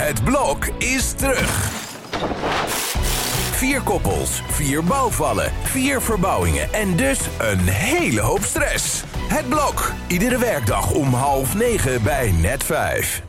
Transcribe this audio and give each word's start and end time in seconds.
Het 0.00 0.24
blok 0.24 0.66
is 0.66 1.12
terug. 1.12 1.70
Vier 3.52 3.80
koppels, 3.80 4.42
vier 4.46 4.84
bouwvallen, 4.84 5.52
vier 5.62 6.02
verbouwingen 6.02 6.72
en 6.72 6.96
dus 6.96 7.20
een 7.38 7.58
hele 7.58 8.20
hoop 8.20 8.42
stress. 8.42 9.02
Het 9.28 9.48
blok, 9.48 9.92
iedere 10.06 10.38
werkdag 10.38 10.92
om 10.92 11.12
half 11.12 11.54
negen 11.54 12.02
bij 12.02 12.32
net 12.32 12.64
vijf. 12.64 13.22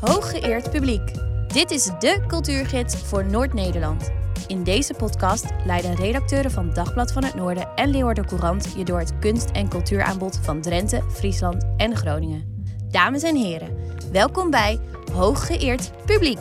Hooggeëerd 0.00 0.70
publiek. 0.70 1.10
Dit 1.52 1.70
is 1.70 1.90
de 1.98 2.20
cultuurgids 2.26 2.96
voor 2.96 3.24
Noord-Nederland. 3.24 4.17
In 4.48 4.64
deze 4.64 4.94
podcast 4.94 5.44
leiden 5.64 5.94
redacteuren 5.94 6.50
van 6.50 6.72
Dagblad 6.72 7.12
van 7.12 7.24
het 7.24 7.34
Noorden 7.34 7.68
en 7.74 7.90
Leeuwarden 7.90 8.26
Courant 8.26 8.74
je 8.76 8.84
door 8.84 8.98
het 8.98 9.18
kunst- 9.18 9.50
en 9.50 9.68
cultuuraanbod 9.68 10.38
van 10.42 10.60
Drenthe, 10.60 11.02
Friesland 11.10 11.64
en 11.76 11.96
Groningen. 11.96 12.64
Dames 12.90 13.22
en 13.22 13.36
heren, 13.36 13.76
welkom 14.12 14.50
bij 14.50 14.80
Hooggeëerd 15.12 15.90
publiek. 16.04 16.38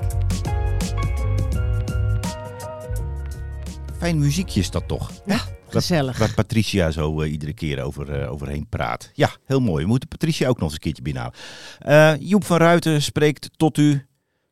Fijn 3.97 4.19
muziekje 4.19 4.59
is 4.59 4.71
dat 4.71 4.87
toch? 4.87 5.11
Ja, 5.25 5.39
gezellig. 5.69 6.17
Waar 6.17 6.33
Patricia 6.33 6.91
zo 6.91 7.21
uh, 7.21 7.31
iedere 7.31 7.53
keer 7.53 7.81
over, 7.81 8.21
uh, 8.21 8.31
overheen 8.31 8.67
praat. 8.69 9.11
Ja, 9.13 9.29
heel 9.45 9.59
mooi. 9.59 9.83
We 9.83 9.89
moeten 9.89 10.09
Patricia 10.09 10.47
ook 10.47 10.59
nog 10.59 10.63
eens 10.63 10.73
een 10.73 10.79
keertje 10.79 11.03
binnenhalen. 11.03 11.37
Uh, 11.87 12.29
Joep 12.29 12.43
van 12.43 12.57
Ruiten 12.57 13.01
spreekt 13.01 13.49
tot 13.57 13.77
u 13.77 14.06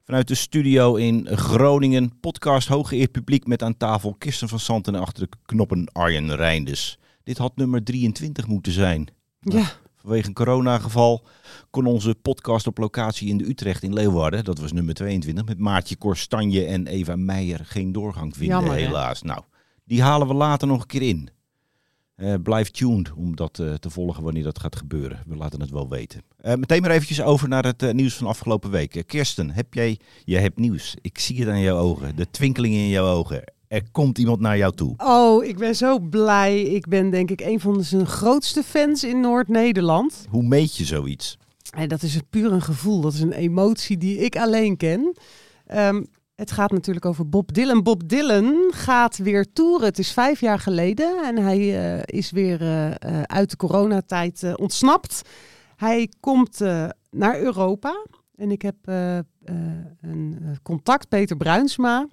vanuit 0.06 0.28
de 0.28 0.36
studio 0.36 0.96
in 0.96 1.28
Groningen. 1.28 2.20
Podcast 2.20 2.68
Hooggeëerd 2.68 3.12
Publiek 3.12 3.48
met 3.48 3.64
aan 3.64 3.78
tafel 3.78 4.14
Kirsten 4.14 4.48
van 4.48 4.60
Santen 4.60 4.96
en 4.96 5.02
achter 5.02 5.30
de 5.30 5.38
knoppen 5.46 5.90
Arjen 5.92 6.36
Reinders. 6.36 6.98
Dit 7.24 7.38
had 7.38 7.56
nummer 7.56 7.84
23 7.84 8.48
moeten 8.48 8.72
zijn. 8.72 9.08
Ja. 9.40 9.72
Vanwege 9.96 10.28
een 10.28 10.34
coronageval 10.34 11.26
kon 11.70 11.86
onze 11.86 12.16
podcast 12.16 12.68
op 12.68 12.78
locatie 12.78 13.30
in 13.30 13.38
de 13.38 13.48
Utrecht 13.48 13.84
in 13.84 13.94
Leeuwarden, 13.94 14.44
dat 14.44 14.58
was 14.58 14.72
nummer 14.72 14.94
22, 14.94 15.46
met 15.46 15.60
Maartje 15.60 15.96
Korstanje 15.96 16.66
en 16.66 16.88
Eva 16.88 17.16
Meijer 17.16 17.60
geen 17.64 17.92
doorgang 17.92 18.36
vinden 18.36 18.58
Jammer, 18.58 18.74
hè? 18.74 18.82
helaas. 18.82 19.22
Nou, 19.22 19.42
die 19.84 20.02
halen 20.02 20.28
we 20.28 20.34
later 20.34 20.68
nog 20.68 20.82
een 20.82 20.88
keer 20.88 21.02
in. 21.02 21.30
Uh, 22.18 22.34
blijf 22.44 22.72
tuned 22.72 23.12
om 23.16 23.36
dat 23.36 23.60
uh, 23.60 23.74
te 23.74 23.90
volgen 23.90 24.24
wanneer 24.24 24.44
dat 24.44 24.60
gaat 24.60 24.76
gebeuren. 24.76 25.24
We 25.28 25.36
laten 25.36 25.62
het 25.62 25.70
wel 25.70 25.90
weten. 25.90 26.22
Uh, 26.42 26.54
meteen 26.54 26.82
maar 26.82 26.92
eventjes 26.92 27.22
over 27.22 27.48
naar 27.48 27.66
het 27.66 27.94
nieuws 27.94 28.16
van 28.16 28.28
afgelopen 28.28 28.72
week. 28.72 29.04
Kirsten, 29.06 29.52
heb 29.52 29.74
jij, 29.74 30.00
jij 30.26 30.42
hebt 30.42 30.60
nieuws. 30.60 30.96
Ik 31.02 31.20
zie 31.20 31.40
het 31.40 31.50
aan 31.50 31.62
jouw 31.62 31.78
ogen, 31.78 32.16
de 32.16 32.30
twinkeling 32.32 32.74
in 32.74 32.88
jouw 32.88 33.08
ogen. 33.08 33.44
Er 33.68 33.92
komt 33.92 34.18
iemand 34.18 34.40
naar 34.40 34.58
jou 34.58 34.76
toe. 34.76 34.94
Oh, 34.98 35.44
ik 35.44 35.58
ben 35.58 35.76
zo 35.76 36.00
blij. 36.00 36.62
Ik 36.62 36.88
ben 36.88 37.10
denk 37.10 37.32
ik 37.32 37.42
een 37.42 37.60
van 37.60 37.84
zijn 37.84 38.06
grootste 38.06 38.64
fans 38.64 39.04
in 39.04 39.20
Noord-Nederland. 39.20 40.26
Hoe 40.30 40.44
meet 40.44 40.76
je 40.76 40.86
zoiets? 40.86 41.38
Dat 41.88 42.02
is 42.02 42.20
puur 42.30 42.52
een 42.52 42.62
gevoel. 42.62 43.02
Dat 43.02 43.14
is 43.14 43.20
een 43.20 43.34
emotie 43.34 43.98
die 43.98 44.18
ik 44.18 44.38
alleen 44.38 44.78
ken. 44.78 45.18
Um, 45.74 46.08
het 46.36 46.52
gaat 46.52 46.72
natuurlijk 46.72 47.06
over 47.06 47.30
Bob 47.30 47.54
Dylan. 47.54 47.84
Bob 47.84 48.10
Dylan 48.10 48.72
gaat 48.74 49.18
weer 49.18 49.54
toeren. 49.54 49.88
Het 49.88 50.00
is 50.00 50.12
vijf 50.12 50.40
jaar 50.40 50.60
geleden 50.60 51.24
en 51.24 51.38
hij 51.38 51.60
uh, 51.60 52.02
is 52.06 52.32
weer 52.32 52.62
uh, 52.62 52.86
uh, 52.86 52.94
uit 53.22 53.50
de 53.50 53.58
coronatijd 53.58 54.56
ontsnapt. 54.56 55.22
Hij 55.76 56.10
komt 56.20 56.60
naar 57.10 57.40
Europa 57.40 58.06
en 58.36 58.52
ik 58.52 58.62
heb 58.62 58.76
een 60.02 60.58
contact, 60.64 61.10
Peter 61.10 61.38
Bruinsma. 61.38 62.08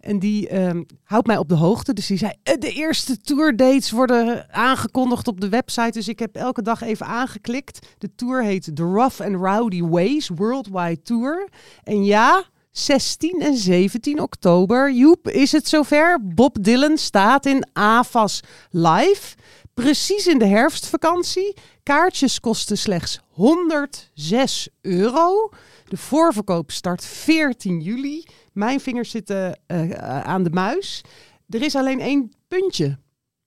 En 0.00 0.18
die 0.18 0.48
ehm, 0.48 0.82
houdt 1.02 1.26
mij 1.26 1.36
op 1.36 1.48
de 1.48 1.54
hoogte. 1.54 1.92
Dus 1.92 2.06
die 2.06 2.18
zei, 2.18 2.32
de 2.42 2.72
eerste 2.72 3.16
tourdates 3.16 3.90
worden 3.90 4.52
aangekondigd 4.54 5.28
op 5.28 5.40
de 5.40 5.48
website. 5.48 5.90
Dus 5.90 6.08
ik 6.08 6.18
heb 6.18 6.36
elke 6.36 6.62
dag 6.62 6.82
even 6.82 7.06
aangeklikt. 7.06 7.94
De 7.98 8.14
tour 8.14 8.42
heet 8.42 8.76
The 8.76 8.82
Rough 8.82 9.20
and 9.20 9.34
Rowdy 9.34 9.82
Ways 9.82 10.30
Worldwide 10.34 11.02
Tour. 11.02 11.48
En 11.82 12.04
ja, 12.04 12.44
16 12.70 13.40
en 13.40 13.56
17 13.56 14.20
oktober. 14.20 14.92
Joep, 14.92 15.28
is 15.28 15.52
het 15.52 15.68
zover? 15.68 16.18
Bob 16.22 16.56
Dylan 16.60 16.98
staat 16.98 17.46
in 17.46 17.66
AFAS 17.72 18.40
live. 18.70 19.36
Precies 19.74 20.26
in 20.26 20.38
de 20.38 20.46
herfstvakantie. 20.46 21.56
Kaartjes 21.82 22.40
kosten 22.40 22.78
slechts 22.78 23.20
106 23.28 24.68
euro. 24.80 25.50
De 25.88 25.96
voorverkoop 25.96 26.70
start 26.70 27.04
14 27.04 27.80
juli. 27.80 28.24
Mijn 28.52 28.80
vingers 28.80 29.10
zitten 29.10 29.60
uh, 29.66 29.90
aan 30.22 30.42
de 30.42 30.50
muis. 30.50 31.04
Er 31.48 31.62
is 31.62 31.76
alleen 31.76 32.00
één 32.00 32.32
puntje. 32.48 32.98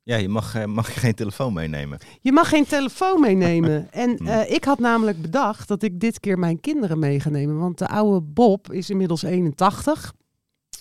Ja, 0.03 0.15
je 0.15 0.29
mag, 0.29 0.55
uh, 0.55 0.65
mag 0.65 0.99
geen 0.99 1.13
telefoon 1.13 1.53
meenemen. 1.53 1.99
Je 2.21 2.31
mag 2.31 2.49
geen 2.49 2.65
telefoon 2.65 3.19
meenemen. 3.19 3.91
en 3.91 4.17
uh, 4.23 4.51
ik 4.51 4.63
had 4.63 4.79
namelijk 4.79 5.21
bedacht 5.21 5.67
dat 5.67 5.83
ik 5.83 5.99
dit 5.99 6.19
keer 6.19 6.39
mijn 6.39 6.59
kinderen 6.59 6.99
mee 6.99 7.19
ga 7.19 7.29
nemen. 7.29 7.59
Want 7.59 7.77
de 7.77 7.87
oude 7.87 8.21
Bob 8.21 8.71
is 8.71 8.89
inmiddels 8.89 9.23
81. 9.23 10.13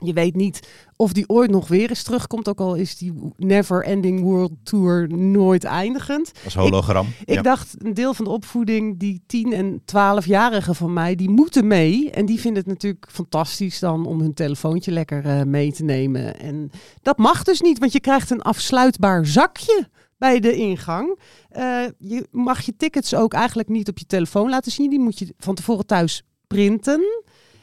Je 0.05 0.13
weet 0.13 0.37
niet 0.37 0.69
of 0.97 1.13
die 1.13 1.29
ooit 1.29 1.51
nog 1.51 1.69
weer 1.69 1.89
eens 1.89 2.03
terugkomt. 2.03 2.49
Ook 2.49 2.61
al 2.61 2.75
is 2.75 2.97
die 2.97 3.13
Never 3.37 3.85
Ending 3.85 4.21
World 4.21 4.53
Tour 4.63 5.09
nooit 5.09 5.65
eindigend. 5.65 6.33
Als 6.45 6.55
hologram. 6.55 7.07
Ik, 7.07 7.29
ik 7.29 7.35
ja. 7.35 7.43
dacht, 7.43 7.75
een 7.79 7.95
deel 7.95 8.15
van 8.15 8.25
de 8.25 8.31
opvoeding, 8.31 8.99
die 8.99 9.23
10 9.27 9.53
en 9.53 9.81
12-jarigen 9.81 10.75
van 10.75 10.93
mij, 10.93 11.15
die 11.15 11.31
moeten 11.31 11.67
mee. 11.67 12.11
En 12.11 12.27
die 12.27 12.41
vinden 12.41 12.63
het 12.63 12.73
natuurlijk 12.73 13.07
fantastisch 13.11 13.79
dan 13.79 14.07
om 14.07 14.21
hun 14.21 14.35
telefoontje 14.35 14.91
lekker 14.91 15.27
uh, 15.27 15.43
mee 15.43 15.73
te 15.73 15.85
nemen. 15.85 16.41
En 16.41 16.71
dat 17.03 17.19
mag 17.19 17.43
dus 17.43 17.61
niet, 17.61 17.79
want 17.79 17.93
je 17.93 18.01
krijgt 18.01 18.31
een 18.31 18.43
afsluitbaar 18.43 19.27
zakje 19.27 19.89
bij 20.19 20.41
de 20.41 20.57
ingang. 20.57 21.19
Uh, 21.57 21.85
je 21.99 22.29
mag 22.31 22.61
je 22.61 22.77
tickets 22.77 23.15
ook 23.15 23.33
eigenlijk 23.33 23.69
niet 23.69 23.89
op 23.89 23.99
je 23.99 24.07
telefoon 24.07 24.51
laten 24.51 24.73
zien. 24.73 24.91
Die 24.91 25.01
moet 25.01 25.19
je 25.19 25.35
van 25.39 25.55
tevoren 25.55 25.87
thuis 25.87 26.23
printen. 26.47 27.23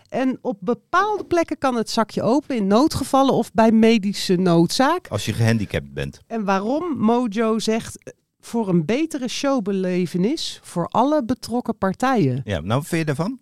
En 0.10 0.38
op 0.42 0.58
bepaalde 0.60 1.26
plekken 1.26 1.58
kan 1.58 1.76
het 1.76 1.90
zakje 1.90 2.22
open 2.22 2.56
in 2.56 2.68
noodgevallen 2.68 3.34
of 3.34 3.52
bij 3.54 3.72
medische 3.72 4.36
noodzaak. 4.36 5.08
Als 5.08 5.26
je 5.26 5.34
gehandicapt 5.34 5.94
bent. 5.94 6.20
En 6.28 6.44
waarom 6.46 6.98
Mojo 6.98 7.60
zegt 7.60 8.14
voor 8.40 8.70
een 8.70 8.86
betere 8.86 9.28
showbelevenis 9.28 10.60
voor 10.64 10.86
alle 10.86 11.26
betrokken 11.26 11.78
partijen. 11.78 12.42
Ja, 12.44 12.60
nou 12.60 12.80
wat 12.80 12.88
vind 12.88 13.08
je 13.08 13.16
daarvan? 13.16 13.40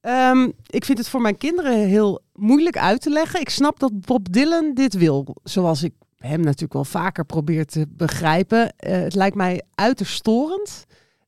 Um, 0.00 0.52
ik 0.66 0.84
vind 0.84 0.98
het 0.98 1.08
voor 1.08 1.20
mijn 1.20 1.38
kinderen 1.38 1.78
heel 1.78 2.22
moeilijk 2.32 2.78
uit 2.78 3.00
te 3.00 3.10
leggen. 3.10 3.40
Ik 3.40 3.48
snap 3.48 3.78
dat 3.78 4.00
Bob 4.00 4.32
Dylan 4.32 4.74
dit 4.74 4.94
wil, 4.94 5.36
zoals 5.42 5.82
ik 5.82 5.92
hem 6.16 6.40
natuurlijk 6.40 6.72
wel 6.72 6.84
vaker 6.84 7.24
probeer 7.24 7.66
te 7.66 7.86
begrijpen. 7.88 8.58
Uh, 8.58 8.92
het 8.92 9.14
lijkt 9.14 9.36
mij 9.36 9.62
uiterst 9.74 10.14
storend 10.14 10.84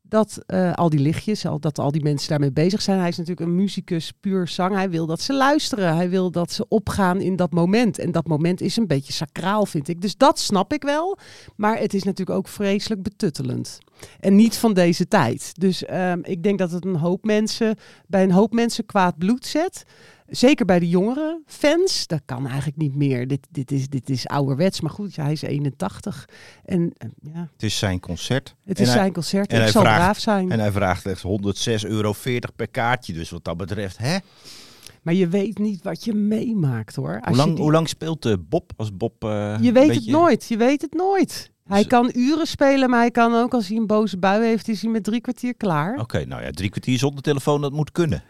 dat 0.08 0.38
uh, 0.46 0.72
al 0.72 0.90
die 0.90 1.00
lichtjes, 1.00 1.46
al, 1.46 1.58
dat 1.60 1.78
al 1.78 1.92
die 1.92 2.02
mensen 2.02 2.28
daarmee 2.28 2.52
bezig 2.52 2.82
zijn. 2.82 2.98
Hij 2.98 3.08
is 3.08 3.16
natuurlijk 3.16 3.46
een 3.46 3.54
muzikus, 3.54 4.12
puur 4.20 4.48
zang. 4.48 4.74
Hij 4.74 4.90
wil 4.90 5.06
dat 5.06 5.20
ze 5.20 5.34
luisteren. 5.34 5.96
Hij 5.96 6.10
wil 6.10 6.30
dat 6.30 6.52
ze 6.52 6.68
opgaan 6.68 7.20
in 7.20 7.36
dat 7.36 7.52
moment. 7.52 7.98
En 7.98 8.12
dat 8.12 8.26
moment 8.26 8.60
is 8.60 8.76
een 8.76 8.86
beetje 8.86 9.12
sacraal, 9.12 9.66
vind 9.66 9.88
ik. 9.88 10.00
Dus 10.00 10.16
dat 10.16 10.38
snap 10.38 10.72
ik 10.72 10.82
wel. 10.82 11.18
Maar 11.56 11.78
het 11.78 11.94
is 11.94 12.02
natuurlijk 12.02 12.38
ook 12.38 12.48
vreselijk 12.48 13.02
betuttelend. 13.02 13.78
En 14.20 14.36
niet 14.36 14.56
van 14.56 14.74
deze 14.74 15.08
tijd. 15.08 15.52
Dus 15.60 15.90
um, 15.90 16.24
ik 16.24 16.42
denk 16.42 16.58
dat 16.58 16.70
het 16.70 16.84
een 16.84 16.96
hoop 16.96 17.24
mensen, 17.24 17.76
bij 18.06 18.22
een 18.22 18.30
hoop 18.30 18.52
mensen 18.52 18.86
kwaad 18.86 19.18
bloed 19.18 19.46
zet. 19.46 19.84
Zeker 20.28 20.66
bij 20.66 20.78
de 20.78 20.88
jongere 20.88 21.40
fans. 21.46 22.06
Dat 22.06 22.20
kan 22.24 22.46
eigenlijk 22.46 22.76
niet 22.76 22.94
meer. 22.94 23.28
Dit, 23.28 23.46
dit, 23.50 23.72
is, 23.72 23.88
dit 23.88 24.10
is 24.10 24.26
ouderwets. 24.26 24.80
Maar 24.80 24.90
goed, 24.90 25.14
ja, 25.14 25.22
hij 25.22 25.32
is 25.32 25.42
81. 25.42 26.28
En, 26.64 26.92
ja. 27.20 27.48
Het 27.52 27.62
is 27.62 27.78
zijn 27.78 28.00
concert. 28.00 28.54
Het 28.64 28.80
is 28.80 28.92
zijn 28.92 29.12
concert. 29.12 29.52
En, 29.52 29.60
hij 29.60 29.70
zal 29.70 29.82
vraagt, 29.82 29.98
braaf 29.98 30.18
zijn. 30.18 30.50
En 30.50 30.60
hij 30.60 30.72
vraagt 30.72 31.00
slechts 31.00 31.24
106,40 31.84 31.90
euro 31.90 32.14
per 32.56 32.68
kaartje. 32.68 33.12
Dus 33.12 33.30
wat 33.30 33.44
dat 33.44 33.56
betreft, 33.56 33.98
hè? 33.98 34.18
Maar 35.02 35.14
je 35.14 35.28
weet 35.28 35.58
niet 35.58 35.82
wat 35.82 36.04
je 36.04 36.12
meemaakt 36.12 36.94
hoor. 36.94 37.20
Hoe 37.24 37.36
lang, 37.36 37.54
die... 37.54 37.62
hoe 37.62 37.72
lang 37.72 37.88
speelt 37.88 38.26
uh, 38.26 38.34
Bob 38.48 38.72
als 38.76 38.96
Bob? 38.96 39.24
Uh, 39.24 39.56
je 39.60 39.72
weet 39.72 39.86
beetje... 39.86 40.00
het 40.00 40.10
nooit. 40.10 40.46
Je 40.48 40.56
weet 40.56 40.82
het 40.82 40.94
nooit. 40.94 41.50
Hij 41.66 41.84
kan 41.84 42.10
uren 42.14 42.46
spelen, 42.46 42.90
maar 42.90 43.00
hij 43.00 43.10
kan 43.10 43.34
ook 43.34 43.54
als 43.54 43.68
hij 43.68 43.76
een 43.76 43.86
boze 43.86 44.18
bui 44.18 44.44
heeft, 44.44 44.68
is 44.68 44.82
hij 44.82 44.90
met 44.90 45.04
drie 45.04 45.20
kwartier 45.20 45.54
klaar. 45.54 45.92
Oké, 45.92 46.00
okay, 46.00 46.22
nou 46.22 46.42
ja, 46.42 46.50
drie 46.50 46.70
kwartier 46.70 46.98
zonder 46.98 47.22
telefoon, 47.22 47.60
dat 47.60 47.72
moet 47.72 47.92
kunnen. 47.92 48.22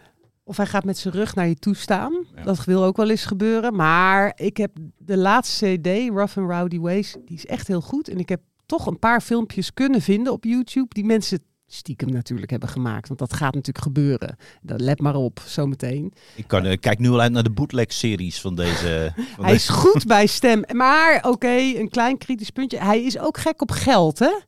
Of 0.45 0.57
hij 0.57 0.67
gaat 0.67 0.85
met 0.85 0.99
zijn 0.99 1.15
rug 1.15 1.35
naar 1.35 1.49
je 1.49 1.55
toe 1.55 1.77
staan. 1.77 2.27
Ja. 2.35 2.43
Dat 2.43 2.65
wil 2.65 2.85
ook 2.85 2.97
wel 2.97 3.11
eens 3.11 3.25
gebeuren. 3.25 3.75
Maar 3.75 4.33
ik 4.37 4.57
heb 4.57 4.71
de 4.99 5.17
laatste 5.17 5.79
CD, 5.81 5.87
Rough 5.87 6.39
and 6.39 6.51
Rowdy 6.51 6.79
Ways, 6.79 7.17
die 7.25 7.37
is 7.37 7.47
echt 7.47 7.69
heel 7.69 7.81
goed. 7.81 8.09
En 8.09 8.19
ik 8.19 8.29
heb 8.29 8.41
toch 8.67 8.87
een 8.87 8.99
paar 8.99 9.21
filmpjes 9.21 9.75
kunnen 9.75 10.01
vinden 10.01 10.33
op 10.33 10.45
YouTube 10.45 10.95
die 10.95 11.05
mensen 11.05 11.43
stiekem 11.67 12.11
natuurlijk 12.11 12.51
hebben 12.51 12.69
gemaakt. 12.69 13.09
Want 13.09 13.21
dat 13.21 13.33
gaat 13.33 13.55
natuurlijk 13.55 13.85
gebeuren. 13.85 14.37
Dat, 14.63 14.81
let 14.81 15.01
maar 15.01 15.15
op, 15.15 15.41
zometeen. 15.47 16.13
Ik 16.35 16.47
kan, 16.47 16.65
eh, 16.65 16.79
kijk 16.81 16.99
nu 16.99 17.11
al 17.11 17.21
uit 17.21 17.33
naar 17.33 17.43
de 17.43 17.51
bootleg-series 17.51 18.41
van 18.41 18.55
deze. 18.55 19.13
Van 19.37 19.45
Hij 19.45 19.55
is 19.55 19.69
goed 19.69 20.07
bij 20.07 20.27
stem. 20.27 20.65
Maar 20.73 21.25
oké, 21.29 21.57
een 21.57 21.89
klein 21.89 22.19
kritisch 22.19 22.51
puntje. 22.51 22.79
Hij 22.79 23.03
is 23.03 23.19
ook 23.19 23.39
gek 23.39 23.63
op 23.63 23.71
geld, 23.71 24.19
hè? 24.19 24.39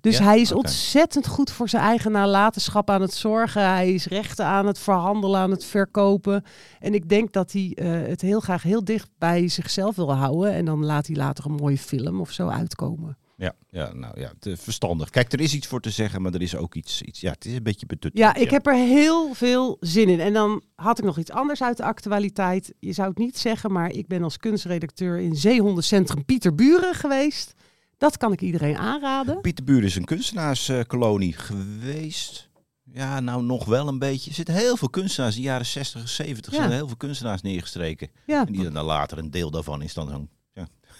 Dus 0.00 0.18
Ja? 0.18 0.24
hij 0.24 0.40
is 0.40 0.52
ontzettend 0.52 1.26
goed 1.26 1.50
voor 1.50 1.68
zijn 1.68 1.82
eigen 1.82 2.12
nalatenschap 2.12 2.90
aan 2.90 3.00
het 3.00 3.14
zorgen. 3.14 3.68
Hij 3.68 3.94
is 3.94 4.06
rechten 4.06 4.44
aan 4.44 4.66
het 4.66 4.78
verhandelen, 4.78 5.40
aan 5.40 5.50
het 5.50 5.64
verkopen. 5.64 6.44
En 6.80 6.94
ik 6.94 7.08
denk 7.08 7.32
dat 7.32 7.52
hij 7.52 7.72
eh, 7.74 8.08
het 8.08 8.20
heel 8.20 8.40
graag 8.40 8.62
heel 8.62 8.84
dicht 8.84 9.08
bij 9.18 9.48
zichzelf 9.48 9.96
wil 9.96 10.14
houden. 10.14 10.52
En 10.52 10.64
dan 10.64 10.84
laat 10.84 11.06
hij 11.06 11.16
later 11.16 11.46
een 11.46 11.52
mooie 11.52 11.78
film 11.78 12.20
of 12.20 12.30
zo 12.30 12.48
uitkomen. 12.48 13.16
Ja, 13.38 13.52
ja, 13.68 13.92
nou 13.92 14.20
ja, 14.20 14.32
te 14.38 14.56
verstandig. 14.56 15.10
Kijk, 15.10 15.32
er 15.32 15.40
is 15.40 15.54
iets 15.54 15.66
voor 15.66 15.80
te 15.80 15.90
zeggen, 15.90 16.22
maar 16.22 16.34
er 16.34 16.42
is 16.42 16.56
ook 16.56 16.74
iets. 16.74 17.02
iets 17.02 17.20
ja, 17.20 17.30
het 17.30 17.44
is 17.44 17.52
een 17.54 17.62
beetje 17.62 17.86
betut. 17.86 18.10
Ja, 18.14 18.34
ik 18.34 18.50
heb 18.50 18.66
er 18.66 18.74
heel 18.74 19.34
veel 19.34 19.76
zin 19.80 20.08
in. 20.08 20.20
En 20.20 20.32
dan 20.32 20.62
had 20.74 20.98
ik 20.98 21.04
nog 21.04 21.18
iets 21.18 21.30
anders 21.30 21.62
uit 21.62 21.76
de 21.76 21.82
actualiteit. 21.84 22.74
Je 22.78 22.92
zou 22.92 23.08
het 23.08 23.18
niet 23.18 23.38
zeggen, 23.38 23.72
maar 23.72 23.90
ik 23.90 24.06
ben 24.06 24.22
als 24.22 24.36
kunstredacteur 24.36 25.18
in 25.18 25.36
Zeehondencentrum 25.36 26.24
Pieterburen 26.24 26.94
geweest. 26.94 27.54
Dat 27.98 28.16
kan 28.16 28.32
ik 28.32 28.40
iedereen 28.40 28.76
aanraden. 28.76 29.40
Pieterbuur 29.40 29.84
is 29.84 29.96
een 29.96 30.04
kunstenaarskolonie 30.04 31.32
geweest. 31.32 32.48
Ja, 32.92 33.20
nou 33.20 33.42
nog 33.42 33.64
wel 33.64 33.88
een 33.88 33.98
beetje. 33.98 34.30
Er 34.30 34.36
zitten 34.36 34.54
heel 34.54 34.76
veel 34.76 34.90
kunstenaars. 34.90 35.34
In 35.36 35.42
de 35.42 35.46
jaren 35.48 35.66
60 35.66 36.00
en 36.00 36.08
70 36.08 36.52
Ja. 36.52 36.58
zijn 36.58 36.70
er 36.70 36.76
heel 36.76 36.86
veel 36.86 36.96
kunstenaars 36.96 37.42
neergestreken. 37.42 38.10
Ja. 38.26 38.46
En 38.46 38.52
die 38.52 38.70
dan 38.70 38.84
later 38.84 39.18
een 39.18 39.30
deel 39.30 39.50
daarvan 39.50 39.82
is 39.82 39.94
dan 39.94 40.08
zo'n 40.08 40.28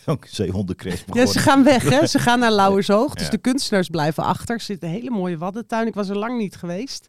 ja, 0.09 0.17
zo'n 0.21 0.47
zeehondencrash 0.47 0.99
Ja, 0.99 1.05
begonnen. 1.07 1.29
ze 1.33 1.39
gaan 1.39 1.65
weg, 1.65 1.89
hè? 1.89 2.07
Ze 2.07 2.19
gaan 2.19 2.39
naar 2.39 2.53
Lauwershoog. 2.63 3.15
Dus 3.15 3.25
Ja. 3.25 3.31
de 3.31 3.39
kunstenaars 3.39 3.89
blijven 3.89 4.25
achter. 4.25 4.55
Er 4.55 4.61
zit 4.61 4.83
een 4.83 4.89
hele 4.89 5.11
mooie 5.11 5.39
waddentuin. 5.39 5.87
Ik 5.87 5.95
was 5.95 6.09
er 6.09 6.19
lang 6.19 6.39
niet 6.39 6.57
geweest. 6.57 7.07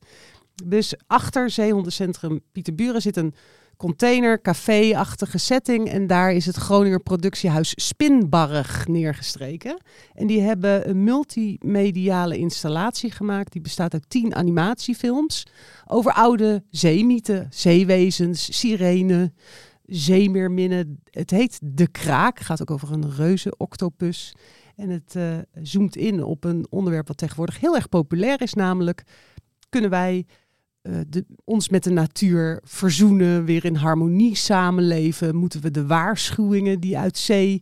Dus 0.65 0.93
achter 1.07 1.49
Zeehondencentrum 1.49 2.39
Pieterburen 2.51 3.01
zit 3.01 3.17
een 3.17 3.33
container, 3.77 4.41
café-achtige 4.41 5.37
setting. 5.37 5.89
En 5.89 6.07
daar 6.07 6.31
is 6.31 6.45
het 6.45 6.55
Groninger 6.55 6.99
productiehuis 7.03 7.73
Spinbarrig 7.75 8.87
neergestreken. 8.87 9.77
En 10.13 10.27
die 10.27 10.41
hebben 10.41 10.89
een 10.89 11.03
multimediale 11.03 12.37
installatie 12.37 13.11
gemaakt. 13.11 13.51
Die 13.51 13.61
bestaat 13.61 13.93
uit 13.93 14.05
tien 14.09 14.35
animatiefilms 14.35 15.45
over 15.87 16.11
oude 16.13 16.63
zeemieten, 16.71 17.47
zeewezens, 17.49 18.59
sirenen, 18.59 19.33
zeemeerminnen. 19.89 21.01
Het 21.09 21.29
heet 21.29 21.59
De 21.63 21.87
Kraak. 21.87 22.39
Gaat 22.39 22.61
ook 22.61 22.71
over 22.71 22.91
een 22.91 23.11
reuze 23.11 23.57
octopus. 23.57 24.33
En 24.75 24.89
het 24.89 25.15
eh, 25.15 25.37
zoomt 25.61 25.95
in 25.95 26.23
op 26.23 26.43
een 26.43 26.67
onderwerp 26.69 27.07
wat 27.07 27.17
tegenwoordig 27.17 27.59
heel 27.59 27.75
erg 27.75 27.89
populair 27.89 28.41
is, 28.41 28.53
namelijk 28.53 29.03
kunnen 29.69 29.89
wij 29.89 30.25
eh, 30.81 30.99
de, 31.07 31.25
ons 31.43 31.69
met 31.69 31.83
de 31.83 31.89
natuur 31.89 32.61
verzoenen, 32.63 33.45
weer 33.45 33.65
in 33.65 33.75
harmonie 33.75 34.35
samenleven? 34.35 35.35
Moeten 35.35 35.61
we 35.61 35.71
de 35.71 35.85
waarschuwingen 35.85 36.79
die 36.79 36.97
uit 36.97 37.17
zee 37.17 37.61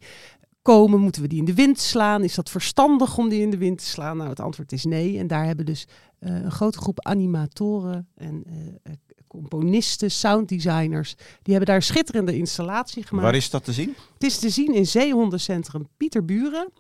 komen, 0.62 1.00
moeten 1.00 1.22
we 1.22 1.28
die 1.28 1.40
in 1.40 1.46
de 1.46 1.54
wind 1.54 1.80
slaan? 1.80 2.24
Is 2.24 2.36
dat 2.36 2.50
verstandig 2.50 3.18
om 3.18 3.30
die 3.30 3.42
in 3.42 3.50
de 3.50 3.58
wind 3.58 3.78
te 3.78 3.86
slaan? 3.86 4.18
Nou, 4.18 4.30
het 4.30 4.40
antwoord 4.40 4.72
is 4.72 4.86
nee. 4.86 5.18
En 5.18 5.28
daar 5.28 5.46
hebben 5.46 5.66
dus 5.66 5.88
eh, 6.20 6.44
een 6.44 6.52
grote 6.52 6.78
groep 6.78 7.06
animatoren 7.06 8.08
en 8.16 8.44
componisten, 9.28 10.12
sounddesigners, 10.12 11.16
die 11.16 11.54
hebben 11.54 11.66
daar 11.66 11.76
een 11.76 11.82
schitterende 11.82 12.38
installatie 12.38 13.04
gemaakt. 13.04 13.26
Waar 13.26 13.36
is 13.36 13.50
dat 13.50 13.64
te 13.64 13.74
zien? 13.74 13.96
Het 14.14 14.24
is 14.24 14.40
te 14.40 14.50
zien 14.50 14.74
in 14.74 14.86
Zeehondencentrum 14.86 15.88
Pieterburen. 15.98 16.72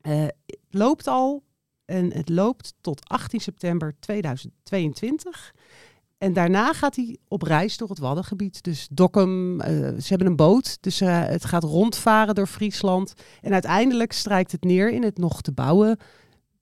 Eh, 0.00 0.22
het 0.46 0.58
loopt 0.70 1.06
al 1.06 1.42
en 1.84 2.12
het 2.12 2.28
loopt 2.28 2.74
tot 2.80 3.08
18 3.08 3.40
september 3.40 3.94
2022. 4.00 5.54
En 6.18 6.32
daarna 6.32 6.72
gaat 6.72 6.96
hij 6.96 7.16
op 7.28 7.42
reis 7.42 7.76
door 7.76 7.88
het 7.88 7.98
Waddengebied. 7.98 8.62
Dus 8.62 8.88
Dokkum, 8.90 9.60
eh, 9.60 9.70
ze 9.72 10.06
hebben 10.08 10.26
een 10.26 10.36
boot, 10.36 10.78
dus 10.80 11.00
eh, 11.00 11.24
het 11.24 11.44
gaat 11.44 11.62
rondvaren 11.62 12.34
door 12.34 12.46
Friesland. 12.46 13.14
En 13.40 13.52
uiteindelijk 13.52 14.12
strijkt 14.12 14.52
het 14.52 14.64
neer 14.64 14.90
in 14.90 15.02
het 15.02 15.18
nog 15.18 15.42
te 15.42 15.52
bouwen 15.52 15.98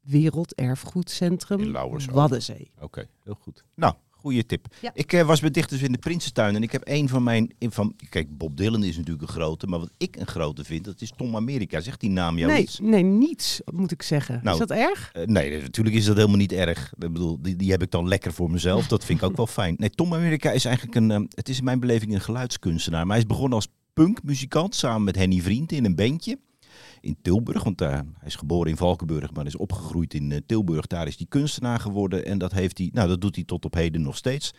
Werelderfgoedcentrum 0.00 1.60
In. 1.60 2.12
Waddenzee. 2.12 2.70
Oké, 2.80 3.06
heel 3.22 3.38
goed. 3.40 3.64
Nou, 3.74 3.94
goede 4.24 4.46
tip. 4.46 4.66
Ja. 4.80 4.90
Ik 4.94 5.12
eh, 5.12 5.26
was 5.26 5.40
bij 5.40 5.50
Dichters 5.50 5.82
in 5.82 5.92
de 5.92 5.98
Prinsentuin 5.98 6.54
en 6.54 6.62
ik 6.62 6.72
heb 6.72 6.82
een 6.84 7.08
van 7.08 7.22
mijn... 7.22 7.52
Van, 7.58 7.94
kijk, 8.08 8.36
Bob 8.38 8.56
Dylan 8.56 8.82
is 8.84 8.96
natuurlijk 8.96 9.22
een 9.22 9.34
grote, 9.34 9.66
maar 9.66 9.78
wat 9.78 9.90
ik 9.98 10.16
een 10.16 10.26
grote 10.26 10.64
vind, 10.64 10.84
dat 10.84 11.00
is 11.00 11.12
Tom 11.16 11.36
America. 11.36 11.80
Zegt 11.80 12.00
die 12.00 12.10
naam 12.10 12.38
jou 12.38 12.52
Nee, 12.52 12.62
iets? 12.62 12.78
nee, 12.82 13.02
niets 13.02 13.60
moet 13.72 13.90
ik 13.92 14.02
zeggen. 14.02 14.40
Nou, 14.42 14.60
is 14.60 14.66
dat 14.66 14.78
erg? 14.78 15.10
Eh, 15.12 15.26
nee, 15.26 15.60
natuurlijk 15.62 15.96
is 15.96 16.04
dat 16.04 16.16
helemaal 16.16 16.36
niet 16.36 16.52
erg. 16.52 16.92
Ik 16.98 17.12
bedoel, 17.12 17.38
die, 17.42 17.56
die 17.56 17.70
heb 17.70 17.82
ik 17.82 17.90
dan 17.90 18.08
lekker 18.08 18.32
voor 18.32 18.50
mezelf. 18.50 18.86
Dat 18.86 19.04
vind 19.04 19.18
ik 19.22 19.24
ook 19.24 19.36
wel 19.36 19.46
fijn. 19.60 19.74
Nee, 19.78 19.90
Tom 19.90 20.14
America 20.14 20.50
is 20.50 20.64
eigenlijk 20.64 20.96
een... 20.96 21.10
ehm, 21.10 21.24
het 21.34 21.48
is 21.48 21.58
in 21.58 21.64
mijn 21.64 21.80
beleving 21.80 22.14
een 22.14 22.20
geluidskunstenaar. 22.20 23.02
Maar 23.06 23.16
hij 23.16 23.24
is 23.24 23.30
begonnen 23.30 23.54
als 23.54 23.68
punkmuzikant 23.92 24.74
samen 24.74 25.04
met 25.04 25.16
Henny 25.16 25.40
Vriend 25.40 25.72
in 25.72 25.84
een 25.84 25.94
bandje. 25.94 26.38
In 27.04 27.16
Tilburg, 27.22 27.62
want 27.62 27.80
eh, 27.80 27.90
hij 27.90 28.26
is 28.26 28.34
geboren 28.34 28.70
in 28.70 28.76
Valkenburg, 28.76 29.32
maar 29.32 29.46
is 29.46 29.56
opgegroeid 29.56 30.14
in 30.14 30.32
eh, 30.32 30.38
Tilburg. 30.46 30.86
Daar 30.86 31.06
is 31.06 31.16
hij 31.16 31.26
kunstenaar 31.28 31.80
geworden 31.80 32.24
en 32.24 32.38
dat, 32.38 32.52
heeft 32.52 32.78
hij, 32.78 32.90
nou, 32.92 33.08
dat 33.08 33.20
doet 33.20 33.34
hij 33.34 33.44
tot 33.44 33.64
op 33.64 33.74
heden 33.74 34.02
nog 34.02 34.16
steeds. 34.16 34.52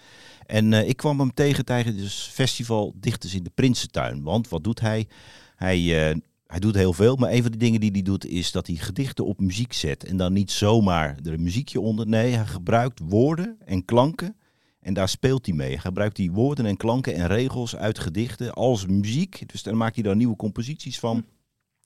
En 0.45 0.73
eh, 0.73 0.87
ik 0.87 0.97
kwam 0.97 1.19
hem 1.19 1.33
tegen 1.33 1.65
tijdens 1.65 2.01
het 2.01 2.33
festival 2.33 2.93
Dichters 2.99 3.33
in 3.33 3.43
de 3.43 3.51
Prinsentuin. 3.53 4.23
Want 4.23 4.49
wat 4.49 4.63
doet 4.63 4.79
hij? 4.79 5.07
Hij, 5.55 6.09
eh, 6.09 6.15
hij 6.47 6.59
doet 6.59 6.75
heel 6.75 6.93
veel, 6.93 7.15
maar 7.15 7.31
een 7.31 7.41
van 7.41 7.51
de 7.51 7.57
dingen 7.57 7.79
die 7.79 7.91
hij 7.91 8.01
doet 8.01 8.25
is 8.25 8.51
dat 8.51 8.67
hij 8.67 8.75
gedichten 8.75 9.25
op 9.25 9.39
muziek 9.39 9.73
zet. 9.73 10.03
En 10.03 10.17
dan 10.17 10.33
niet 10.33 10.51
zomaar 10.51 11.17
er 11.23 11.33
een 11.33 11.43
muziekje 11.43 11.79
onder. 11.79 12.07
Nee, 12.07 12.33
hij 12.33 12.45
gebruikt 12.45 12.99
woorden 13.03 13.57
en 13.65 13.85
klanken. 13.85 14.35
En 14.81 14.93
daar 14.93 15.09
speelt 15.09 15.45
hij 15.45 15.55
mee. 15.55 15.69
Hij 15.69 15.77
gebruikt 15.77 16.15
die 16.15 16.31
woorden 16.31 16.65
en 16.65 16.77
klanken 16.77 17.13
en 17.13 17.27
regels 17.27 17.75
uit 17.75 17.99
gedichten 17.99 18.53
als 18.53 18.85
muziek. 18.85 19.51
Dus 19.51 19.63
daar 19.63 19.77
maakt 19.77 19.95
hij 19.95 20.03
dan 20.03 20.17
nieuwe 20.17 20.35
composities 20.35 20.99
van. 20.99 21.25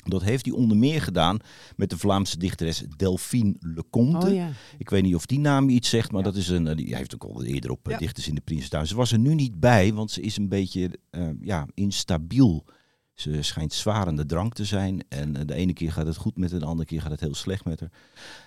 Dat 0.10 0.24
heeft 0.24 0.46
hij 0.46 0.54
onder 0.56 0.78
meer 0.78 1.02
gedaan 1.02 1.38
met 1.76 1.90
de 1.90 1.98
Vlaamse 1.98 2.38
dichteres 2.38 2.84
Delphine 2.98 3.56
Leconte. 3.60 4.28
Oh 4.28 4.34
ja. 4.34 4.50
Ik 4.78 4.90
weet 4.90 5.04
niet 5.04 5.16
of 5.16 5.26
die 5.26 5.40
naam 5.40 5.70
iets 5.70 5.90
zegt, 5.90 6.12
maar 6.12 6.22
Ja. 6.22 6.28
dat 6.28 6.36
is 6.36 6.48
een. 6.48 6.68
eh, 6.68 6.76
Die 6.76 6.96
heeft 6.96 7.14
ook 7.16 7.24
al 7.24 7.44
eerder 7.44 7.72
op 7.72 7.86
eh, 7.88 7.92
Ja. 7.94 7.98
Dichters 8.00 8.28
in 8.28 8.36
de 8.36 8.42
Prinsentuin. 8.42 8.88
Ze 8.88 8.96
was 8.96 9.12
er 9.12 9.20
nu 9.20 9.34
niet 9.36 9.60
bij, 9.60 9.94
want 9.94 10.12
ze 10.12 10.22
is 10.22 10.38
een 10.38 10.50
beetje 10.50 10.90
eh, 11.10 11.28
ja, 11.42 11.68
instabiel. 11.74 12.66
Ze 13.14 13.42
schijnt 13.42 13.74
zwaar 13.74 14.08
aan 14.08 14.16
de 14.16 14.26
drank 14.26 14.54
te 14.54 14.66
zijn. 14.66 15.04
En 15.10 15.34
de 15.34 15.54
ene 15.54 15.74
keer 15.74 15.92
gaat 15.92 16.06
het 16.06 16.16
goed 16.16 16.38
met 16.38 16.52
haar, 16.52 16.60
de 16.60 16.66
andere 16.66 16.88
keer 16.88 17.02
gaat 17.02 17.12
het 17.12 17.20
heel 17.20 17.36
slecht 17.36 17.66
met 17.66 17.80
haar. 17.80 17.92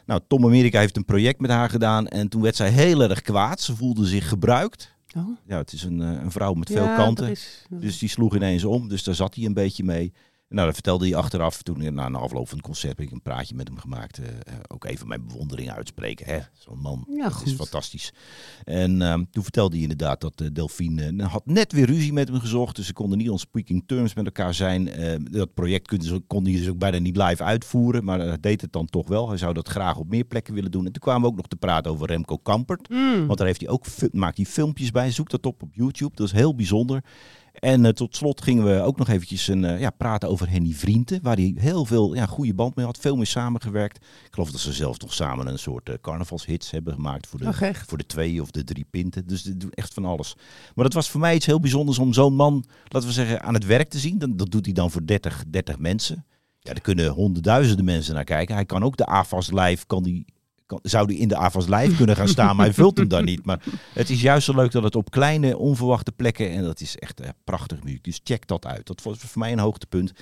Nou, 0.06 0.20
Tom 0.28 0.44
America 0.44 0.78
heeft 0.78 0.96
een 0.96 1.04
project 1.04 1.40
met 1.40 1.50
haar 1.50 1.70
gedaan. 1.70 2.06
En 2.08 2.28
toen 2.28 2.42
werd 2.42 2.56
zij 2.56 2.70
heel 2.70 3.02
erg 3.02 3.22
kwaad. 3.22 3.60
Ze 3.60 3.76
voelde 3.76 4.06
zich 4.06 4.28
gebruikt. 4.28 4.94
Oh. 5.16 5.28
Ja, 5.46 5.56
het 5.58 5.72
is 5.72 5.82
een, 5.82 5.98
een 5.98 6.30
vrouw 6.30 6.54
met 6.54 6.70
veel 6.70 6.94
kanten. 6.96 7.30
is- 7.30 7.64
Dus 7.70 7.98
die 7.98 8.08
sloeg 8.08 8.34
ineens 8.36 8.64
om. 8.64 8.88
Dus 8.88 9.02
daar 9.02 9.14
zat 9.14 9.34
hij 9.34 9.44
een 9.44 9.54
beetje 9.54 9.84
mee. 9.84 10.12
Nou, 10.52 10.64
dat 10.66 10.74
vertelde 10.74 11.08
hij 11.08 11.16
achteraf. 11.16 11.62
Toen 11.62 11.94
na 11.94 12.06
een 12.06 12.14
afloop 12.14 12.48
van 12.48 12.56
het 12.56 12.66
concert 12.66 12.98
heb 12.98 13.06
ik 13.06 13.12
een 13.12 13.22
praatje 13.22 13.54
met 13.54 13.68
hem 13.68 13.78
gemaakt. 13.78 14.18
eh, 14.18 14.28
eh, 14.28 14.54
ook 14.68 14.84
even 14.84 15.08
mijn 15.08 15.26
bewondering 15.26 15.70
uitspreken. 15.70 16.26
hè. 16.26 16.38
Zo'n 16.52 16.78
man, 16.78 17.04
Ja, 17.08 17.28
dat 17.28 17.42
is 17.44 17.52
fantastisch. 17.52 18.12
En 18.64 19.02
ehm, 19.02 19.24
toen 19.30 19.42
vertelde 19.42 19.74
hij 19.74 19.82
inderdaad 19.82 20.20
dat 20.20 20.40
eh, 20.40 20.46
Delphine 20.52 21.14
eh, 21.16 21.26
had 21.32 21.46
net 21.46 21.72
weer 21.72 21.86
ruzie 21.86 22.12
met 22.12 22.28
hem 22.28 22.40
gezocht. 22.40 22.76
Dus 22.76 22.86
ze 22.86 22.92
konden 22.92 23.18
niet 23.18 23.30
on 23.30 23.38
speaking 23.38 23.82
terms 23.86 24.14
met 24.14 24.24
elkaar 24.24 24.54
zijn. 24.54 24.88
Eh, 24.88 25.16
dat 25.30 25.54
project 25.54 25.88
kon, 25.88 26.00
ze, 26.02 26.22
kon 26.26 26.44
hij 26.44 26.52
dus 26.52 26.68
ook 26.68 26.78
bijna 26.78 26.98
niet 26.98 27.16
live 27.16 27.42
uitvoeren. 27.42 28.04
Maar 28.04 28.20
hij 28.20 28.40
deed 28.40 28.60
het 28.60 28.72
dan 28.72 28.86
toch 28.86 29.08
wel. 29.08 29.28
Hij 29.28 29.38
zou 29.38 29.52
dat 29.54 29.68
graag 29.68 29.96
op 29.96 30.08
meer 30.08 30.24
plekken 30.24 30.54
willen 30.54 30.70
doen. 30.70 30.86
En 30.86 30.92
toen 30.92 31.02
kwamen 31.02 31.22
we 31.22 31.28
ook 31.28 31.36
nog 31.36 31.46
te 31.48 31.56
praten 31.56 31.90
over 31.92 32.06
Remco 32.06 32.36
Kampert. 32.36 32.88
Mm. 32.88 33.26
Want 33.26 33.38
daar 33.38 33.46
heeft 33.46 33.60
hij 33.60 33.70
ook, 33.70 33.84
maakt 34.12 34.36
hij 34.36 34.46
filmpjes 34.46 34.90
bij. 34.90 35.10
Zoek 35.10 35.30
dat 35.30 35.46
op 35.46 35.62
op 35.62 35.74
YouTube. 35.74 36.14
Dat 36.14 36.26
is 36.26 36.32
heel 36.32 36.54
bijzonder. 36.54 37.02
En 37.52 37.84
eh, 37.84 37.92
tot 37.92 38.16
slot 38.16 38.42
gingen 38.42 38.64
we 38.64 38.80
ook 38.80 38.98
nog 38.98 39.08
eventjes 39.08 39.48
een, 39.48 39.64
eh, 39.64 39.80
ja, 39.80 39.90
praten 39.90 40.28
over 40.28 40.50
Henny 40.50 40.72
Vrienden. 40.72 41.18
Waar 41.22 41.36
hij 41.36 41.54
heel 41.56 41.84
veel 41.84 42.14
ja, 42.14 42.26
goede 42.26 42.54
band 42.54 42.74
mee 42.74 42.86
had. 42.86 42.98
Veel 42.98 43.16
mee 43.16 43.24
samengewerkt. 43.24 43.96
Ik 43.96 44.28
geloof 44.30 44.50
dat 44.50 44.60
ze 44.60 44.72
zelfs 44.72 44.98
nog 44.98 45.14
samen 45.14 45.46
een 45.46 45.58
soort 45.58 45.88
eh, 45.88 45.94
carnavalshits 46.00 46.70
hebben 46.70 46.94
gemaakt. 46.94 47.26
Voor 47.26 47.38
de, 47.38 47.74
voor 47.86 47.98
de 47.98 48.06
twee 48.06 48.42
of 48.42 48.50
de 48.50 48.64
drie 48.64 48.86
pinten. 48.90 49.26
Dus 49.26 49.42
doet 49.42 49.74
echt 49.74 49.94
van 49.94 50.04
alles. 50.04 50.36
Maar 50.74 50.84
dat 50.84 50.94
was 50.94 51.10
voor 51.10 51.20
mij 51.20 51.34
iets 51.34 51.46
heel 51.46 51.60
bijzonders 51.60 51.98
om 51.98 52.12
zo'n 52.12 52.34
man, 52.34 52.64
laten 52.88 53.08
we 53.08 53.14
zeggen, 53.14 53.42
aan 53.42 53.54
het 53.54 53.66
werk 53.66 53.90
te 53.90 53.98
zien. 53.98 54.18
Dan, 54.18 54.36
dat 54.36 54.50
doet 54.50 54.64
hij 54.64 54.74
dan 54.74 54.90
voor 54.90 55.06
30, 55.06 55.44
30 55.48 55.78
mensen. 55.78 56.24
Ja, 56.60 56.72
daar 56.72 56.82
kunnen 56.82 57.08
honderdduizenden 57.08 57.84
mensen 57.84 58.14
naar 58.14 58.24
kijken. 58.24 58.54
Hij 58.54 58.64
kan 58.64 58.82
ook 58.82 58.96
de 58.96 59.06
AFAS 59.06 59.50
live, 59.50 59.86
kan 59.86 60.02
die, 60.02 60.24
zou 60.82 61.06
die 61.06 61.18
in 61.18 61.28
de 61.28 61.36
AFAS 61.36 61.68
live 61.68 61.96
kunnen 61.96 62.16
gaan 62.16 62.28
staan, 62.28 62.56
maar 62.56 62.64
hij 62.66 62.74
vult 62.74 62.98
hem 62.98 63.08
dan 63.08 63.24
niet. 63.24 63.44
Maar 63.44 63.62
het 63.94 64.10
is 64.10 64.20
juist 64.22 64.44
zo 64.44 64.54
leuk 64.54 64.70
dat 64.72 64.82
het 64.82 64.96
op 64.96 65.10
kleine, 65.10 65.58
onverwachte 65.58 66.12
plekken, 66.12 66.50
en 66.50 66.62
dat 66.62 66.80
is 66.80 66.96
echt 66.98 67.20
eh, 67.20 67.28
prachtig 67.44 67.82
muziek. 67.84 68.04
Dus 68.04 68.20
check 68.24 68.46
dat 68.46 68.66
uit. 68.66 68.86
Dat 68.86 69.02
was 69.02 69.18
voor 69.18 69.38
mij 69.40 69.52
een 69.52 69.58
hoogtepunt. 69.58 70.12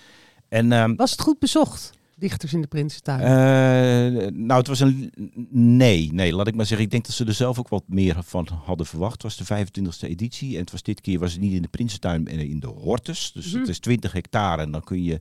En 0.49 0.73
ehm, 0.73 0.95
Was 0.97 1.11
het 1.11 1.21
goed 1.21 1.38
bezocht? 1.38 1.90
dichters 2.16 2.52
in 2.52 2.61
de 2.61 2.66
Prinsentuin? 2.66 3.21
Eh, 3.21 4.30
nou, 4.33 4.59
het 4.59 4.66
was 4.66 4.80
een. 4.80 5.12
Nee, 5.50 6.12
nee, 6.12 6.35
laat 6.35 6.47
ik 6.47 6.54
maar 6.54 6.66
zeggen. 6.66 6.85
Ik 6.87 6.92
denk 6.92 7.07
dat 7.07 7.14
ze 7.14 7.25
er 7.25 7.35
zelf 7.35 7.59
ook 7.59 7.69
wat 7.69 7.83
meer 7.87 8.16
van 8.25 8.49
hadden 8.64 8.87
verwacht. 8.87 9.12
Het 9.12 9.23
was 9.23 9.37
de 9.37 9.45
25e 9.45 10.09
editie. 10.09 10.54
En 10.54 10.61
het 10.61 10.71
was 10.71 10.83
dit 10.83 11.00
keer 11.00 11.19
was 11.19 11.33
het 11.33 11.40
niet 11.40 11.52
in 11.52 11.62
de 11.62 11.69
Prinsentuin, 11.69 12.23
maar 12.23 12.33
in 12.33 12.61
de 12.61 12.66
Hortus. 12.66 13.33
Dus 13.35 13.47
Mhm. 13.50 13.59
het 13.59 13.69
is 13.69 13.78
20 13.78 14.12
hectare. 14.12 14.62
En 14.62 14.71
dan 14.71 14.85
kun 14.85 15.02
je. 15.02 15.21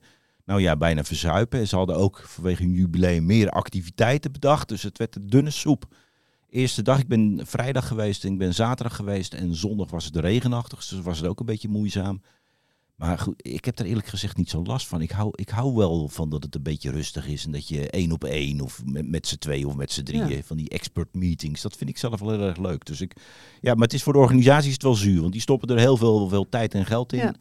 Nou 0.49 0.61
ja, 0.61 0.77
bijna 0.77 1.03
verzuipen. 1.03 1.59
En 1.59 1.67
ze 1.67 1.75
hadden 1.75 1.95
ook 1.95 2.23
vanwege 2.25 2.63
hun 2.63 2.71
jubileum 2.73 3.25
meer 3.25 3.49
activiteiten 3.49 4.31
bedacht. 4.31 4.67
Dus 4.67 4.83
het 4.83 4.97
werd 4.97 5.15
een 5.15 5.27
dunne 5.27 5.49
soep. 5.49 5.85
Eerste 6.49 6.81
dag, 6.81 6.99
ik 6.99 7.07
ben 7.07 7.41
vrijdag 7.43 7.87
geweest 7.87 8.25
en 8.25 8.31
ik 8.31 8.37
ben 8.37 8.53
zaterdag 8.53 8.95
geweest. 8.95 9.33
En 9.33 9.55
zondag 9.55 9.89
was 9.91 10.05
het 10.05 10.15
regenachtig, 10.15 10.85
dus 10.87 11.01
was 11.01 11.17
het 11.17 11.27
ook 11.27 11.39
een 11.39 11.45
beetje 11.45 11.67
moeizaam. 11.69 12.21
Maar 12.95 13.19
goed, 13.19 13.47
ik 13.47 13.65
heb 13.65 13.79
er 13.79 13.85
eerlijk 13.85 14.07
gezegd 14.07 14.37
niet 14.37 14.49
zo 14.49 14.63
last 14.63 14.87
van. 14.87 15.01
Ik 15.01 15.11
hou, 15.11 15.29
ik 15.35 15.49
hou 15.49 15.75
wel 15.75 16.07
van 16.07 16.29
dat 16.29 16.43
het 16.43 16.55
een 16.55 16.63
beetje 16.63 16.91
rustig 16.91 17.27
is. 17.27 17.45
En 17.45 17.51
dat 17.51 17.67
je 17.67 17.89
één 17.89 18.11
op 18.11 18.23
één 18.23 18.61
of 18.61 18.81
met, 18.85 19.09
met 19.09 19.27
z'n 19.27 19.37
twee 19.37 19.67
of 19.67 19.75
met 19.75 19.91
z'n 19.91 20.03
drieën 20.03 20.29
Ja. 20.29 20.41
van 20.43 20.57
die 20.57 20.69
expert 20.69 21.13
meetings. 21.13 21.61
Dat 21.61 21.75
vind 21.75 21.89
ik 21.89 21.97
zelf 21.97 22.19
wel 22.19 22.29
heel 22.29 22.41
erg 22.47 22.57
leuk. 22.57 22.85
Dus 22.85 23.01
ik, 23.01 23.15
ja, 23.61 23.73
maar 23.73 23.83
het 23.83 23.93
is 23.93 24.03
voor 24.03 24.13
de 24.13 24.19
organisatie 24.19 24.67
is 24.67 24.73
het 24.73 24.83
wel 24.83 24.95
zuur. 24.95 25.21
Want 25.21 25.31
die 25.31 25.41
stoppen 25.41 25.69
er 25.69 25.79
heel 25.79 25.97
veel, 25.97 26.29
veel 26.29 26.49
tijd 26.49 26.73
en 26.73 26.85
geld 26.85 27.13
in. 27.13 27.19
Ja. 27.19 27.35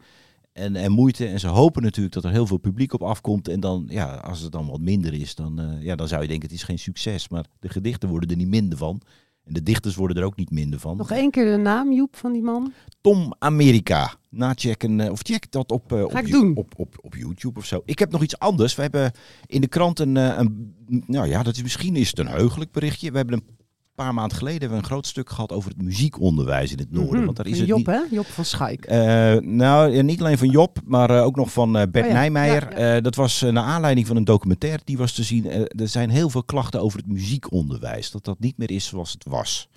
En, 0.59 0.75
en 0.75 0.91
moeite. 0.91 1.25
En 1.25 1.39
ze 1.39 1.47
hopen 1.47 1.81
natuurlijk 1.81 2.13
dat 2.13 2.23
er 2.23 2.31
heel 2.31 2.47
veel 2.47 2.57
publiek 2.57 2.93
op 2.93 3.03
afkomt. 3.03 3.47
En 3.47 3.59
dan, 3.59 3.85
ja, 3.89 4.15
als 4.15 4.41
het 4.41 4.51
dan 4.51 4.67
wat 4.67 4.79
minder 4.79 5.13
is, 5.13 5.35
dan, 5.35 5.59
eh, 5.59 5.83
ja, 5.83 5.95
dan 5.95 6.07
zou 6.07 6.21
je 6.21 6.27
denken 6.27 6.47
het 6.47 6.57
is 6.57 6.63
geen 6.63 6.79
succes. 6.79 7.29
Maar 7.29 7.45
de 7.59 7.69
gedichten 7.69 8.09
worden 8.09 8.29
er 8.29 8.35
niet 8.35 8.47
minder 8.47 8.77
van. 8.77 9.01
En 9.43 9.53
de 9.53 9.63
dichters 9.63 9.95
worden 9.95 10.17
er 10.17 10.23
ook 10.23 10.35
niet 10.35 10.51
minder 10.51 10.79
van. 10.79 10.97
Nog 10.97 11.11
één 11.11 11.31
keer 11.31 11.51
de 11.51 11.57
naam, 11.57 11.91
Joep, 11.91 12.15
van 12.15 12.31
die 12.31 12.41
man. 12.41 12.73
Tom 13.01 13.33
Amerika. 13.39 14.13
Nachecken, 14.29 14.99
eh, 14.99 15.11
of 15.11 15.19
check 15.23 15.51
dat 15.51 15.71
op, 15.71 15.93
eh, 15.93 16.03
op, 16.03 16.25
doen. 16.29 16.55
Op, 16.55 16.73
op, 16.77 16.99
op 17.01 17.15
YouTube 17.15 17.59
of 17.59 17.65
zo. 17.65 17.81
Ik 17.85 17.99
heb 17.99 18.11
nog 18.11 18.23
iets 18.23 18.39
anders. 18.39 18.75
We 18.75 18.81
hebben 18.81 19.11
in 19.45 19.61
de 19.61 19.67
krant 19.67 19.99
een, 19.99 20.15
een 20.15 20.75
nou 21.05 21.27
ja, 21.27 21.43
dat 21.43 21.55
is 21.55 21.61
misschien 21.61 21.95
is 21.95 22.09
het 22.09 22.19
een 22.19 22.27
heugelijk 22.27 22.71
berichtje. 22.71 23.11
We 23.11 23.17
hebben 23.17 23.35
een 23.35 23.57
paar 24.03 24.13
maanden 24.13 24.37
geleden 24.37 24.59
hebben 24.59 24.77
we 24.77 24.83
een 24.83 24.89
groot 24.89 25.07
stuk 25.07 25.29
gehad 25.29 25.51
over 25.51 25.69
het 25.69 25.81
muziekonderwijs 25.81 26.71
in 26.71 26.77
het 26.77 26.91
noorden. 26.91 27.15
Mhm. 27.15 27.25
Want 27.25 27.37
daar 27.37 27.45
is 27.45 27.51
Van 27.51 27.59
het 27.61 27.69
Job, 27.69 27.77
niet, 27.77 27.87
hè? 27.87 28.15
Job 28.15 28.25
van 28.25 28.45
Schaik. 28.45 28.85
eh, 28.85 29.35
nou, 29.35 30.03
niet 30.03 30.19
alleen 30.19 30.37
van 30.37 30.49
Job, 30.49 30.77
maar 30.85 31.09
eh, 31.09 31.23
ook 31.23 31.35
nog 31.35 31.51
van 31.51 31.77
eh, 31.77 31.83
Bert 31.91 32.05
Oh 32.05 32.11
ja, 32.11 32.17
Nijmeijer. 32.17 32.79
ja, 32.79 33.01
dat 33.01 33.15
was 33.15 33.41
naar 33.41 33.63
aanleiding 33.63 34.07
van 34.07 34.15
een 34.15 34.23
documentaire 34.23 34.81
die 34.83 34.97
was 34.97 35.13
te 35.13 35.23
zien. 35.23 35.45
Er 35.67 35.87
zijn 35.87 36.09
heel 36.09 36.29
veel 36.29 36.43
klachten 36.43 36.81
over 36.81 36.97
het 36.99 37.07
muziekonderwijs. 37.07 38.11
Dat 38.11 38.25
dat 38.25 38.39
niet 38.39 38.57
meer 38.57 38.71
is 38.71 38.85
zoals 38.85 39.11
het 39.11 39.25
was. 39.27 39.67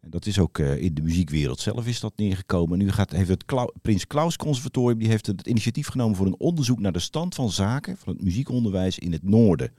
En 0.00 0.10
dat 0.10 0.26
is 0.26 0.38
ook 0.38 0.58
in 0.58 0.94
de 0.94 1.02
muziekwereld 1.02 1.60
zelf 1.60 1.86
is 1.86 2.00
dat 2.00 2.12
neergekomen. 2.16 2.78
Nu 2.78 2.90
gaat, 2.90 3.10
heeft 3.10 3.28
het 3.28 3.44
Klau- 3.44 3.72
Prins 3.82 4.06
Klaus 4.06 4.36
Conservatorium 4.36 4.98
die 4.98 5.08
heeft 5.08 5.26
het 5.26 5.46
initiatief 5.46 5.88
genomen 5.88 6.16
voor 6.16 6.26
een 6.26 6.38
onderzoek 6.40 6.80
naar 6.80 6.92
de 6.92 6.98
stand 6.98 7.34
van 7.34 7.50
zaken 7.50 7.96
van 7.96 8.12
het 8.12 8.22
muziekonderwijs 8.22 8.98
in 8.98 9.12
het 9.12 9.22
noorden. 9.22 9.70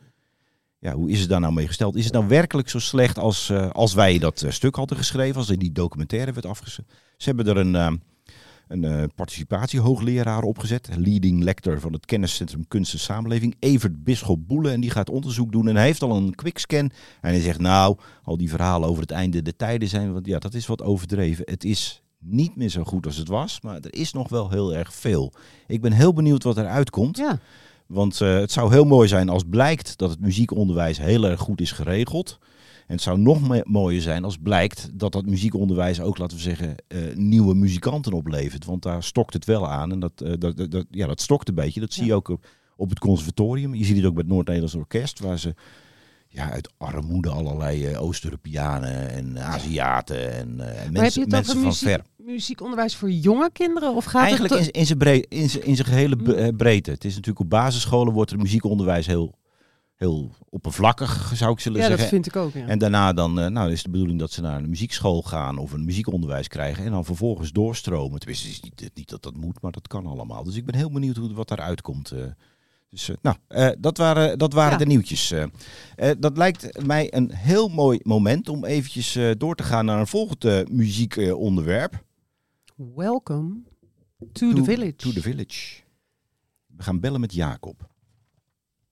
Ja, 0.79 0.93
hoe 0.93 1.09
is 1.09 1.19
het 1.19 1.29
daar 1.29 1.39
nou 1.39 1.53
mee 1.53 1.67
gesteld? 1.67 1.95
Is 1.95 2.03
het 2.03 2.13
nou 2.13 2.27
werkelijk 2.27 2.69
zo 2.69 2.79
slecht 2.79 3.17
als, 3.17 3.49
eh, 3.49 3.69
als 3.69 3.93
wij 3.93 4.19
dat 4.19 4.41
eh, 4.41 4.51
stuk 4.51 4.75
hadden 4.75 4.97
geschreven, 4.97 5.35
als 5.35 5.49
in 5.49 5.59
die 5.59 5.71
documentaire 5.71 6.31
werd 6.31 6.45
afgeschreven? 6.45 6.93
Ze 7.17 7.27
hebben 7.27 7.47
er 7.47 7.57
een, 7.57 7.75
eh, 7.75 7.91
een 8.69 8.83
eh, 8.83 9.03
participatiehoogleraar 9.15 10.43
opgezet, 10.43 10.89
leading 10.95 11.43
lector 11.43 11.79
van 11.79 11.93
het 11.93 12.05
kenniscentrum 12.05 12.67
Kunst 12.67 12.93
en 12.93 12.99
Samenleving, 12.99 13.55
Evert 13.59 14.03
Bisschop 14.03 14.47
Boele. 14.47 14.71
En 14.71 14.81
die 14.81 14.89
gaat 14.89 15.09
onderzoek 15.09 15.51
doen 15.51 15.67
en 15.67 15.75
hij 15.75 15.85
heeft 15.85 16.01
al 16.01 16.15
een 16.15 16.35
quickscan. 16.35 16.91
En 17.21 17.31
hij 17.31 17.39
zegt, 17.39 17.59
nou, 17.59 17.97
al 18.23 18.37
die 18.37 18.49
verhalen 18.49 18.89
over 18.89 19.01
het 19.01 19.11
einde 19.11 19.41
der 19.41 19.55
tijden 19.55 19.87
zijn, 19.87 20.13
want 20.13 20.25
ja, 20.25 20.39
dat 20.39 20.53
is 20.53 20.67
wat 20.67 20.81
overdreven. 20.81 21.45
Het 21.47 21.63
is 21.63 22.01
niet 22.19 22.55
meer 22.55 22.69
zo 22.69 22.83
goed 22.83 23.05
als 23.05 23.17
het 23.17 23.27
was, 23.27 23.61
maar 23.61 23.75
er 23.75 23.93
is 23.93 24.13
nog 24.13 24.29
wel 24.29 24.49
heel 24.49 24.75
erg 24.75 24.93
veel. 24.93 25.33
Ik 25.67 25.81
ben 25.81 25.91
heel 25.91 26.13
benieuwd 26.13 26.43
wat 26.43 26.57
eruit 26.57 26.89
komt. 26.89 27.17
Ja. 27.17 27.39
Want 27.89 28.21
eh, 28.21 28.33
het 28.33 28.51
zou 28.51 28.71
heel 28.71 28.85
mooi 28.85 29.07
zijn 29.07 29.29
als 29.29 29.43
blijkt 29.49 29.97
dat 29.97 30.09
het 30.09 30.19
muziekonderwijs 30.19 30.97
heel 30.97 31.23
erg 31.23 31.39
goed 31.39 31.61
is 31.61 31.71
geregeld. 31.71 32.37
En 32.87 32.95
het 32.95 33.01
zou 33.03 33.19
nog 33.19 33.63
mooier 33.65 34.01
zijn 34.01 34.23
als 34.23 34.37
blijkt 34.37 34.89
dat 34.93 35.11
dat 35.11 35.25
muziekonderwijs 35.25 36.01
ook, 36.01 36.17
laten 36.17 36.37
we 36.37 36.43
zeggen, 36.43 36.75
eh, 36.87 36.99
nieuwe 37.15 37.55
muzikanten 37.55 38.13
oplevert. 38.13 38.65
Want 38.65 38.81
daar 38.83 39.03
stokt 39.03 39.33
het 39.33 39.45
wel 39.45 39.67
aan. 39.69 39.91
En 39.91 39.99
dat, 39.99 40.21
eh, 40.21 40.33
dat, 40.39 40.57
dat, 40.57 40.71
dat- 40.71 40.85
ja, 40.91 41.07
dat 41.07 41.21
stokt 41.21 41.47
een 41.47 41.55
beetje. 41.55 41.79
Dat 41.79 41.93
zie 41.93 42.05
je 42.05 42.13
ook 42.13 42.27
op, 42.29 42.47
op 42.75 42.89
het 42.89 42.99
conservatorium. 42.99 43.75
Je 43.75 43.85
ziet 43.85 43.95
het 43.97 44.05
ook 44.05 44.13
bij 44.13 44.23
het 44.23 44.31
Noord-Nederlands 44.31 44.75
Orkest, 44.75 45.19
waar 45.19 45.39
ze 45.39 45.53
ja, 46.31 46.49
uit 46.51 46.71
armoede 46.77 47.29
allerlei 47.29 47.85
eh, 47.85 48.01
Oost-Europeanen 48.03 49.09
en 49.09 49.39
Aziaten 49.39 50.33
en, 50.33 50.59
eh, 50.59 50.67
en 50.67 50.67
Maar 50.67 50.75
heb 50.75 50.85
je 50.85 50.99
mensen, 50.99 51.21
het 51.21 51.31
mensen 51.31 51.57
over 51.57 51.61
van 51.61 51.63
muziek, 51.63 51.89
ver. 51.89 52.03
muziekonderwijs 52.25 52.95
voor 52.95 53.11
jonge 53.11 53.49
kinderen? 53.53 53.95
Of 53.95 54.05
gaat 54.05 54.21
Eigenlijk 54.21 54.53
het 54.53 54.67
in, 55.29 55.63
in 55.63 55.75
zijn 55.75 55.85
gehele 55.87 56.15
be- 56.15 56.35
eh, 56.35 56.55
breedte. 56.55 56.91
Het 56.91 57.05
is 57.05 57.11
natuurlijk 57.11 57.39
op 57.39 57.49
basisscholen 57.49 58.13
wordt 58.13 58.31
het 58.31 58.39
muziekonderwijs 58.41 59.05
heel, 59.05 59.33
heel 59.95 60.31
oppervlakkig, 60.49 61.31
zou 61.35 61.51
ik 61.51 61.59
zullen 61.59 61.81
Ja, 61.81 61.87
dat 61.87 61.97
zeggen. 61.99 62.15
vind 62.15 62.27
ik 62.27 62.41
ook. 62.41 62.53
Ja. 62.53 62.67
En 62.67 62.79
daarna 62.79 63.13
dan, 63.13 63.33
nou, 63.53 63.71
is 63.71 63.83
de 63.83 63.89
bedoeling 63.89 64.19
dat 64.19 64.31
ze 64.31 64.41
naar 64.41 64.57
een 64.57 64.69
muziekschool 64.69 65.21
gaan 65.21 65.57
of 65.57 65.71
een 65.71 65.85
muziekonderwijs 65.85 66.47
krijgen 66.47 66.85
en 66.85 66.91
dan 66.91 67.05
vervolgens 67.05 67.51
doorstromen. 67.51 68.19
Tenminste, 68.19 68.47
het 68.47 68.55
is 68.55 68.61
niet, 68.61 68.91
niet 68.93 69.09
dat 69.09 69.23
dat 69.23 69.35
moet, 69.37 69.61
maar 69.61 69.71
dat 69.71 69.87
kan 69.87 70.05
allemaal. 70.05 70.43
Dus 70.43 70.55
ik 70.55 70.65
ben 70.65 70.75
heel 70.75 70.91
benieuwd 70.91 71.15
hoe, 71.15 71.33
wat 71.33 71.47
daaruit 71.47 71.81
komt. 71.81 72.13
Dus, 72.89 73.09
eh, 73.09 73.15
nou, 73.21 73.37
eh, 73.47 73.69
dat 73.79 73.97
waren, 73.97 74.37
dat 74.37 74.53
waren 74.53 74.71
Ja. 74.71 74.77
de 74.77 74.85
nieuwtjes. 74.85 75.31
eh. 75.31 76.11
Dat 76.19 76.37
lijkt 76.37 76.85
mij 76.85 77.13
een 77.13 77.33
heel 77.33 77.67
mooi 77.67 77.99
moment 78.03 78.49
om 78.49 78.65
eventjes 78.65 79.17
door 79.37 79.55
te 79.55 79.63
gaan 79.63 79.85
naar 79.85 79.99
een 79.99 80.07
volgend 80.07 80.69
muziekonderwerp. 80.71 82.03
Welcome 82.95 83.61
to, 84.31 84.53
the 84.53 84.63
village. 84.63 84.95
To 84.95 85.11
the 85.11 85.21
village. 85.21 85.81
We 86.67 86.83
gaan 86.83 86.99
bellen 86.99 87.19
met 87.19 87.33
Jacob. 87.33 87.87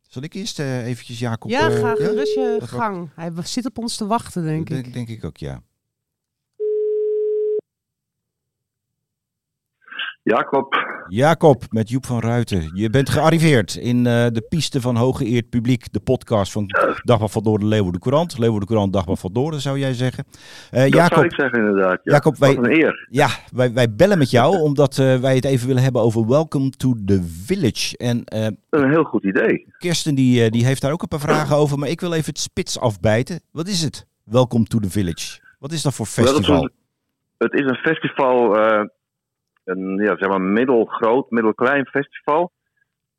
Zal 0.01 0.21
ik 0.21 0.33
eerst 0.33 0.59
eh, 0.59 0.85
eventjes 0.85 1.19
Jacob... 1.19 1.49
ja, 1.49 1.69
ga 1.69 1.95
gerust 1.95 2.33
je 2.33 2.59
gang. 2.63 3.09
Hij 3.15 3.31
zit 3.43 3.65
op 3.65 3.77
ons 3.77 3.95
te 3.95 4.05
wachten, 4.05 4.43
denk 4.43 4.67
denk, 4.67 4.85
ik. 4.85 4.93
denk 4.93 5.07
ik 5.07 5.23
ook, 5.23 5.37
ja. 5.37 5.61
Jacob, 10.27 10.75
Jacob, 11.07 11.63
met 11.69 11.89
Joep 11.89 12.05
van 12.05 12.19
Ruiten. 12.19 12.71
Je 12.73 12.89
bent 12.89 13.09
gearriveerd 13.09 13.75
in 13.75 13.97
eh, 13.97 14.25
de 14.31 14.45
piste 14.49 14.81
van 14.81 14.95
hooggeëerd 14.95 15.49
publiek. 15.49 15.93
De 15.93 15.99
podcast 15.99 16.51
van 16.51 16.65
Dagblad 17.03 17.31
van 17.31 17.43
Noorden, 17.43 17.67
Leeuwarden 17.67 18.01
Courant. 18.01 18.37
Leeuwarden 18.37 18.67
Courant, 18.67 18.93
Dagblad 18.93 19.19
van 19.19 19.31
Noorden, 19.33 19.61
zou 19.61 19.79
jij 19.79 19.93
zeggen. 19.93 20.23
Eh, 20.71 20.81
dat 20.81 20.93
Jacob, 20.93 21.13
zou 21.13 21.25
ik 21.25 21.33
zeggen 21.33 21.59
inderdaad. 21.59 21.99
Ja. 22.03 22.13
Jacob, 22.13 22.37
wij- 22.37 22.55
Wat 22.55 22.65
een 22.65 22.71
eer. 22.71 23.07
ja, 23.09 23.27
wij, 23.53 23.73
wij 23.73 23.93
bellen 23.95 24.17
met 24.17 24.29
jou 24.29 24.61
omdat 24.61 24.97
eh, 24.97 25.15
wij 25.15 25.35
het 25.35 25.45
even 25.45 25.67
willen 25.67 25.83
hebben 25.83 26.01
over 26.01 26.27
Welcome 26.27 26.69
to 26.69 26.93
the 27.05 27.23
Village. 27.45 27.97
En 27.97 28.21
Een 28.69 28.89
heel 28.89 29.03
goed 29.03 29.23
idee. 29.23 29.65
Kirsten 29.77 30.15
die, 30.15 30.49
die 30.49 30.65
heeft 30.65 30.81
daar 30.81 30.91
ook 30.91 31.01
een 31.01 31.07
paar 31.07 31.19
vragen 31.19 31.55
over, 31.55 31.79
maar 31.79 31.89
ik 31.89 32.01
wil 32.01 32.13
even 32.13 32.25
het 32.29 32.39
spits 32.39 32.79
afbijten. 32.79 33.39
Wat 33.51 33.67
is 33.67 33.81
het? 33.81 34.05
Welcome 34.23 34.65
to 34.65 34.79
the 34.79 34.89
Village. 34.89 35.39
Wat 35.59 35.71
is 35.71 35.81
dat 35.81 35.93
voor 35.93 36.05
festival? 36.05 36.35
Het 36.37 36.45
is 36.45 36.49
een, 36.49 36.71
het 37.37 37.53
is 37.53 37.65
een 37.69 37.75
festival, 37.91 38.55
een 39.67 39.97
ja, 39.97 40.17
zeg 40.17 40.29
maar 40.29 40.41
middelgroot, 40.41 41.29
middelklein 41.29 41.85
festival. 41.85 42.51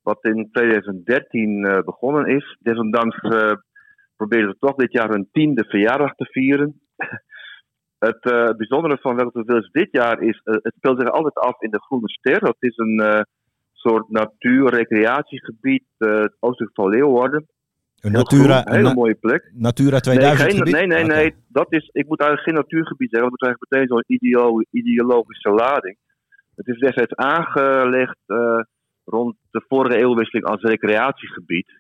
Wat 0.03 0.25
in 0.25 0.49
2013 0.53 1.65
eh, 1.65 1.79
begonnen 1.85 2.27
is. 2.27 2.57
Desondanks 2.61 3.19
eh 3.19 3.53
proberen 4.17 4.49
we 4.49 4.57
toch 4.59 4.75
dit 4.75 4.93
jaar 4.93 5.09
hun 5.09 5.29
tiende 5.33 5.65
verjaardag 5.65 6.15
te 6.15 6.25
vieren. 6.25 6.81
Het 7.99 8.25
eh, 8.25 8.57
bijzondere 8.57 8.99
van 9.01 9.17
to 9.17 9.31
the 9.31 9.43
Village 9.45 9.69
dit 9.73 9.89
jaar 9.91 10.23
is, 10.23 10.41
het 10.45 10.75
speelt 10.77 11.01
zich 11.01 11.11
altijd 11.11 11.35
af 11.35 11.61
in 11.61 11.71
de 11.71 11.81
Groene 11.81 12.09
Ster. 12.09 12.41
Dat 12.41 12.57
is 12.59 12.77
een 12.77 13.25
soort 13.73 14.09
natuur-recreatiegebied, 14.09 15.85
het 15.99 16.37
oostelijk 16.41 16.75
van 16.75 16.89
Leeuwarden. 16.89 17.47
Een 18.01 18.11
Heel 18.11 18.19
Natura, 18.19 18.61
groen, 18.61 18.75
een 18.75 18.81
hele 18.83 18.95
mooie 18.95 19.15
plek. 19.15 19.51
Natura 19.55 20.01
2000 20.01 20.49
nee, 20.49 20.63
geen, 20.63 20.73
nee, 20.73 20.87
nee, 20.87 21.05
nee. 21.05 21.35
Dat 21.49 21.73
is, 21.73 21.91
ik 21.93 22.07
moet 22.07 22.21
eigenlijk 22.21 22.51
geen 22.51 22.61
natuurgebied 22.65 23.11
zeggen, 23.11 23.29
want 23.29 23.41
dan 23.41 23.49
krijg 23.49 23.55
ik 23.55 23.67
meteen 23.69 23.89
zo'n 23.89 24.05
ideo- 24.07 24.65
ideologische 24.71 25.51
lading. 25.51 25.97
Het 26.59 26.67
is 26.67 26.79
destijds 26.79 27.15
aangelegd 27.15 28.19
eh, 28.27 28.61
rond 29.05 29.37
de 29.51 29.65
vorige 29.69 29.97
eeuwwisseling 29.97 30.47
als 30.47 30.63
recreatiegebied. 30.63 31.73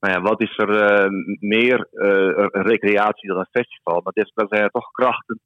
Nou 0.00 0.14
ja, 0.14 0.20
wat 0.20 0.42
is 0.42 0.58
er 0.58 0.70
eh, 0.70 1.10
meer 1.40 1.88
eh, 1.90 2.46
recreatie 2.50 3.28
dan 3.28 3.38
een 3.38 3.60
festival? 3.60 4.00
Maar 4.04 4.12
des- 4.12 4.32
daar 4.34 4.46
zijn 4.48 4.62
er 4.62 4.70
toch 4.70 4.90
krachten 4.90 5.40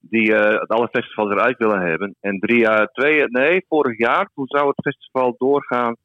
die 0.00 0.32
het 0.34 0.68
alle 0.68 0.88
festivals 0.88 1.30
eruit 1.30 1.58
willen 1.58 1.80
hebben. 1.80 2.16
En 2.20 2.38
drie 2.38 2.58
jaar, 2.58 2.86
twee, 2.86 3.24
nee, 3.28 3.64
vorig 3.68 3.98
jaar, 3.98 4.30
toen 4.34 4.46
zou 4.46 4.66
het 4.68 4.82
festival 4.82 5.34
doorgaan 5.38 5.96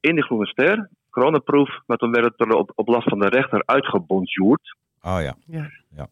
in 0.00 0.14
de 0.14 0.22
Groene 0.22 0.46
Ster. 0.46 0.88
Coronaproof, 1.10 1.80
maar 1.86 1.96
toen 1.96 2.12
werd 2.12 2.32
het 2.36 2.54
op, 2.54 2.72
op 2.74 2.88
last 2.88 3.08
van 3.08 3.18
de 3.18 3.28
rechter 3.28 3.62
uitgebonjourd. 3.64 4.76
Oh 5.02 5.18
ja. 5.20 5.36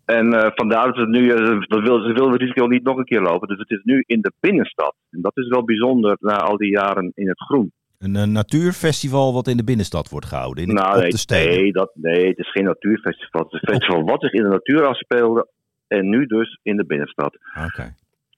En 0.05 0.33
eh, 0.33 0.51
vandaar 0.55 0.87
dat 0.87 0.97
ze 0.97 1.07
nu, 1.07 1.31
eh, 1.31 1.61
dat 1.61 1.83
wil, 1.83 2.01
ze 2.01 2.13
willen 2.13 2.33
het 2.33 2.41
risico 2.41 2.67
niet 2.67 2.83
nog 2.83 2.97
een 2.97 3.05
keer 3.05 3.21
lopen. 3.21 3.49
Dus 3.49 3.59
het 3.59 3.71
is 3.71 3.81
nu 3.85 4.05
in 4.07 4.21
de 4.21 4.33
binnenstad. 4.41 4.95
En 5.11 5.21
dat 5.21 5.37
is 5.37 5.49
wel 5.49 5.65
bijzonder 5.65 6.17
na 6.21 6.37
al 6.37 6.57
die 6.57 6.71
jaren 6.71 7.13
in 7.15 7.29
het 7.29 7.41
groen. 7.41 7.73
Een, 7.99 8.17
eh, 8.17 8.25
natuurfestival 8.25 9.33
wat 9.33 9.47
in 9.47 9.57
de 9.57 9.65
binnenstad 9.65 10.09
wordt 10.09 10.27
gehouden. 10.27 10.63
In 10.63 10.69
het, 10.69 10.79
nou, 10.79 10.95
op 10.95 11.01
nee, 11.01 11.11
de 11.11 11.17
steden. 11.17 11.55
nee, 11.55 11.73
dat, 11.73 11.91
nee, 11.95 12.29
het 12.29 12.39
is 12.39 12.51
geen 12.51 12.65
natuurfestival. 12.65 13.43
Het 13.43 13.53
is 13.53 13.61
een 13.63 13.75
festival 13.75 14.05
wat 14.05 14.21
zich 14.21 14.33
in 14.33 14.43
de 14.43 14.49
natuur 14.49 14.87
afspeelde. 14.87 15.49
En 15.87 16.09
nu 16.09 16.27
dus 16.27 16.59
in 16.63 16.77
de 16.77 16.87
binnenstad. 16.87 17.39
Oké. 17.65 17.95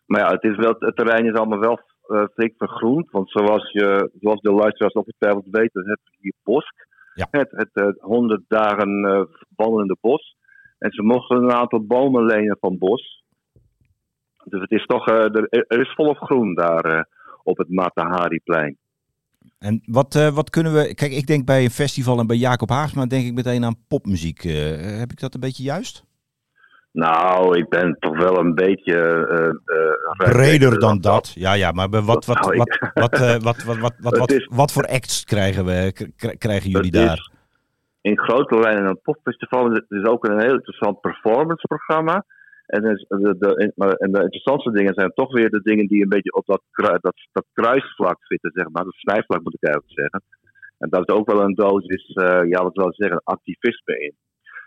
Maar 0.07 0.21
ja, 0.21 0.31
het, 0.31 0.43
is 0.43 0.57
wel, 0.57 0.75
het 0.79 0.97
terrein 0.97 1.27
is 1.27 1.35
allemaal 1.35 1.59
wel 1.59 1.81
eh 2.07 2.25
flink 2.35 2.55
vergroend. 2.57 3.11
Want 3.11 3.31
zoals, 3.31 3.73
je, 3.73 4.11
zoals 4.21 4.41
de 4.41 4.53
luisteraars 4.53 4.93
ongetwijfeld 4.93 5.47
weten, 5.51 5.89
heb 5.89 5.99
je 6.05 6.17
hier 6.21 6.35
Bosk. 6.43 6.87
Ja. 7.15 7.27
Het, 7.31 7.51
het 7.51 7.71
eh, 7.73 7.89
100 7.99 8.43
dagen 8.49 9.05
eh, 9.05 9.23
wandelende 9.57 9.97
bos. 10.01 10.37
En 10.79 10.91
ze 10.93 11.03
mochten 11.03 11.37
een 11.37 11.53
aantal 11.53 11.87
bomen 11.87 12.25
lenen 12.25 12.57
van 12.61 12.79
bos. 12.79 13.25
Dus 14.45 14.61
het 14.61 14.71
is 14.71 14.87
toch, 14.87 15.09
eh, 15.09 15.37
er, 15.67 15.81
is 15.81 15.95
volop 15.95 16.17
groen 16.17 16.55
daar 16.55 16.85
eh, 16.85 17.03
op 17.43 17.59
het 17.59 17.69
Matahari-plein. 17.69 18.77
En 19.59 19.83
wat, 19.85 20.15
eh, 20.15 20.35
wat 20.35 20.51
kunnen 20.51 20.73
we... 20.73 20.95
Kijk, 20.95 21.13
ik 21.13 21.27
denk 21.27 21.45
bij 21.45 21.65
een 21.65 21.71
festival 21.71 22.19
en 22.19 22.27
bij 22.27 22.37
Jacob 22.37 22.69
Haagsma 22.69 23.07
denk 23.07 23.27
ik 23.27 23.35
meteen 23.35 23.65
aan 23.65 23.85
popmuziek. 23.89 24.43
Heb 24.43 25.11
ik 25.11 25.21
dat 25.21 25.35
een 25.35 25.41
beetje 25.41 25.63
juist? 25.63 26.07
Nou, 26.93 27.59
ik 27.59 27.69
ben 27.69 27.97
toch 27.99 28.19
wel 28.19 28.39
een 28.39 28.55
beetje. 28.55 29.65
Breder 30.17 30.79
dan 30.79 31.01
dat. 31.01 31.33
Ja, 31.35 31.53
ja, 31.53 31.73
maar 31.73 31.89
bij 31.89 32.01
wat, 32.01 32.25
wat, 32.27 32.41
Nou, 32.41 32.57
wat, 32.57 33.19
wat, 33.43 33.63
wat, 33.63 33.65
wat, 33.65 33.65
wat, 33.83 33.95
wat, 33.99 34.19
wat, 34.19 34.47
wat 34.51 34.73
voor 34.73 34.87
acts 34.87 35.25
krijgen, 35.25 35.65
we, 35.65 35.93
krijgen 36.39 36.71
jullie 36.71 36.91
daar? 36.91 37.31
In 38.01 38.19
grote 38.19 38.59
lijnen 38.59 38.87
een 38.87 39.01
popfestival. 39.03 39.71
Het 39.71 39.85
is 39.89 40.05
ook 40.05 40.25
een 40.25 40.41
heel 40.41 40.55
interessant 40.55 41.01
performanceprogramma. 41.01 42.25
En, 42.67 42.83
dus 42.83 43.05
de, 43.09 43.37
de, 43.39 43.73
en 43.99 44.13
de 44.13 44.23
interessantste 44.23 44.71
dingen 44.71 44.95
zijn 44.95 45.13
toch 45.15 45.33
weer 45.33 45.51
de 45.51 45.63
dingen 45.63 45.87
die 45.87 46.03
een 46.03 46.09
beetje 46.09 46.33
op 46.33 46.47
dat, 46.47 46.63
dat, 47.01 47.15
dat 47.33 47.47
kruisvlak 47.53 48.19
zitten, 48.27 48.51
zeg 48.55 48.69
maar. 48.71 48.85
Dat 48.85 48.95
snijvlak 48.95 49.43
moet 49.43 49.55
ik 49.55 49.65
eigenlijk 49.65 50.01
zeggen. 50.01 50.23
En 50.79 50.89
daar 50.89 51.01
is 51.01 51.15
ook 51.15 51.33
wel 51.33 51.43
een 51.43 51.55
dosis, 51.55 52.15
eh 52.15 52.49
ja, 52.49 52.63
wat 52.63 52.77
wil 52.77 52.93
zeggen, 52.95 53.21
activisme 53.25 53.99
in. 54.01 54.15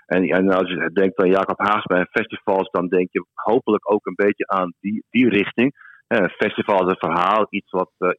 En, 0.05 0.23
en 0.23 0.49
als 0.49 0.69
je 0.69 0.89
denkt 0.93 1.21
aan 1.21 1.29
Jacob 1.29 1.59
Haagsma 1.59 1.97
en 1.97 2.07
festivals, 2.11 2.69
dan 2.69 2.87
denk 2.87 3.07
je 3.11 3.25
hopelijk 3.33 3.91
ook 3.91 4.05
een 4.05 4.25
beetje 4.25 4.47
aan 4.47 4.73
die, 4.79 5.03
die 5.09 5.29
richting. 5.29 5.73
Eh, 6.07 6.19
Een 6.19 6.29
festival 6.29 6.79
is 6.85 6.91
een 6.91 7.11
verhaal, 7.11 7.47
iets 7.49 7.71
wat 7.71 7.91
eh, 7.97 8.09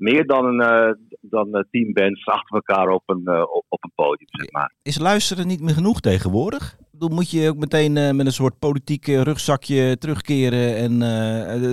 meer 0.00 0.26
dan 0.26 0.44
een 0.44 0.60
eh, 0.60 0.92
dan 1.20 1.54
eh, 1.54 1.62
tien 1.70 1.92
bands 1.92 2.26
achter 2.26 2.54
elkaar 2.54 2.88
op 2.88 3.02
een, 3.06 3.22
eh, 3.24 3.42
op, 3.68 3.84
een 3.84 3.92
podium, 3.94 4.28
zeg 4.30 4.50
maar. 4.50 4.72
Is 4.82 4.98
luisteren 4.98 5.46
niet 5.46 5.60
meer 5.60 5.74
genoeg 5.74 6.00
tegenwoordig? 6.00 6.76
Bedoel, 6.92 7.08
moet 7.08 7.30
je 7.30 7.48
ook 7.48 7.56
meteen 7.56 7.92
met 7.92 8.26
een 8.26 8.40
soort 8.42 8.58
politiek 8.58 9.06
rugzakje 9.06 9.98
terugkeren 9.98 10.76
en 10.76 10.98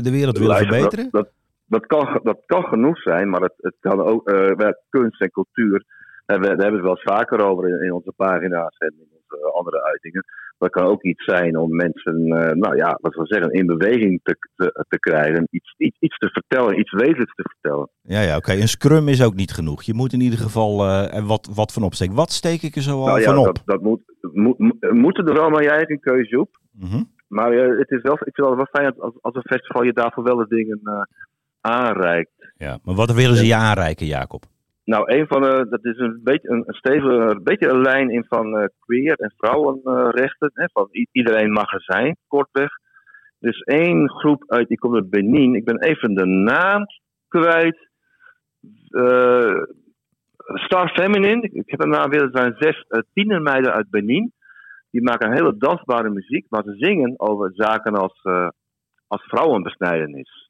de- 0.04 0.12
wereld 0.12 0.38
willen 0.38 0.58
verbeteren? 0.58 1.08
Dat, 1.12 1.24
dat, 1.24 1.32
dat, 1.66 1.86
kan, 1.86 2.20
dat 2.24 2.40
kan 2.46 2.64
genoeg 2.64 3.02
zijn, 3.02 3.30
maar 3.30 3.42
het, 3.42 3.54
het 3.58 3.76
kan 3.80 4.02
ook 4.02 4.24
kunst 4.90 5.22
en 5.22 5.32
cultuur. 5.32 5.86
En 6.26 6.40
we, 6.42 6.48
daar 6.48 6.58
hebben 6.58 6.82
we 6.82 6.90
het 6.90 6.90
wel 6.90 6.98
eens 6.98 7.18
vaker 7.18 7.46
over 7.46 7.68
in, 7.68 7.84
in 7.84 7.94
onze 7.94 8.14
pagina's 8.16 8.78
en 8.78 8.94
in 8.98 9.10
onze 9.20 9.52
andere 9.52 9.84
uitingen. 9.84 10.26
Dat 10.58 10.70
kan 10.70 10.86
ook 10.86 11.04
iets 11.04 11.24
zijn 11.24 11.58
om 11.58 11.76
mensen, 11.76 12.26
eh, 12.26 12.56
nou 12.56 12.76
ja, 12.76 12.98
wat 13.02 13.16
we 13.16 13.26
zeggen, 13.26 13.52
in 13.52 13.66
beweging 13.66 14.20
te, 14.24 14.38
te, 14.56 14.86
te 14.88 15.00
krijgen. 15.00 15.48
Iets, 15.52 15.74
iets, 15.78 15.98
iets 16.00 16.18
te 16.18 16.30
vertellen, 16.30 16.80
iets 16.80 16.92
wezenlijks 16.92 17.36
te 17.36 17.50
vertellen. 17.50 17.90
Ja, 18.02 18.22
ja, 18.22 18.38
oké. 18.38 18.52
Een 18.52 18.68
scrum 18.68 19.08
is 19.08 19.24
ook 19.24 19.36
niet 19.36 19.52
genoeg. 19.52 19.84
Je 19.84 19.94
moet 19.94 20.14
in 20.14 20.22
ieder 20.22 20.40
geval 20.40 20.86
eh, 20.86 21.26
wat, 21.28 21.50
wat 21.56 21.74
van 21.74 21.84
opsteken. 21.84 22.16
Wat 22.16 22.32
steek 22.32 22.62
ik 22.62 22.76
er 22.76 22.82
zo 22.82 23.00
al 23.00 23.06
nou 23.06 23.20
ja, 23.20 23.26
van 23.34 23.38
op? 23.38 23.46
dat, 23.46 23.62
dat 23.66 23.82
moet, 23.82 24.02
moet, 24.34 24.60
moet- 24.60 24.92
moeten 24.92 25.26
er 25.28 25.34
wel 25.34 25.50
maar 25.50 25.64
jij 25.64 25.76
eigen 25.76 26.00
keuze 26.00 26.40
op. 26.40 26.50
Mhm. 26.72 27.04
Maar 27.28 27.52
eh, 27.52 27.78
het 27.80 27.90
is 27.92 28.02
wel, 28.02 28.14
ik 28.14 28.36
vind 28.36 28.48
het 28.48 28.56
wel 28.56 28.68
fijn 28.72 29.00
als, 29.00 29.14
als 29.22 29.36
een 29.36 29.42
festival 29.58 29.84
je 29.84 29.94
daarvoor 29.94 30.24
wel 30.24 30.36
de 30.38 30.48
dingen 30.48 31.08
aanreikt. 31.62 32.32
ja. 32.58 32.80
Maar 32.84 32.96
wat 32.96 33.14
willen 33.14 33.36
ze 33.38 33.46
je 33.46 33.56
aanreiken, 33.56 34.06
Jacob? 34.06 34.44
Nou, 34.92 35.04
een 35.14 35.28
van 35.28 35.42
de, 35.42 35.68
dat 35.70 35.86
is 35.86 35.98
een 35.98 36.20
beetje 36.24 36.50
een, 36.50 36.64
stevige, 36.68 37.40
beetje 37.44 37.68
een 37.68 37.82
lijn 37.82 38.10
in 38.10 38.26
van 38.28 38.58
eh, 38.58 38.68
queer 38.80 39.16
en 39.16 39.34
vrouwenrechten. 39.38 40.52
hè, 40.54 40.66
van 40.72 40.88
iedereen 41.12 41.52
mag 41.52 41.74
er 41.74 41.82
zijn, 41.82 42.18
kortweg. 42.28 42.70
Dus 43.40 43.62
één 43.62 44.10
groep 44.10 44.44
uit, 44.48 44.68
die 44.68 44.78
komt 44.78 44.96
uit 44.96 45.10
Benin. 45.10 45.56
Ik 45.56 45.66
ben 45.66 45.80
even 45.80 46.14
de 46.14 46.26
naam 46.26 46.86
kwijt. 47.28 47.90
Eh, 48.90 49.62
Star 50.38 50.90
Feminine. 50.90 51.42
Ik 51.42 51.70
heb 51.70 51.82
een 51.82 51.90
naam 51.90 52.10
weer. 52.10 52.22
Er 52.22 52.30
zijn 52.32 52.56
zes 52.58 52.86
uh, 52.90 53.00
tienermeiden 53.14 53.74
uit 53.74 53.90
Benin. 53.90 54.34
Die 54.92 55.04
maken 55.04 55.34
hele 55.34 55.58
dansbare 55.58 56.10
muziek, 56.10 56.46
maar 56.50 56.64
ze 56.64 56.76
zingen 56.78 57.14
over 57.20 57.52
zaken 57.54 57.96
als, 57.96 58.20
eh, 58.24 58.50
als 59.08 59.24
vrouwenbesnijdenis 59.24 60.47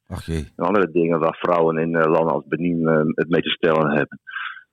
En 0.55 0.65
andere 0.65 0.91
dingen 0.91 1.19
waar 1.19 1.37
vrouwen 1.39 1.77
in 1.77 1.95
eh, 1.95 2.11
landen 2.11 2.33
als 2.33 2.47
Benin 2.47 2.87
eh, 2.87 3.01
het 3.05 3.29
mee 3.29 3.41
te 3.41 3.49
stellen 3.49 3.91
hebben. 3.91 4.19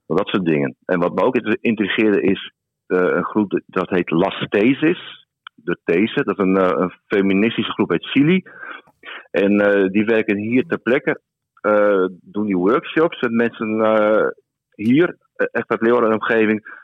Dat 0.07 0.29
soort 0.29 0.45
dingen. 0.45 0.77
En 0.85 0.99
wat 0.99 1.15
me 1.15 1.23
ook 1.23 1.37
intrigeerde 1.61 2.21
is 2.21 2.53
eh, 2.87 2.99
een 2.99 3.25
groep 3.25 3.61
dat 3.67 3.89
heet 3.89 4.11
Las 4.11 4.47
Thesis. 4.49 5.27
De 5.55 5.79
These, 5.85 6.25
dat 6.25 6.39
is 6.39 6.45
een, 6.45 6.83
een 6.83 6.93
feministische 7.07 7.73
groep 7.73 7.91
uit 7.91 8.07
Chili. 8.11 8.43
En 9.31 9.57
die 9.93 10.05
werken 10.05 10.37
hier 10.37 10.65
ter 10.67 10.79
plekke, 10.79 11.21
doen 12.21 12.47
die 12.47 12.57
workshops 12.57 13.21
met 13.21 13.31
mensen 13.31 13.79
hier, 14.75 15.17
echt 15.37 15.71
uit 15.71 15.81
Leeuwarden 15.81 16.11
en 16.11 16.21
omgeving. 16.21 16.83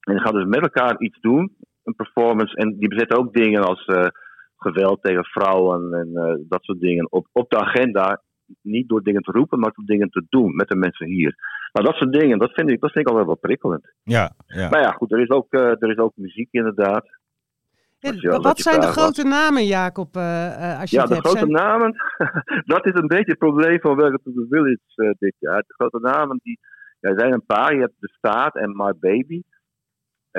En 0.00 0.20
gaan 0.20 0.34
dus 0.34 0.44
met 0.44 0.60
elkaar 0.60 0.98
iets 0.98 1.20
doen, 1.20 1.56
een 1.84 1.94
performance. 1.94 2.56
En 2.56 2.78
die 2.78 2.88
bezetten 2.88 3.18
ook 3.18 3.34
dingen 3.34 3.62
als 3.62 3.84
geweld 4.56 5.02
tegen 5.02 5.24
vrouwen 5.24 5.92
en 5.92 6.10
eh, 6.22 6.34
dat 6.48 6.62
soort 6.64 6.80
dingen 6.80 7.12
op, 7.12 7.26
op 7.32 7.50
de 7.50 7.58
agenda. 7.58 8.22
Niet 8.62 8.88
door 8.88 9.02
dingen 9.02 9.22
te 9.22 9.30
roepen, 9.32 9.58
maar 9.58 9.72
door 9.74 9.84
dingen 9.84 10.08
te 10.10 10.26
doen 10.28 10.54
met 10.54 10.68
de 10.68 10.76
mensen 10.76 11.06
hier. 11.06 11.34
Nou, 11.72 11.86
dat 11.86 11.96
soort 11.96 12.12
dingen, 12.12 12.38
dat 12.38 12.52
vind 12.52 12.68
ik, 12.70 12.80
dat 12.80 12.90
vind 12.90 13.04
ik 13.04 13.10
altijd 13.10 13.26
wel 13.26 13.36
prikkelend. 13.40 13.92
Ja, 14.02 14.32
ja. 14.46 14.68
Maar 14.68 14.80
ja, 14.80 14.90
goed, 14.90 15.12
er 15.12 15.20
is 15.20 15.28
ook, 15.28 15.46
eh, 15.52 15.60
er 15.60 15.90
is 15.90 15.96
ook 15.96 16.12
muziek 16.14 16.48
inderdaad. 16.50 17.06
Ja, 17.98 18.12
je- 18.16 18.40
wat 18.40 18.58
zijn 18.58 18.80
de 18.80 18.86
was. 18.86 18.96
grote 18.96 19.24
namen, 19.24 19.64
Jacob, 19.66 20.16
eh, 20.16 20.72
eh, 20.72 20.80
als 20.80 20.90
je 20.90 20.96
Ja, 20.96 21.02
het 21.02 21.10
de 21.10 21.16
hebt? 21.16 21.26
grote 21.26 21.46
Zijn- 21.52 21.66
namen, 21.66 21.94
dat 22.74 22.86
is 22.86 22.92
een 22.94 23.06
beetje 23.06 23.30
het 23.30 23.38
probleem 23.38 23.80
van 23.80 23.96
Welcome 23.96 24.20
to 24.22 24.32
the 24.32 24.46
Village 24.48 25.16
dit 25.18 25.34
jaar. 25.38 25.58
De 25.66 25.74
grote 25.74 25.98
namen, 26.00 26.40
die, 26.42 26.58
ja, 27.00 27.08
er 27.10 27.18
zijn 27.20 27.32
een 27.32 27.46
paar. 27.46 27.74
Je 27.74 27.80
hebt 27.80 27.94
De 28.00 28.08
Staat 28.16 28.54
en 28.56 28.76
My 28.76 28.92
Baby. 29.00 29.42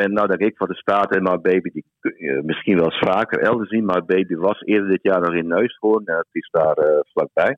En 0.04 0.14
nou 0.14 0.28
denk 0.28 0.42
ik 0.42 0.58
van 0.58 0.68
De 0.68 0.76
Staat 0.76 1.16
en 1.16 1.24
My 1.24 1.40
Baby, 1.42 1.70
die 1.70 1.86
kun 2.00 2.14
je 2.18 2.42
misschien 2.46 2.76
wel 2.76 2.86
eens 2.86 3.00
vaker 3.00 3.40
elders 3.40 3.70
zien. 3.70 3.86
My 3.86 4.02
Baby 4.06 4.36
was 4.36 4.62
eerder 4.62 4.90
dit 4.90 5.02
jaar 5.02 5.22
nog 5.22 5.34
in 5.34 5.48
Neushoorn. 5.48 6.04
Ja, 6.06 6.18
het 6.18 6.28
is 6.32 6.50
daar 6.52 6.78
eh, 6.78 7.00
vlakbij. 7.14 7.58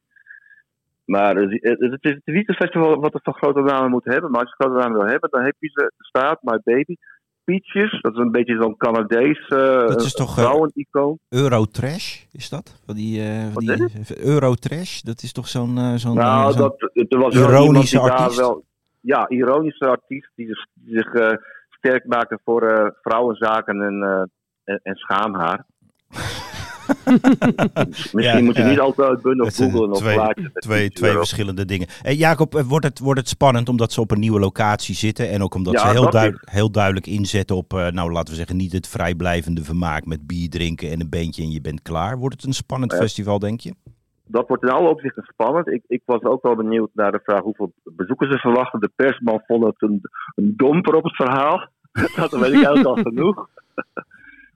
Maar 1.05 1.35
eh, 1.37 1.79
het, 1.91 2.03
is 2.03 2.19
niet 2.25 2.49
een 2.49 2.55
festival 2.55 2.99
wat 2.99 3.13
het 3.13 3.23
van 3.23 3.33
grote 3.33 3.61
namen 3.61 3.89
moet 3.89 4.05
hebben. 4.05 4.31
Maar 4.31 4.41
als 4.41 4.49
je 4.49 4.63
grote 4.63 4.79
namen 4.79 4.97
wil 4.97 5.11
hebben, 5.11 5.29
dan 5.29 5.43
heb 5.43 5.55
je 5.59 5.69
ze. 5.69 5.91
De 5.97 6.05
Staat, 6.05 6.43
My 6.43 6.59
Baby. 6.63 6.95
Peaches, 7.49 8.01
dat 8.01 8.13
is 8.13 8.19
een 8.19 8.31
beetje 8.31 8.57
zo'n 8.61 8.77
Canadees 8.77 9.49
uh, 9.49 9.87
Dat 9.87 10.01
is 10.01 10.13
toch, 10.13 10.37
eh. 10.37 11.15
Eurotrash, 11.29 12.23
is 12.31 12.49
dat? 12.49 12.81
Van 12.85 12.95
die, 12.95 13.21
eh, 13.21 13.47
van 13.53 13.65
die, 13.65 14.17
Eurotrash, 14.17 15.01
dat 15.01 15.21
is 15.21 15.31
toch 15.31 15.47
zo'n... 15.47 15.77
eh, 15.77 15.93
zo'n 15.95 16.15
Nou, 16.15 16.51
eh, 16.51 16.57
dat, 16.57 16.91
er 16.93 17.19
was 17.19 17.35
wel 17.35 17.49
ironische 17.49 17.63
iemand 17.65 17.89
die 17.89 17.99
daar 17.99 18.11
artiest? 18.11 18.39
wel, 18.39 18.63
ja, 18.99 19.29
ironische 19.29 19.85
artiest 19.85 20.31
die 20.35 20.47
zich, 20.47 20.65
die 20.73 20.97
zich 20.97 21.13
eh, 21.13 21.37
sterk 21.79 22.05
maakte 22.05 22.39
voor 22.43 22.61
eh, 22.69 22.91
vrouwenzaken 23.01 23.81
en, 23.81 24.03
eh, 24.03 24.73
en, 24.73 24.79
en 24.83 24.95
schaamhaar. 24.95 25.65
Misschien 27.89 28.21
Ja, 28.21 28.41
moet 28.41 28.55
je 28.55 28.61
ja. 28.61 28.69
niet 28.69 28.79
altijd 28.79 29.19
zijn 29.21 29.51
googlen 29.51 29.91
of 29.91 29.97
twee, 29.99 30.13
plaatjes. 30.13 30.49
met 30.53 30.63
twee, 30.63 30.89
twee 30.89 31.11
verschillende 31.11 31.65
dingen. 31.65 31.87
Eh, 32.01 32.17
Jacob, 32.19 32.61
wordt 32.65 32.85
het, 32.85 32.99
wordt 32.99 33.19
het 33.19 33.29
spannend 33.29 33.69
omdat 33.69 33.91
ze 33.91 34.01
op 34.01 34.11
een 34.11 34.19
nieuwe 34.19 34.39
locatie 34.39 34.95
zitten 34.95 35.29
en 35.29 35.43
ook 35.43 35.55
omdat 35.55 35.73
Ja, 35.73 35.79
ze 35.79 35.87
heel, 35.87 36.09
duid- 36.09 36.39
heel 36.45 36.71
duidelijk 36.71 37.07
inzetten 37.07 37.55
op, 37.55 37.71
nou 37.71 38.11
laten 38.11 38.29
we 38.29 38.35
zeggen, 38.39 38.57
niet 38.57 38.71
het 38.71 38.87
vrijblijvende 38.87 39.63
vermaak 39.63 40.05
met 40.05 40.27
bier 40.27 40.49
drinken 40.49 40.91
en 40.91 40.99
een 41.01 41.09
beentje 41.09 41.43
en 41.43 41.51
je 41.51 41.61
bent 41.61 41.81
klaar. 41.81 42.17
Wordt 42.17 42.35
het 42.35 42.45
een 42.45 42.53
spannend 42.53 42.93
festival, 42.95 43.39
denk 43.39 43.59
je? 43.61 43.73
Dat 44.31 44.47
wordt 44.47 44.63
in 44.63 44.69
alle 44.69 44.89
opzichten 44.89 45.23
spannend. 45.23 45.67
Ik, 45.67 45.83
ik 45.87 46.01
was 46.05 46.21
ook 46.21 46.43
wel 46.43 46.55
benieuwd 46.55 46.89
naar 46.93 47.11
de 47.11 47.21
vraag 47.23 47.41
hoeveel 47.41 47.73
bezoekers 47.83 48.31
ze 48.31 48.37
verwachten. 48.37 48.79
De 48.79 48.91
persman 48.95 49.43
vond 49.47 49.65
het 49.65 49.81
een, 49.81 50.01
een 50.35 50.53
domper 50.55 50.95
op 50.95 51.03
het 51.03 51.15
verhaal. 51.15 51.69
dat 52.15 52.31
weet 52.31 52.53
ik 52.53 52.65
eigenlijk 52.65 52.85
al 52.85 53.03
genoeg. 53.11 53.47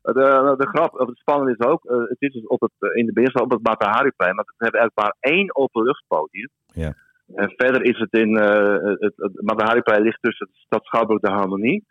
De, 0.04 0.56
de 0.58 0.68
grap, 0.68 1.00
of 1.00 1.08
het 1.08 1.18
spannende 1.18 1.56
is 1.58 1.66
ook, 1.68 1.86
eh, 1.86 1.98
het 1.98 2.16
is 2.20 2.34
dus 2.34 2.48
op 2.48 2.62
het, 2.62 2.72
eh, 2.80 2.96
in 2.96 3.06
de 3.06 3.14
binnenstad 3.14 3.44
op 3.44 3.52
het 3.52 3.64
Matahari-plein, 3.64 4.36
maar 4.36 4.46
we 4.46 4.64
hebben 4.64 4.82
eigenlijk 4.82 5.16
maar 5.20 5.32
één 5.34 5.56
openluchtpodium. 5.56 6.50
Ja. 6.66 6.94
En 7.36 7.54
verder 7.56 7.84
is 7.84 8.00
het 8.00 8.14
in, 8.14 8.38
eh, 8.38 8.84
het, 9.00 9.14
het 9.16 9.42
Matahari-plein 9.42 10.02
ligt 10.02 10.22
tussen 10.22 10.48
de 10.52 10.58
stad 10.58 10.86
Schouwburg 10.86 11.20
de 11.20 11.32
Harmonie 11.32 11.86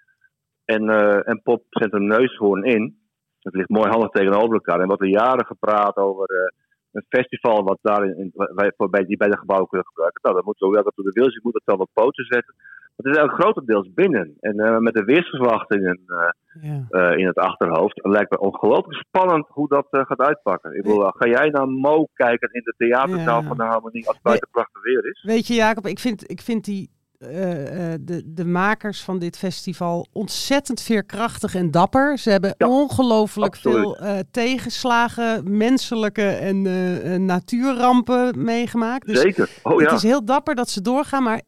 en, 0.64 0.90
eh 0.90 1.28
en 1.28 1.40
popcentrum 1.42 2.06
Neushoorn 2.06 2.64
in. 2.64 2.96
Het 3.40 3.54
ligt 3.54 3.68
mooi 3.68 3.90
handig 3.90 4.10
tegenover 4.10 4.52
elkaar. 4.52 4.80
En 4.80 4.88
wat 4.88 5.00
er 5.00 5.08
jaren 5.08 5.46
gepraat 5.46 5.96
over 5.96 6.52
een 6.92 7.04
festival 7.08 7.64
wat 7.64 7.78
daar 7.82 8.04
in, 8.04 8.30
wij, 8.34 8.72
voor- 8.76 8.90
bij, 8.90 9.04
die 9.04 9.16
bij 9.16 9.28
de 9.28 9.38
gebouwen 9.38 9.68
kunnen 9.68 9.86
gebruiken. 9.86 10.20
Nou, 10.22 10.34
dan 10.34 10.44
moet 10.44 10.58
zo 10.58 10.70
wel 10.70 10.82
dat 10.82 10.92
de 10.96 11.10
wil, 11.14 11.30
je 11.30 11.40
moet 11.42 11.54
het 11.54 11.62
dan 11.64 11.78
wat 11.78 11.88
poten 11.92 12.24
zetten. 12.24 12.54
Het 12.96 13.06
is 13.06 13.16
eigenlijk 13.16 13.42
grotendeels 13.42 13.92
binnen. 13.94 14.36
En 14.40 14.60
eh, 14.60 14.78
met 14.78 14.94
de 14.94 15.04
weersverwachtingen 15.04 16.00
eh, 16.06 16.28
Ja. 16.62 16.86
eh, 16.90 17.18
in 17.18 17.26
het 17.26 17.36
achterhoofd. 17.38 17.98
lijkt 18.06 18.30
me 18.30 18.38
ongelooflijk 18.38 19.04
spannend 19.06 19.46
hoe 19.48 19.68
dat 19.68 19.86
gaat 19.90 20.18
uitpakken. 20.20 20.76
Ik 20.76 20.82
bedoel, 20.82 21.10
ga 21.10 21.28
jij 21.28 21.48
naar 21.48 21.68
Mo 21.68 22.06
kijken 22.14 22.48
in 22.52 22.62
de 22.64 22.74
theaterzaal 22.76 23.40
Ja. 23.40 23.46
van 23.48 23.56
de 23.56 23.62
Harmonie 23.62 24.06
als 24.06 24.14
het 24.14 24.24
buiten 24.24 24.48
prachtig 24.50 24.82
weer 24.82 25.06
is? 25.10 25.22
Weet 25.22 25.46
je, 25.46 25.54
Jacob, 25.54 25.86
ik 25.86 25.98
vind, 25.98 26.30
ik 26.30 26.40
vind 26.40 26.64
die, 26.64 26.90
eh, 27.22 27.92
eh, 27.92 27.98
de, 28.00 28.22
de 28.34 28.44
makers 28.44 29.02
van 29.02 29.18
dit 29.18 29.38
festival 29.38 30.06
ontzettend 30.12 30.80
veerkrachtig 30.82 31.54
en 31.54 31.70
dapper. 31.70 32.18
Ze 32.18 32.30
hebben 32.30 32.54
Ja, 32.58 32.68
ongelooflijk 32.68 33.54
absoluut. 33.54 33.76
veel 33.76 33.96
eh, 33.96 34.18
tegenslagen, 34.30 35.56
menselijke 35.56 36.28
en 36.28 36.66
eh, 36.66 37.18
natuurrampen 37.18 38.44
meegemaakt. 38.44 39.06
Dus 39.06 39.20
Zeker. 39.20 39.50
Oh 39.62 39.78
het 39.78 39.88
ja. 39.88 39.94
is 39.94 40.02
heel 40.02 40.24
dapper 40.24 40.54
dat 40.54 40.68
ze 40.70 40.80
doorgaan, 40.82 41.22
maar 41.22 41.42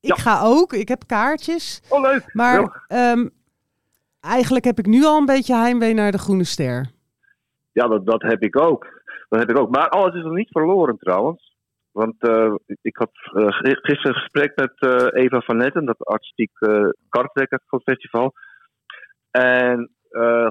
ik 0.00 0.14
ga 0.18 0.40
ook. 0.42 0.72
Ik 0.72 0.88
heb 0.88 1.02
kaartjes. 1.06 1.80
Oh, 1.88 2.00
leuk. 2.00 2.30
Maar 2.32 2.84
ehm, 2.88 3.26
eigenlijk 4.20 4.64
heb 4.64 4.78
ik 4.78 4.86
nu 4.86 5.04
al 5.04 5.18
een 5.18 5.26
beetje 5.26 5.54
heimwee 5.54 5.94
naar 5.94 6.12
de 6.12 6.18
Groene 6.18 6.44
Ster. 6.44 6.90
Ja, 7.72 7.86
dat, 7.88 8.06
dat 8.06 8.22
heb 8.22 8.42
ik 8.42 8.60
ook. 8.60 8.86
Dat 9.28 9.38
heb 9.38 9.50
ik 9.50 9.58
ook. 9.58 9.70
Maar 9.70 9.88
alles 9.88 10.14
is 10.14 10.22
nog 10.22 10.34
niet 10.34 10.50
verloren 10.50 10.96
trouwens. 10.98 11.47
Want 12.02 12.22
eh, 12.22 12.54
ik 12.82 12.96
had 12.96 13.10
eh, 13.12 13.46
gisteren 13.48 14.08
een 14.08 14.20
gesprek 14.22 14.52
met 14.56 14.74
eh, 14.78 15.22
Eva 15.22 15.40
van 15.40 15.56
Netten, 15.56 15.84
dat 15.84 16.04
artistiek 16.04 16.50
uh, 16.60 16.88
karttrekker 17.08 17.60
van 17.66 17.80
het 17.84 17.96
festival. 17.96 18.32
En 19.30 19.90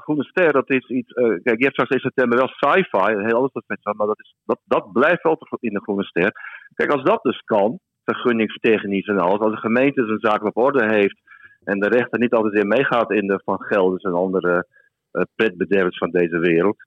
Groene 0.03 0.23
Ster, 0.23 0.51
dat 0.53 0.69
is 0.69 0.89
iets. 0.89 1.13
kijk, 1.13 1.57
je 1.57 1.63
hebt 1.67 1.73
straks 1.73 1.89
in 1.89 1.99
september 1.99 2.37
wel 2.37 2.47
sci-fi, 2.47 3.11
een 3.11 3.25
heel 3.25 3.35
ander 3.35 3.49
soort 3.51 3.65
festival, 3.65 3.93
maar 3.93 4.07
dat, 4.07 4.33
dat, 4.45 4.59
dat 4.65 4.91
blijft 4.91 5.23
wel 5.23 5.39
in 5.59 5.73
de 5.73 5.81
Groene 5.81 6.03
Ster. 6.03 6.31
Kijk, 6.73 6.91
als 6.91 7.03
dat 7.03 7.23
dus 7.23 7.41
kan, 7.41 7.79
vergunningstechnisch 8.03 9.07
en 9.07 9.19
alles, 9.19 9.39
als 9.39 9.51
de 9.51 9.67
gemeente 9.67 10.05
zijn 10.05 10.19
zaken 10.19 10.47
op 10.47 10.57
orde 10.57 10.85
heeft 10.85 11.19
en 11.63 11.79
de 11.79 11.87
rechter 11.87 12.19
niet 12.19 12.33
altijd 12.33 12.53
weer 12.53 12.67
meegaat 12.67 13.11
in 13.11 13.27
de 13.27 13.41
Van 13.43 13.61
Gelders 13.61 14.03
en 14.03 14.13
andere 14.13 14.67
pretbedervers 15.35 15.97
van 15.97 16.11
deze 16.11 16.39
wereld 16.39 16.77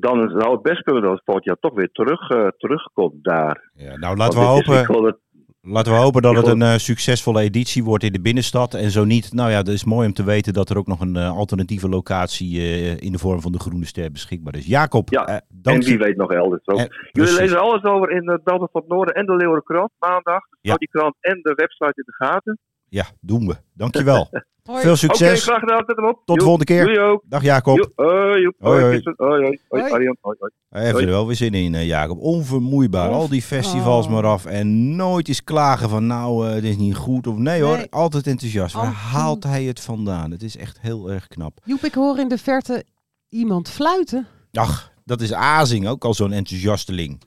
dan 0.00 0.28
zou 0.40 0.52
het 0.52 0.62
best 0.62 0.82
kunnen 0.82 1.02
dat 1.02 1.12
het 1.12 1.22
volgend 1.24 1.44
jaar 1.46 1.56
toch 1.60 1.74
weer 1.74 1.90
terug, 1.92 2.30
eh, 2.30 2.46
terugkomt 2.58 3.24
daar. 3.24 3.70
Ja, 3.74 3.96
nou, 3.96 4.16
laten 4.16 4.38
we, 4.38 4.44
Want 4.44 4.66
hopen, 4.66 5.02
dat- 5.02 5.18
laten 5.62 5.92
we 5.92 5.98
hopen 5.98 6.22
dat 6.22 6.36
het 6.36 6.46
een 6.46 6.62
eh, 6.62 6.74
succesvolle 6.74 7.40
editie 7.40 7.84
wordt 7.84 8.04
in 8.04 8.12
de 8.12 8.20
binnenstad. 8.20 8.74
En 8.74 8.90
zo 8.90 9.04
niet, 9.04 9.32
nou 9.32 9.50
ja, 9.50 9.56
het 9.56 9.68
is 9.68 9.84
mooi 9.84 10.06
om 10.06 10.12
te 10.12 10.24
weten 10.24 10.52
dat 10.52 10.70
er 10.70 10.76
ook 10.78 10.86
nog 10.86 11.00
een 11.00 11.16
eh, 11.16 11.36
alternatieve 11.36 11.88
locatie 11.88 12.60
in 12.98 13.12
de 13.12 13.18
vorm 13.18 13.40
van 13.40 13.52
de 13.52 13.58
Groene 13.60 13.86
Ster 13.86 14.12
beschikbaar 14.12 14.56
is. 14.56 14.66
Jacob, 14.66 15.08
Ja, 15.10 15.26
en 15.62 15.80
wie 15.80 15.98
weet 15.98 16.16
nog 16.16 16.32
elders 16.32 16.66
ook. 16.66 16.86
Jullie 17.12 17.34
lezen 17.34 17.60
alles 17.60 17.82
over 17.82 18.10
in 18.10 18.24
de 18.24 18.40
Belden 18.44 18.68
van 18.72 18.80
het 18.80 18.90
Noorden 18.90 19.14
en 19.14 19.26
de 19.26 19.36
Leeuwenkrant 19.36 19.90
maandag. 19.98 20.42
Dus 20.48 20.58
Ja. 20.60 20.74
Die 20.74 20.88
krant 20.88 21.14
en 21.20 21.38
de 21.42 21.52
website 21.54 21.92
in 21.94 22.02
de 22.06 22.24
gaten. 22.24 22.58
Ja, 22.90 23.06
doen 23.20 23.46
we. 23.46 23.56
Dankjewel. 23.74 24.28
Hoi. 24.64 24.80
Veel 24.82 24.90
Oké, 24.90 24.98
succes. 25.00 25.42
graag 25.42 25.58
gedaan. 25.60 25.82
Zet 25.86 25.96
hem 25.96 26.08
op. 26.08 26.22
Tot 26.24 26.36
de 26.38 26.42
volgende 26.44 26.64
keer. 26.66 27.00
Ook. 27.02 27.22
Dag 27.28 27.42
Jacob. 27.42 27.76
Joep. 27.76 27.92
Hoi, 27.96 28.40
joep. 28.40 28.54
Hoi, 28.58 28.80
Hoi, 28.80 28.82
hoi. 28.82 29.14
Hoi, 29.16 29.40
hoi. 29.42 29.58
Hoi, 29.68 29.82
Hoi. 29.82 29.92
Arjan. 29.92 30.16
Hoi, 30.20 30.36
hoi. 30.38 30.52
Hij 30.68 30.84
heeft 30.84 30.98
er 30.98 31.06
wel 31.06 31.26
weer 31.26 31.36
zin 31.36 31.54
in, 31.54 31.74
eh, 31.74 31.86
Jacob. 31.86 32.18
Onvermoeibaar. 32.18 33.08
Of- 33.08 33.14
Al 33.14 33.28
die 33.28 33.42
festivals 33.42 34.06
Oh. 34.06 34.12
maar 34.12 34.24
af. 34.26 34.44
En 34.44 34.96
nooit 34.96 35.28
eens 35.28 35.44
klagen 35.44 35.88
van 35.88 36.06
nou, 36.06 36.46
eh 36.48 36.54
dit 36.54 36.64
is 36.64 36.76
niet 36.76 36.96
goed. 36.96 37.26
Of 37.26 37.36
nee 37.36 37.62
hoor, 37.62 37.76
Nee. 37.76 37.86
altijd 37.90 38.26
enthousiast. 38.26 38.74
Waar 38.74 38.92
haalt 38.92 39.44
hij 39.44 39.64
het 39.64 39.80
vandaan? 39.80 40.30
Het 40.30 40.42
is 40.42 40.56
echt 40.56 40.80
heel 40.80 41.10
erg 41.10 41.26
knap. 41.28 41.58
Joep, 41.64 41.80
ik 41.84 41.94
hoor 41.94 42.18
in 42.18 42.28
de 42.28 42.38
verte 42.38 42.84
iemand 43.28 43.70
fluiten. 43.70 44.26
Ach, 44.52 44.92
dat 45.04 45.20
is 45.20 45.32
Azing, 45.32 45.88
ook 45.88 46.04
al 46.04 46.14
zo'n 46.14 46.32
enthousiasteling. 46.32 47.22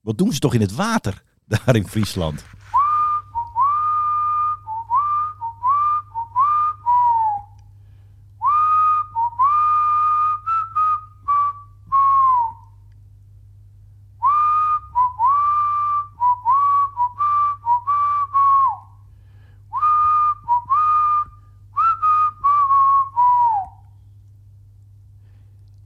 Wat 0.00 0.18
doen 0.18 0.32
ze 0.32 0.38
toch 0.38 0.54
in 0.54 0.60
het 0.60 0.74
water 0.74 1.22
daar 1.64 1.76
in 1.76 1.88
Friesland? 1.88 2.44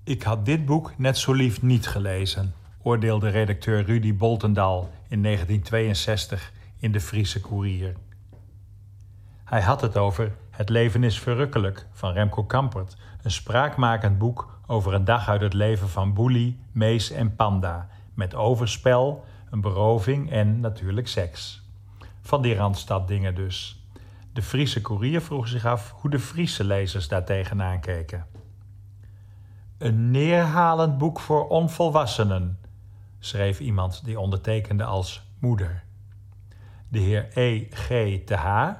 Ik 0.09 0.23
had 0.23 0.45
dit 0.45 0.65
boek 0.67 0.93
net 0.97 1.19
zo 1.19 1.33
lief 1.33 1.63
niet 1.63 1.87
gelezen, 1.87 2.55
oordeelde 2.83 3.29
redacteur 3.29 3.85
Rudy 3.85 4.15
Boltendaal 4.15 4.91
in 5.09 5.23
1962 5.23 6.53
in 6.79 6.93
de 6.93 7.01
Friese 7.01 7.41
Courier. 7.41 7.95
Hij 9.45 9.61
had 9.61 9.81
het 9.81 9.97
over 9.97 10.33
Het 10.51 10.69
leven 10.69 11.05
is 11.05 11.19
verrukkelijk 11.19 11.87
van 11.93 12.13
Remco 12.13 12.45
Kampert, 12.45 12.97
een 13.23 13.31
spraakmakend 13.31 14.19
boek 14.19 14.61
over 14.67 14.95
een 14.95 15.05
dag 15.05 15.29
uit 15.29 15.41
het 15.41 15.55
leven 15.55 15.89
van 15.89 16.15
Boelie, 16.15 16.59
Mees 16.73 17.11
en 17.11 17.37
Panda, 17.37 17.89
met 18.15 18.35
overspel, 18.35 19.25
een 19.51 19.61
beroving 19.61 20.31
en 20.31 20.61
natuurlijk 20.61 21.09
seks. 21.09 21.63
Van 22.21 22.43
die 22.43 22.55
randstaddingen 22.55 23.35
dus. 23.35 23.83
De 24.33 24.43
Friese 24.43 24.81
Courier 24.81 25.21
vroeg 25.21 25.49
zich 25.49 25.65
af 25.65 25.95
hoe 25.97 26.11
de 26.11 26.19
Friese 26.19 26.65
lezers 26.65 27.09
daar 27.09 27.25
tegenaan 27.25 27.81
keken. 27.81 28.38
Een 29.79 30.11
neerhalend 30.11 30.99
boek 30.99 31.21
voor 31.21 31.49
onvolwassenen, 31.49 32.59
schreef 33.19 33.61
iemand 33.61 34.05
die 34.05 34.21
ondertekende 34.21 34.85
als 34.85 35.23
moeder. 35.39 35.85
De 36.89 36.99
heer 36.99 37.29
E. 37.35 37.67
G. 37.71 37.89
te 38.25 38.35
H. 38.35 38.71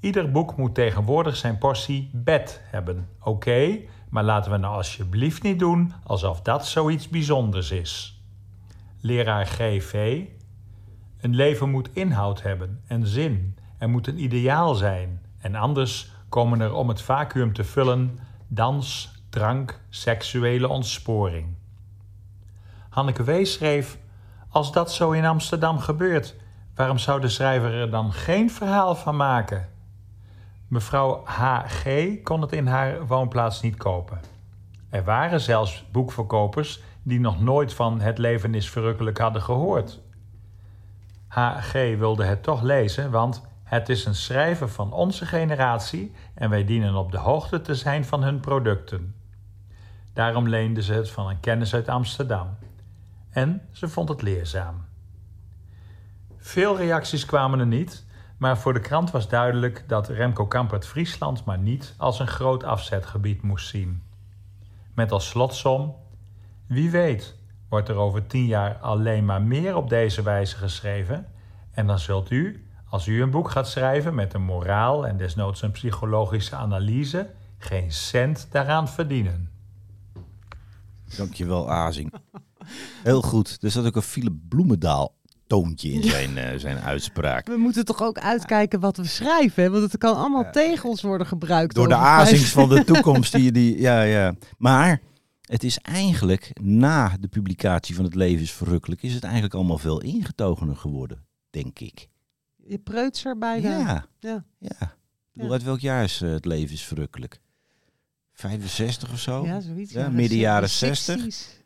Ieder 0.00 0.30
boek 0.30 0.56
moet 0.56 0.74
tegenwoordig 0.74 1.36
zijn 1.36 1.58
portie 1.58 2.10
bed 2.12 2.60
hebben. 2.64 3.08
Oké, 3.20 3.78
maar 4.08 4.24
laten 4.24 4.50
we 4.50 4.56
nou 4.56 4.74
alsjeblieft 4.74 5.42
niet 5.42 5.58
doen 5.58 5.92
alsof 6.02 6.40
dat 6.42 6.66
zoiets 6.66 7.08
bijzonders 7.08 7.70
is. 7.70 8.22
Leraar 9.00 9.46
G.V. 9.46 10.22
Een 11.20 11.34
leven 11.34 11.70
moet 11.70 11.90
inhoud 11.92 12.42
hebben 12.42 12.80
en 12.86 13.06
zin. 13.06 13.56
Er 13.78 13.88
moet 13.88 14.06
een 14.06 14.22
ideaal 14.22 14.74
zijn. 14.74 15.22
En 15.38 15.54
anders 15.54 16.10
komen 16.28 16.60
er 16.60 16.72
om 16.72 16.88
het 16.88 17.02
vacuüm 17.02 17.52
te 17.52 17.64
vullen 17.64 18.18
dans, 18.48 19.16
drank, 19.30 19.80
seksuele 19.88 20.68
ontsporing. 20.68 21.56
Hanneke 22.88 23.22
Wees 23.22 23.52
schreef: 23.52 23.98
Als 24.48 24.72
dat 24.72 24.92
zo 24.92 25.10
in 25.10 25.24
Amsterdam 25.24 25.78
gebeurt, 25.78 26.34
waarom 26.74 26.98
zou 26.98 27.20
de 27.20 27.28
schrijver 27.28 27.74
er 27.74 27.90
dan 27.90 28.12
geen 28.12 28.50
verhaal 28.50 28.94
van 28.94 29.16
maken? 29.16 29.68
Mevrouw 30.68 31.22
H.G. 31.24 31.86
kon 32.22 32.40
het 32.40 32.52
in 32.52 32.66
haar 32.66 33.06
woonplaats 33.06 33.60
niet 33.60 33.76
kopen. 33.76 34.20
Er 34.90 35.04
waren 35.04 35.40
zelfs 35.40 35.84
boekverkopers 35.92 36.80
die 37.02 37.20
nog 37.20 37.40
nooit 37.40 37.74
van 37.74 38.00
Het 38.00 38.18
leven 38.18 38.54
is 38.54 38.70
verrukkelijk 38.70 39.18
hadden 39.18 39.42
gehoord. 39.42 40.00
H.G. 41.28 41.72
wilde 41.72 42.24
het 42.24 42.42
toch 42.42 42.62
lezen, 42.62 43.10
want 43.10 43.42
het 43.64 43.88
is 43.88 44.04
een 44.04 44.14
schrijver 44.14 44.68
van 44.68 44.92
onze 44.92 45.26
generatie 45.26 46.12
en 46.34 46.50
wij 46.50 46.64
dienen 46.64 46.94
op 46.94 47.12
de 47.12 47.18
hoogte 47.18 47.60
te 47.60 47.74
zijn 47.74 48.04
van 48.04 48.22
hun 48.22 48.40
producten. 48.40 49.14
Daarom 50.18 50.48
leende 50.48 50.82
ze 50.82 50.92
het 50.92 51.10
van 51.10 51.28
een 51.28 51.40
kennis 51.40 51.74
uit 51.74 51.88
Amsterdam. 51.88 52.56
En 53.30 53.62
ze 53.72 53.88
vond 53.88 54.08
het 54.08 54.22
leerzaam. 54.22 54.84
Veel 56.36 56.76
reacties 56.76 57.24
kwamen 57.24 57.58
er 57.58 57.66
niet, 57.66 58.04
maar 58.38 58.58
voor 58.58 58.72
de 58.72 58.80
krant 58.80 59.10
was 59.10 59.28
duidelijk 59.28 59.84
dat 59.86 60.08
Remco 60.08 60.46
Kampert 60.46 60.86
Friesland 60.86 61.44
maar 61.44 61.58
niet 61.58 61.94
als 61.96 62.18
een 62.18 62.26
groot 62.26 62.64
afzetgebied 62.64 63.42
moest 63.42 63.68
zien. 63.68 64.02
Met 64.94 65.12
als 65.12 65.28
slotsom: 65.28 65.94
Wie 66.66 66.90
weet, 66.90 67.36
wordt 67.68 67.88
er 67.88 67.96
over 67.96 68.26
tien 68.26 68.46
jaar 68.46 68.76
alleen 68.76 69.24
maar 69.24 69.42
meer 69.42 69.76
op 69.76 69.88
deze 69.88 70.22
wijze 70.22 70.56
geschreven, 70.56 71.26
en 71.70 71.86
dan 71.86 71.98
zult 71.98 72.30
u, 72.30 72.68
als 72.88 73.06
u 73.06 73.22
een 73.22 73.30
boek 73.30 73.50
gaat 73.50 73.68
schrijven 73.68 74.14
met 74.14 74.34
een 74.34 74.44
moraal 74.44 75.06
en 75.06 75.16
desnoods 75.16 75.62
een 75.62 75.70
psychologische 75.70 76.56
analyse, 76.56 77.30
geen 77.58 77.92
cent 77.92 78.48
daaraan 78.50 78.88
verdienen. 78.88 79.57
Dankjewel, 81.16 81.70
Azing. 81.70 82.12
Heel 83.02 83.22
goed. 83.22 83.58
Er 83.60 83.70
zat 83.70 83.86
ook 83.86 83.96
een 83.96 84.02
Philip 84.02 84.34
Bloemendaal 84.48 85.16
toontje 85.46 85.92
in 85.92 86.02
zijn, 86.02 86.38
eh, 86.38 86.58
zijn 86.58 86.78
uitspraak. 86.78 87.46
We 87.46 87.56
moeten 87.56 87.84
toch 87.84 88.02
ook 88.02 88.18
uitkijken 88.18 88.80
wat 88.80 88.96
we 88.96 89.04
schrijven, 89.06 89.62
hè? 89.62 89.70
want 89.70 89.82
het 89.82 89.98
kan 89.98 90.16
allemaal 90.16 90.50
tegen 90.52 90.88
ons 90.88 91.02
worden 91.02 91.26
gebruikt. 91.26 91.74
Door 91.74 91.88
de 91.88 91.94
Azings 91.94 92.50
van 92.50 92.68
de 92.68 92.84
toekomst. 92.92 93.32
Die, 93.32 93.52
die, 93.52 93.80
ja, 93.80 94.02
ja. 94.02 94.34
Maar 94.58 95.00
het 95.40 95.64
is 95.64 95.78
eigenlijk 95.78 96.50
na 96.60 97.16
de 97.20 97.28
publicatie 97.28 97.94
van 97.94 98.04
Het 98.04 98.14
Leven 98.14 98.42
is 98.42 98.52
Verrukkelijk... 98.52 99.02
is 99.02 99.14
het 99.14 99.24
eigenlijk 99.24 99.54
allemaal 99.54 99.78
veel 99.78 100.00
ingetogener 100.00 100.76
geworden, 100.76 101.26
denk 101.50 101.78
ik. 101.78 102.08
Je 102.56 102.78
preutser 102.78 103.38
bijna. 103.38 103.78
Ja, 103.78 104.06
Ja. 104.20 104.44
ja. 104.58 104.96
Ik 105.32 105.44
bedoel, 105.44 105.52
uit 105.52 105.62
welk 105.62 105.80
jaar 105.80 106.04
is 106.04 106.22
eh, 106.22 106.30
Het 106.30 106.44
Leven 106.44 106.74
is 106.74 106.84
Verrukkelijk? 106.84 107.40
65 108.38 109.12
of 109.12 109.18
zo? 109.18 109.44
Ja, 109.44 109.60
zoiets. 109.60 109.92
Ja, 109.92 110.08
midden 110.08 110.38
jaren 110.38 110.68
De 110.68 110.74
60. 110.74 111.24
60s. 111.24 111.56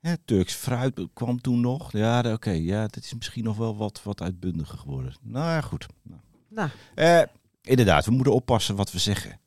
Ja, 0.00 0.16
Turks 0.24 0.54
fruit 0.54 1.00
kwam 1.14 1.40
toen 1.40 1.60
nog. 1.60 1.92
Ja, 1.92 2.32
oké. 2.32 2.50
ja, 2.50 2.80
dat 2.86 3.04
is 3.04 3.14
misschien 3.14 3.44
nog 3.44 3.56
wel 3.56 3.76
wat, 3.76 4.02
wat 4.02 4.22
uitbundiger 4.22 4.78
geworden. 4.78 5.14
Nou 5.22 5.46
ja, 5.46 5.60
goed. 5.60 5.86
Nou. 6.02 6.20
Nou, 6.48 6.70
Eh, 6.94 7.22
inderdaad, 7.62 8.04
we 8.04 8.10
moeten 8.10 8.34
oppassen 8.34 8.76
wat 8.76 8.92
we 8.92 8.98
zeggen. 8.98 9.40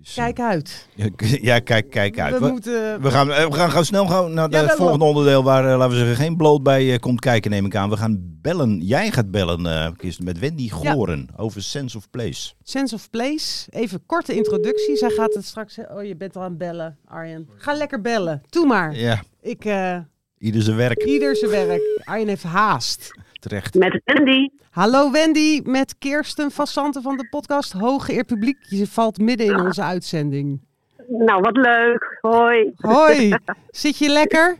Dus, 0.00 0.16
eh, 0.16 0.24
kijk 0.24 0.40
uit. 0.40 0.88
Ja, 1.48 1.58
kijk, 1.58 1.90
kijk 1.90 2.18
uit. 2.18 2.32
We, 2.38 2.40
We, 2.44 2.50
moeten... 2.50 3.02
we 3.02 3.10
gaan, 3.10 3.32
eh, 3.32 3.46
we 3.46 3.52
gaan, 3.54 3.70
gaan 3.70 3.84
snel 3.84 4.06
gaan 4.06 4.34
naar 4.34 4.50
het 4.50 4.72
volgende 4.72 5.04
onderdeel 5.04 5.42
waar, 5.42 5.70
eh, 5.70 5.76
laten 5.78 5.90
we 5.90 5.98
zeggen, 5.98 6.16
geen 6.16 6.36
bloot 6.36 6.62
bij 6.62 6.92
eh, 6.92 6.98
komt 6.98 7.20
kijken, 7.20 7.50
neem 7.50 7.66
ik 7.66 7.76
aan. 7.76 7.90
We 7.90 7.96
gaan 7.96 8.18
bellen. 8.40 8.80
Jij 8.80 9.10
gaat 9.10 9.30
bellen, 9.30 9.66
eh 9.66 9.88
Kirsten, 9.96 10.24
met 10.24 10.38
Wendy 10.38 10.68
Goren 10.68 11.28
over 11.36 11.62
Sense 11.62 11.96
of 11.96 12.10
Place. 12.10 12.52
Sense 12.62 12.94
of 12.94 13.10
Place. 13.10 13.66
Even 13.70 14.02
korte 14.06 14.34
introductie. 14.34 14.96
Zij 14.96 15.10
gaat 15.10 15.34
het 15.34 15.44
straks... 15.44 15.78
Oh, 15.90 16.04
je 16.04 16.16
bent 16.16 16.36
al 16.36 16.42
aan 16.42 16.48
het 16.48 16.58
bellen, 16.58 16.98
Arjen. 17.04 17.48
Ga 17.56 17.72
lekker 17.72 18.00
bellen. 18.00 18.42
Doe 18.48 18.66
maar. 18.66 18.94
Ja, 18.96 19.22
Ik... 19.40 19.64
eh, 19.64 19.98
ieder 20.38 20.62
zijn 20.62 20.76
werk. 20.76 21.04
ieder 21.04 21.36
zijn 21.36 21.50
werk. 21.50 22.00
Arjen 22.04 22.28
heeft 22.28 22.42
haast. 22.42 23.10
Terecht. 23.40 23.74
Met 23.74 24.00
Wendy. 24.04 24.48
Hallo 24.70 25.10
Wendy, 25.10 25.60
met 25.64 25.94
Kirsten 25.98 26.50
Vassanten 26.50 27.02
van 27.02 27.16
de 27.16 27.28
podcast 27.28 27.72
Hoge 27.72 28.12
Eer 28.12 28.24
Publiek. 28.24 28.56
Je 28.68 28.86
valt 28.86 29.18
midden 29.18 29.46
in 29.46 29.60
onze 29.60 29.82
uitzending. 29.82 30.60
Nou, 31.08 31.40
wat 31.40 31.56
leuk. 31.56 32.18
Hoi. 32.20 32.72
Hoi, 32.76 33.34
zit 33.70 33.98
je 33.98 34.08
lekker? 34.08 34.58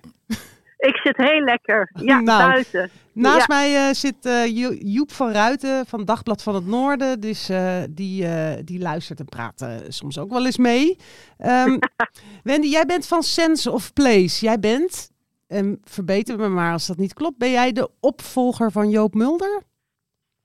Ik 0.79 0.97
zit 0.97 1.17
heel 1.17 1.41
lekker. 1.41 1.91
Ja, 1.95 2.21
Nou, 2.31 2.51
buiten. 2.51 2.91
Naast 3.13 3.39
Ja. 3.49 3.55
mij 3.57 3.89
eh, 3.89 3.95
zit 3.95 4.15
eh, 4.27 4.47
Jo- 4.57 4.77
Joep 4.79 5.13
van 5.13 5.31
Ruiten 5.31 5.87
van 5.87 6.05
Dagblad 6.05 6.43
van 6.43 6.55
het 6.55 6.67
Noorden. 6.67 7.21
Dus 7.21 7.49
eh, 7.49 7.77
die, 7.91 8.27
eh, 8.27 8.63
die 8.65 8.79
luistert 8.81 9.19
en 9.21 9.27
praat 9.27 9.67
soms 9.89 10.19
ook 10.19 10.31
wel 10.31 10.45
eens 10.47 10.59
mee. 10.59 10.97
Ehm, 11.39 11.79
Wendy, 12.43 12.67
jij 12.69 12.85
bent 12.87 13.07
van 13.07 13.23
Sense 13.23 13.71
of 13.71 13.93
Place. 13.93 14.45
Jij 14.45 14.59
bent, 14.59 15.11
en 15.49 15.79
verbeter 15.83 16.39
me 16.39 16.49
maar 16.49 16.73
als 16.73 16.87
dat 16.87 16.97
niet 16.97 17.15
klopt, 17.15 17.39
ben 17.39 17.51
jij 17.51 17.73
de 17.73 17.91
opvolger 18.01 18.73
van 18.73 18.91
Joop 18.91 19.15
Mulder? 19.15 19.63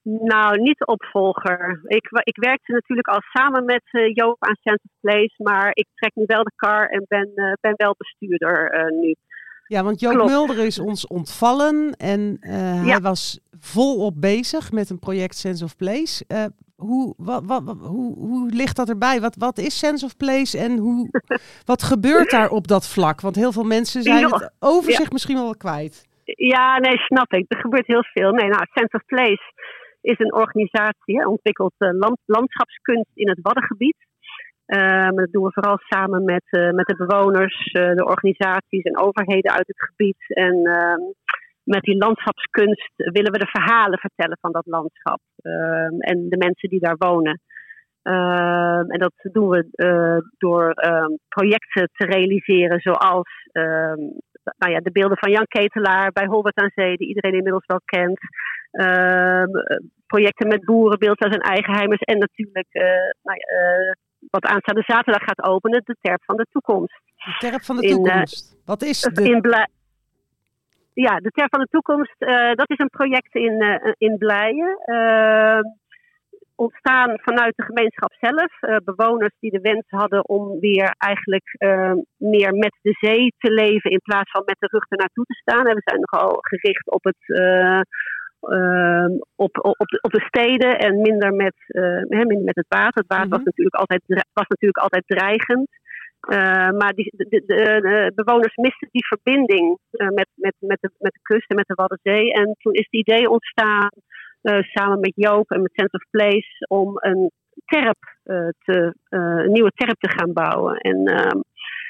Nou, 0.04 0.62
niet 0.62 0.78
de 0.78 0.86
opvolger. 0.86 1.82
Ik, 1.84 2.10
ik 2.24 2.38
werkte 2.38 2.72
natuurlijk 2.72 3.08
al 3.08 3.22
samen 3.34 3.66
met 3.66 3.84
eh, 3.92 4.14
Joop 4.14 4.36
aan 4.40 4.58
Center 4.62 4.90
Place, 5.00 5.34
maar 5.38 5.70
ik 5.74 5.88
trek 5.96 6.12
nu 6.16 6.24
wel 6.28 6.44
de 6.44 6.52
kar 6.56 6.90
en 6.90 7.06
ben, 7.08 7.32
eh, 7.36 7.54
ben 7.62 7.74
wel 7.76 7.96
bestuurder 7.98 8.72
eh, 8.72 9.00
nu. 9.00 9.16
Ja, 9.68 9.84
want 9.84 10.00
Joop 10.00 10.14
Klopt. 10.14 10.30
Mulder 10.30 10.66
is 10.66 10.80
ons 10.80 11.08
ontvallen 11.08 11.96
en 11.98 12.38
hij 12.86 13.00
was 13.00 13.40
volop 13.60 14.22
bezig 14.22 14.72
met 14.72 14.90
een 14.90 15.00
project 15.00 15.36
Sense 15.36 15.64
of 15.64 15.76
Place. 15.76 16.26
Hoe, 16.76 17.14
wat, 17.18 17.44
wat, 17.46 17.64
hoe, 17.80 18.18
hoe 18.18 18.50
ligt 18.50 18.76
dat 18.76 18.90
erbij? 18.90 19.22
Wat, 19.22 19.36
wat 19.36 19.58
is 19.58 19.80
Sense 19.80 20.06
of 20.06 20.18
Place 20.18 20.58
en 20.58 20.78
hoe, 20.78 21.10
wat 21.72 21.84
gebeurt 21.84 22.30
daar 22.30 22.50
op 22.50 22.68
dat 22.68 22.90
vlak? 22.90 23.22
Want 23.22 23.36
heel 23.36 23.52
veel 23.52 23.64
mensen 23.64 24.04
zijn 24.04 24.24
het 24.24 24.54
overzicht 24.60 25.12
misschien 25.12 25.36
wel 25.36 25.58
kwijt. 25.58 26.12
Ja, 26.26 26.80
nee, 26.80 26.98
snap 26.98 27.34
ik. 27.34 27.46
Er 27.48 27.58
gebeurt 27.58 27.88
heel 27.88 28.04
veel. 28.04 28.32
Nee, 28.32 28.50
nou, 28.50 28.66
Sense 28.74 28.96
of 28.96 29.06
Place 29.06 29.54
is 30.02 30.20
een 30.20 30.34
organisatie, 30.34 31.20
hè, 31.20 31.28
ontwikkelt 31.28 31.74
eh, 31.78 31.90
land, 31.92 32.18
landschapskunst 32.26 33.12
in 33.14 33.30
het 33.30 33.40
Waddengebied. 33.42 33.98
Ehm, 34.66 35.16
dat 35.16 35.32
doen 35.32 35.44
we 35.44 35.52
vooral 35.52 35.78
samen 35.78 36.24
met, 36.24 36.44
eh, 36.50 36.70
met 36.70 36.88
de 36.88 36.96
bewoners, 36.96 37.72
eh, 37.72 37.96
de 37.96 38.06
organisaties 38.06 38.84
en 38.84 39.00
overheden 39.00 39.52
uit 39.52 39.68
het 39.68 39.82
gebied. 39.82 40.18
En 40.28 40.56
ehm, 40.66 41.02
met 41.64 41.82
die 41.82 41.98
landschapskunst 41.98 42.94
willen 42.96 43.32
we 43.32 43.38
de 43.38 43.48
verhalen 43.48 44.00
vertellen 44.00 44.38
van 44.42 44.52
dat 44.52 44.66
landschap 44.66 45.20
ehm, 45.42 46.00
en 46.00 46.30
de 46.30 46.38
mensen 46.38 46.70
die 46.70 46.80
daar 46.80 46.96
wonen. 46.98 47.42
Ehm, 48.02 48.92
en 48.92 49.00
dat 49.00 49.14
doen 49.32 49.50
we 49.50 49.68
eh, 49.72 50.18
door 50.38 50.72
ehm, 50.72 51.12
projecten 51.28 51.90
te 51.94 52.06
realiseren 52.06 52.80
zoals 52.80 53.28
nou 54.58 54.72
ja, 54.72 54.80
de 54.80 54.92
beelden 54.92 55.18
van 55.18 55.32
Jan 55.32 55.48
Ketelaar 55.48 56.12
bij 56.12 56.26
Holbert 56.26 56.58
aan 56.58 56.72
Zee, 56.76 56.98
die 56.98 57.08
iedereen 57.08 57.34
inmiddels 57.34 57.66
wel 57.66 57.82
kent. 57.86 58.20
Projecten 60.08 60.48
met 60.48 60.66
boeren, 60.66 61.00
beeldhuis 61.00 61.34
en 61.34 61.42
eigenheimers. 61.42 62.02
En 62.02 62.18
natuurlijk, 62.18 62.68
eh, 62.70 62.84
nou 63.22 63.38
ja, 63.38 63.58
eh, 63.58 63.94
wat 64.30 64.46
aanstaande 64.46 64.84
zaterdag 64.86 65.24
gaat 65.24 65.44
openen, 65.44 65.82
de 65.86 65.96
terp 66.02 66.24
van 66.24 66.36
de 66.36 66.46
toekomst. 66.52 67.02
De 67.16 67.36
terp 67.40 67.64
van 67.64 67.76
de 67.76 67.88
In, 67.88 67.90
toekomst. 67.90 68.62
wat 68.66 68.82
is 68.82 69.02
de... 69.02 69.24
In 69.24 69.42
ja, 70.94 71.18
de 71.18 71.30
Ter 71.30 71.48
van 71.50 71.60
de 71.60 71.68
Toekomst, 71.70 72.16
eh, 72.18 72.52
dat 72.54 72.70
is 72.70 72.80
een 72.80 72.90
project 72.90 73.36
in, 73.36 73.62
eh, 73.62 73.92
in 73.98 74.18
Blijen. 74.18 74.78
Eh, 74.86 75.60
ontstaan 76.56 77.20
vanuit 77.22 77.56
de 77.56 77.64
gemeenschap 77.64 78.14
zelf. 78.20 78.82
Bewoners 78.84 79.36
die 79.40 79.52
de 79.52 79.60
wens 79.62 79.86
hadden 79.88 80.28
om 80.30 80.60
weer 80.60 80.96
eigenlijk 80.98 81.56
meer 82.18 82.54
met 82.54 82.76
de 82.82 82.96
zee 83.00 83.34
te 83.38 83.52
leven 83.52 83.92
in 83.92 84.00
plaats 84.04 84.32
van 84.32 84.42
met 84.46 84.56
de 84.60 84.68
rug 84.72 84.86
ernaartoe 84.90 85.26
te 85.26 85.34
staan. 85.34 85.66
En 85.68 85.76
we 85.76 85.82
zijn 85.84 86.00
nogal 86.10 86.38
gericht 86.42 86.92
op 86.92 87.04
het. 87.04 87.18
eh, 87.26 87.82
ehm, 88.40 89.12
op, 89.36 89.58
op, 89.66 89.76
op, 90.02 90.12
de, 90.12 90.22
steden 90.28 90.78
en 90.80 91.02
minder 91.02 91.34
met, 91.34 91.56
hè, 91.68 92.06
minder 92.26 92.44
met 92.44 92.56
het 92.56 92.66
water. 92.68 93.02
Het 93.02 93.08
water 93.14 93.30
was, 93.30 93.40
Mhm. 93.40 93.46
natuurlijk 93.48 93.76
altijd, 93.76 94.02
was 94.34 94.48
natuurlijk 94.48 94.84
altijd 94.84 95.04
dreigend. 95.08 95.68
Eh, 96.24 96.70
maar 96.70 96.94
die, 96.94 97.14
de, 97.18 97.26
de, 97.30 97.44
de- 97.46 98.12
de 98.16 98.24
bewoners 98.24 98.56
misten 98.56 98.88
die 98.92 99.06
verbinding 99.06 99.78
eh, 99.92 100.08
met, 100.08 100.28
met, 100.36 100.56
met, 100.60 100.78
de, 100.82 100.90
met 101.00 101.12
de 101.14 101.20
kust 101.22 101.50
en 101.50 101.56
met 101.56 101.68
de 101.68 101.74
Waddenzee. 101.74 102.34
En 102.34 102.56
toen 102.60 102.74
is 102.74 102.88
het 102.90 102.94
idee 103.08 103.30
ontstaan, 103.30 103.90
eh, 104.42 104.60
samen 104.62 105.00
met 105.00 105.14
Joop 105.16 105.52
en 105.52 105.62
met 105.62 105.72
Sense 105.74 105.96
of 105.96 106.10
Place, 106.10 106.66
om 106.68 106.92
een 106.96 107.32
terp 107.66 107.98
eh, 108.24 108.48
te, 108.64 108.94
eh, 109.10 109.20
een 109.20 109.52
nieuwe 109.52 109.72
terp 109.76 110.00
te 110.00 110.10
gaan 110.10 110.34
bouwen. 110.34 110.78
En 110.78 111.06
ehm, 111.06 111.40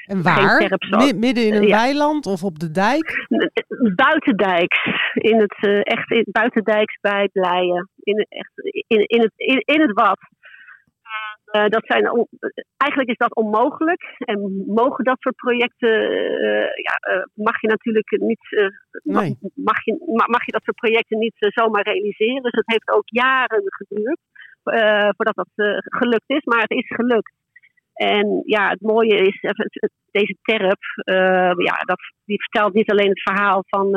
en 0.04 0.22
waar? 0.22 0.76
zoals- 0.78 1.12
midden 1.12 1.46
in 1.46 1.54
een 1.54 1.66
Ja. 1.66 1.76
weiland 1.80 2.26
of 2.26 2.42
op 2.44 2.58
de 2.58 2.70
dijk? 2.70 3.26
buitendijks, 3.94 4.84
in 5.14 5.40
het, 5.40 5.56
eh, 5.60 5.78
echt 5.82 6.10
in, 6.10 6.24
buitendijks 6.32 6.98
bij 7.00 7.28
Blijen, 7.32 7.88
in, 8.02 8.18
het- 8.18 8.26
echt, 8.28 8.52
in, 8.86 9.06
in, 9.06 9.20
het, 9.20 9.32
in, 9.36 9.62
in 9.64 9.80
het 9.80 9.92
Wad. 9.92 10.18
Eh, 11.54 11.68
dat 11.68 11.86
zijn, 11.86 12.04
eigenlijk 12.76 13.10
is 13.10 13.16
dat 13.16 13.34
onmogelijk. 13.34 14.02
En 14.18 14.64
mogen 14.66 15.04
dat 15.04 15.16
soort 15.20 15.36
projecten, 15.36 16.10
eh, 16.10 16.68
ja, 16.86 16.94
eh, 17.00 17.22
mag 17.34 17.60
je 17.60 17.68
natuurlijk 17.68 18.10
niet, 18.10 18.72
Nee. 19.02 19.38
mag, 19.54 19.84
je, 19.84 19.92
ma- 20.06 20.28
mag 20.36 20.44
je 20.44 20.52
dat 20.52 20.62
soort 20.62 20.76
projecten 20.76 21.18
niet 21.18 21.34
zomaar 21.38 21.82
realiseren. 21.82 22.42
Dus 22.42 22.52
het 22.52 22.70
heeft 22.72 22.90
ook 22.90 23.02
jaren 23.06 23.62
geduurd 23.64 24.18
voordat 25.16 25.34
dat 25.34 25.80
gelukt 25.84 26.30
is, 26.30 26.44
maar 26.44 26.60
het 26.60 26.70
is 26.70 26.86
gelukt. 26.86 27.32
En 27.94 28.42
ja, 28.44 28.68
het 28.68 28.80
mooie 28.80 29.16
is, 29.16 29.40
deze 30.10 30.36
terp, 30.42 30.82
ja, 31.58 31.76
dat, 31.84 32.00
die 32.24 32.42
vertelt 32.42 32.74
niet 32.74 32.90
alleen 32.90 33.08
het 33.08 33.22
verhaal 33.22 33.64
van, 33.66 33.90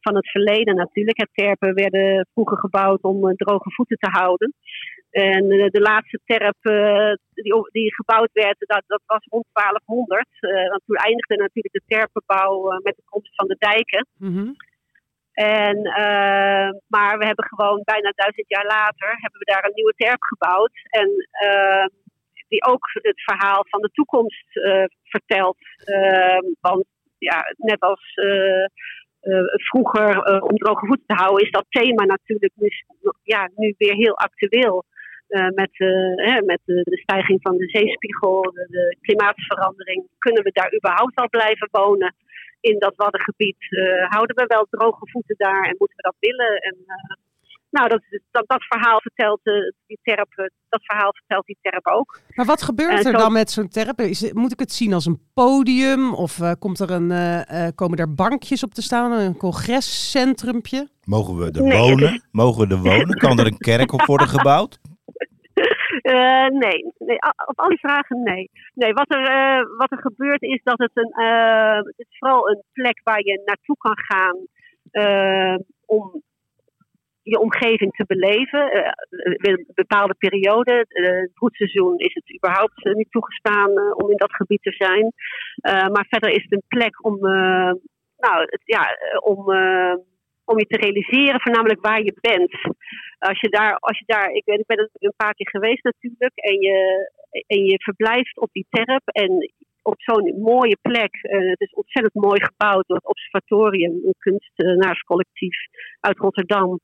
van 0.00 0.14
het 0.14 0.30
verleden 0.30 0.74
natuurlijk. 0.74 1.18
Het 1.18 1.30
terpen 1.32 1.74
werden 1.74 2.26
vroeger 2.32 2.58
gebouwd 2.58 3.02
om 3.02 3.36
droge 3.36 3.70
voeten 3.70 3.96
te 3.96 4.10
houden. 4.10 4.54
En 5.10 5.50
eh, 5.50 5.70
de 5.70 5.80
laatste 5.80 6.20
terp 6.24 6.56
eh, 6.60 7.12
die, 7.34 7.70
die 7.72 7.94
gebouwd 7.94 8.30
werd, 8.32 8.56
dat, 8.58 8.82
dat 8.86 9.02
was 9.06 9.26
rond 9.28 9.46
1200. 9.52 10.26
Eh, 10.40 10.68
want 10.68 10.82
toen 10.86 10.96
eindigde 10.96 11.36
natuurlijk 11.36 11.74
de 11.74 11.82
terpenbouw 11.86 12.80
met 12.82 12.96
de 12.96 13.02
komst 13.04 13.34
van 13.34 13.46
de 13.46 13.56
dijken. 13.58 14.06
Mhm. 14.18 14.52
En, 15.32 15.82
maar 16.86 17.18
we 17.18 17.26
hebben 17.26 17.44
gewoon 17.44 17.82
bijna 17.84 18.12
duizend 18.14 18.48
jaar 18.48 18.66
later 18.66 19.08
hebben 19.08 19.38
we 19.38 19.52
daar 19.52 19.64
een 19.64 19.74
nieuwe 19.74 19.94
terp 19.96 20.22
gebouwd. 20.22 20.72
En 20.90 21.10
eh, 21.30 21.86
die 22.48 22.64
ook 22.64 22.84
het 22.92 23.22
verhaal 23.22 23.64
van 23.68 23.80
de 23.80 23.90
toekomst 23.92 24.46
vertelt. 25.02 25.58
Eh, 25.84 26.38
want 26.60 26.84
ja, 27.18 27.44
net 27.56 27.80
als 27.80 28.14
vroeger 29.52 30.42
om 30.42 30.56
droge 30.56 30.86
voeten 30.86 31.06
te 31.06 31.14
houden, 31.14 31.44
is 31.44 31.50
dat 31.50 31.66
thema 31.68 32.04
natuurlijk 32.04 32.52
nu, 32.54 32.68
ja, 33.22 33.50
nu 33.54 33.74
weer 33.78 33.94
heel 33.94 34.16
actueel. 34.16 34.84
Eh, 35.30 35.48
met 35.60 35.70
eh, 35.72 35.88
hè, 36.28 36.42
met 36.42 36.60
de, 36.64 36.80
de 36.84 36.98
stijging 36.98 37.38
van 37.42 37.56
de 37.56 37.68
zeespiegel, 37.68 38.42
de, 38.42 38.66
de 38.70 38.96
klimaatverandering. 39.00 40.06
Kunnen 40.18 40.42
we 40.42 40.50
daar 40.52 40.74
überhaupt 40.76 41.16
al 41.16 41.28
blijven 41.28 41.68
wonen? 41.70 42.14
in 42.60 42.78
dat 42.78 42.92
Waddengebied. 42.96 43.56
eh, 43.70 44.10
houden 44.10 44.36
we 44.36 44.44
wel 44.46 44.66
droge 44.70 45.08
voeten 45.10 45.34
daar 45.38 45.62
en 45.62 45.74
moeten 45.78 45.96
we 45.96 46.02
dat 46.02 46.16
willen? 46.18 46.56
En, 46.56 46.76
eh, 46.86 47.16
nou, 47.70 47.88
dat, 47.88 48.02
dat, 48.30 48.44
dat 48.46 48.62
verhaal 48.64 49.00
vertelt 49.00 49.40
eh, 49.42 49.52
die 49.86 49.98
terp, 50.02 50.50
dat 50.68 50.80
verhaal 50.84 51.12
vertelt 51.14 51.46
die 51.46 51.58
terp 51.60 51.86
ook. 51.86 52.20
Maar 52.34 52.46
wat 52.46 52.62
gebeurt 52.62 52.92
er 52.92 53.02
zo- 53.02 53.18
dan 53.18 53.32
met 53.32 53.50
zo'n 53.50 53.68
terp? 53.68 54.00
Is, 54.00 54.32
moet 54.32 54.52
ik 54.52 54.58
het 54.58 54.72
zien 54.72 54.92
als 54.92 55.06
een 55.06 55.20
podium? 55.34 56.14
Of 56.14 56.40
komt 56.58 56.80
er 56.80 56.90
een, 56.90 57.12
komen 57.74 57.98
er 57.98 58.14
bankjes 58.14 58.62
op 58.64 58.74
te 58.74 58.82
staan? 58.82 59.12
Een 59.12 59.36
congrescentrumpje? 59.36 60.88
Mogen 61.04 61.36
we 61.36 61.50
er 61.50 61.62
Nee, 61.62 61.78
wonen? 61.78 62.22
Mogen 62.32 62.68
we 62.68 62.74
er 62.74 62.80
wonen? 62.82 63.16
Kan 63.18 63.38
er 63.38 63.46
een 63.46 63.58
kerk 63.58 63.92
op 63.92 64.04
worden 64.04 64.28
gebouwd? 64.28 64.78
Eh, 66.02 66.46
nee, 66.46 66.92
nee, 66.98 67.18
op 67.46 67.58
al 67.58 67.68
die 67.68 67.78
vragen 67.78 68.22
nee. 68.22 68.50
Nee, 68.74 68.92
wat 68.92 69.12
er, 69.14 69.24
eh, 69.26 69.62
wat 69.76 69.90
er 69.90 69.98
gebeurt 69.98 70.42
is 70.42 70.60
dat 70.62 70.78
het 70.78 70.90
een, 70.94 71.12
eh, 71.12 71.76
het 71.76 71.98
is 71.98 72.18
vooral 72.18 72.50
een 72.50 72.62
plek 72.72 73.00
waar 73.04 73.24
je 73.24 73.42
naartoe 73.44 73.76
kan 73.76 73.98
gaan 73.98 74.36
om 75.86 76.22
je 77.22 77.38
omgeving 77.38 77.92
te 77.92 78.04
beleven. 78.06 78.92
Een 79.08 79.66
bepaalde 79.74 80.14
periode, 80.14 80.86
het 80.88 81.32
broedseizoen, 81.34 81.98
is 81.98 82.14
het 82.14 82.34
überhaupt 82.34 82.84
niet 82.84 83.10
toegestaan 83.10 83.94
om 83.94 84.10
in 84.10 84.16
dat 84.16 84.34
gebied 84.34 84.62
te 84.62 84.72
zijn. 84.72 85.12
Maar 85.92 86.06
verder 86.08 86.30
is 86.30 86.42
het 86.42 86.52
een 86.52 86.62
plek 86.68 87.04
om, 87.04 87.18
nou, 88.16 88.58
ja, 88.64 88.96
om, 89.22 89.44
om 90.50 90.58
je 90.58 90.66
te 90.66 90.76
realiseren, 90.76 91.40
voornamelijk 91.40 91.80
waar 91.80 92.02
je 92.02 92.14
bent. 92.20 92.52
Als 93.18 93.40
je 93.40 93.48
daar, 93.48 93.74
als 93.78 93.98
je 93.98 94.04
daar 94.06 94.30
ik, 94.30 94.44
ben, 94.44 94.58
ik 94.58 94.66
ben 94.66 94.78
er 94.78 94.88
een 94.92 95.22
paar 95.24 95.34
keer 95.34 95.50
geweest 95.50 95.84
natuurlijk, 95.84 96.32
en 96.34 96.60
je, 96.60 96.78
en 97.46 97.64
je 97.64 97.82
verblijft 97.82 98.38
op 98.38 98.48
die 98.52 98.66
terp 98.70 99.02
en 99.04 99.52
op 99.82 99.94
zo'n 99.96 100.34
mooie 100.38 100.78
plek. 100.82 101.14
eh, 101.14 101.50
het 101.50 101.60
is 101.60 101.72
ontzettend 101.72 102.14
mooi 102.14 102.44
gebouwd 102.44 102.86
door 102.86 102.96
het 102.96 103.06
Observatorium, 103.06 103.92
een 103.92 104.14
kunstenaarscollectief 104.18 105.56
uit 106.00 106.18
Rotterdam. 106.18 106.80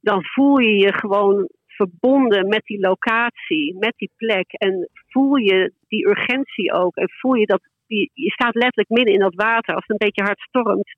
Dan 0.00 0.24
voel 0.24 0.58
je 0.58 0.76
je 0.76 0.92
gewoon 0.92 1.48
verbonden 1.66 2.48
met 2.48 2.62
die 2.64 2.80
locatie, 2.80 3.76
met 3.78 3.94
die 3.96 4.10
plek. 4.16 4.52
En 4.52 4.88
voel 5.08 5.36
je 5.36 5.72
die 5.88 6.08
urgentie 6.08 6.72
ook. 6.72 6.96
En 6.96 7.10
voel 7.10 7.34
je 7.34 7.46
dat 7.46 7.60
je 7.86 8.30
staat 8.30 8.54
letterlijk 8.54 8.88
midden 8.88 9.14
in 9.14 9.20
dat 9.20 9.34
water. 9.34 9.74
Als 9.74 9.84
het 9.86 9.90
een 9.90 10.06
beetje 10.06 10.24
hard 10.24 10.40
stormt, 10.40 10.90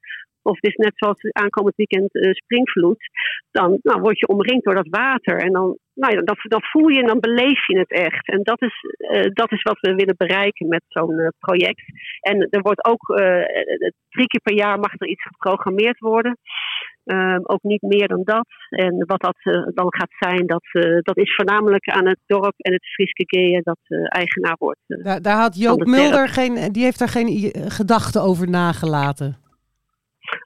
of 0.43 0.55
het 0.61 0.71
is 0.71 0.77
net 0.77 0.93
zoals 0.95 1.33
aankomend 1.33 1.77
weekend 1.77 2.15
uh, 2.15 2.33
springvloed, 2.33 3.11
dan 3.51 3.79
nou, 3.83 4.01
word 4.01 4.19
je 4.19 4.29
omringd 4.29 4.65
door 4.65 4.75
dat 4.75 4.89
water. 4.89 5.37
En 5.37 5.53
dan, 5.53 5.79
nou 5.95 6.15
ja, 6.15 6.21
dan 6.23 6.63
voel 6.63 6.89
je 6.89 7.01
en 7.01 7.07
dan 7.07 7.21
beleef 7.21 7.67
je 7.67 7.79
het 7.79 7.91
echt. 7.91 8.29
En 8.29 8.43
dat 8.43 8.63
is, 8.63 8.85
uh, 8.99 9.23
dat 9.33 9.53
is 9.53 9.63
wat 9.63 9.81
we 9.81 9.95
willen 9.95 10.15
bereiken 10.17 10.69
met 10.69 10.83
zo'n 10.89 11.19
uh, 11.19 11.29
project. 11.39 11.83
En 12.21 12.47
er 12.51 12.63
wordt 12.63 12.85
ook 12.85 13.07
drie 14.09 14.27
keer 14.27 14.41
per 14.43 14.55
jaar 14.55 14.79
mag 14.79 14.93
er 14.97 15.09
iets 15.09 15.23
geprogrammeerd 15.23 15.99
worden. 15.99 16.39
Um, 17.05 17.41
ook 17.43 17.63
niet 17.63 17.83
meer 17.83 18.09
dan 18.09 18.21
dat. 18.25 18.47
En 18.69 19.05
wat 19.07 19.21
dat 19.21 19.37
uh, 19.43 19.67
dan 19.75 19.95
gaat 19.95 20.13
zijn, 20.19 20.47
dat, 20.47 20.65
uh, 20.73 20.99
dat 21.01 21.17
is 21.17 21.35
voornamelijk 21.35 21.89
aan 21.89 22.07
het 22.07 22.19
dorp 22.27 22.55
en 22.57 22.73
het 22.73 22.87
Frieske 22.87 23.25
Geeën 23.27 23.61
dat 23.63 23.79
eigenaar 24.09 24.57
wordt. 24.59 24.81
daar, 24.87 25.23
daar 25.23 25.37
had 25.37 25.59
Joop 25.59 25.85
Mulder 25.85 26.29
geen, 26.29 26.73
die 26.73 26.85
heeft 26.85 26.99
daar 26.99 27.09
geen 27.09 27.53
gedachten 27.71 28.23
over 28.23 28.51
nagelaten. 28.51 29.48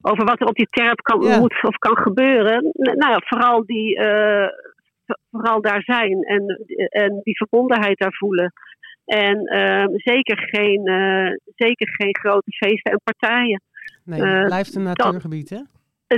Over 0.00 0.24
wat 0.24 0.40
er 0.40 0.46
op 0.46 0.54
die 0.54 0.68
terp 0.70 1.00
kan, 1.00 1.20
ja. 1.20 1.38
moet 1.38 1.62
of 1.62 1.76
kan 1.76 1.96
gebeuren. 1.96 2.70
Nou 2.72 3.10
ja, 3.10 3.20
vooral, 3.24 3.66
die, 3.66 4.00
vooral 5.30 5.60
daar 5.60 5.82
zijn 5.82 6.22
en, 6.22 6.44
en 6.88 7.20
die 7.22 7.36
verbondenheid 7.36 7.98
daar 7.98 8.14
voelen. 8.14 8.52
En 9.04 9.46
ehm, 9.46 9.88
zeker, 9.94 10.38
geen, 10.38 10.82
zeker 11.56 11.88
geen 11.88 12.16
grote 12.16 12.50
feesten 12.50 12.92
en 12.92 13.00
partijen. 13.04 13.62
Nee, 14.04 14.22
het 14.22 14.46
blijft 14.46 14.74
een 14.74 14.82
natuurgebied, 14.82 15.50
hè? 15.50 15.60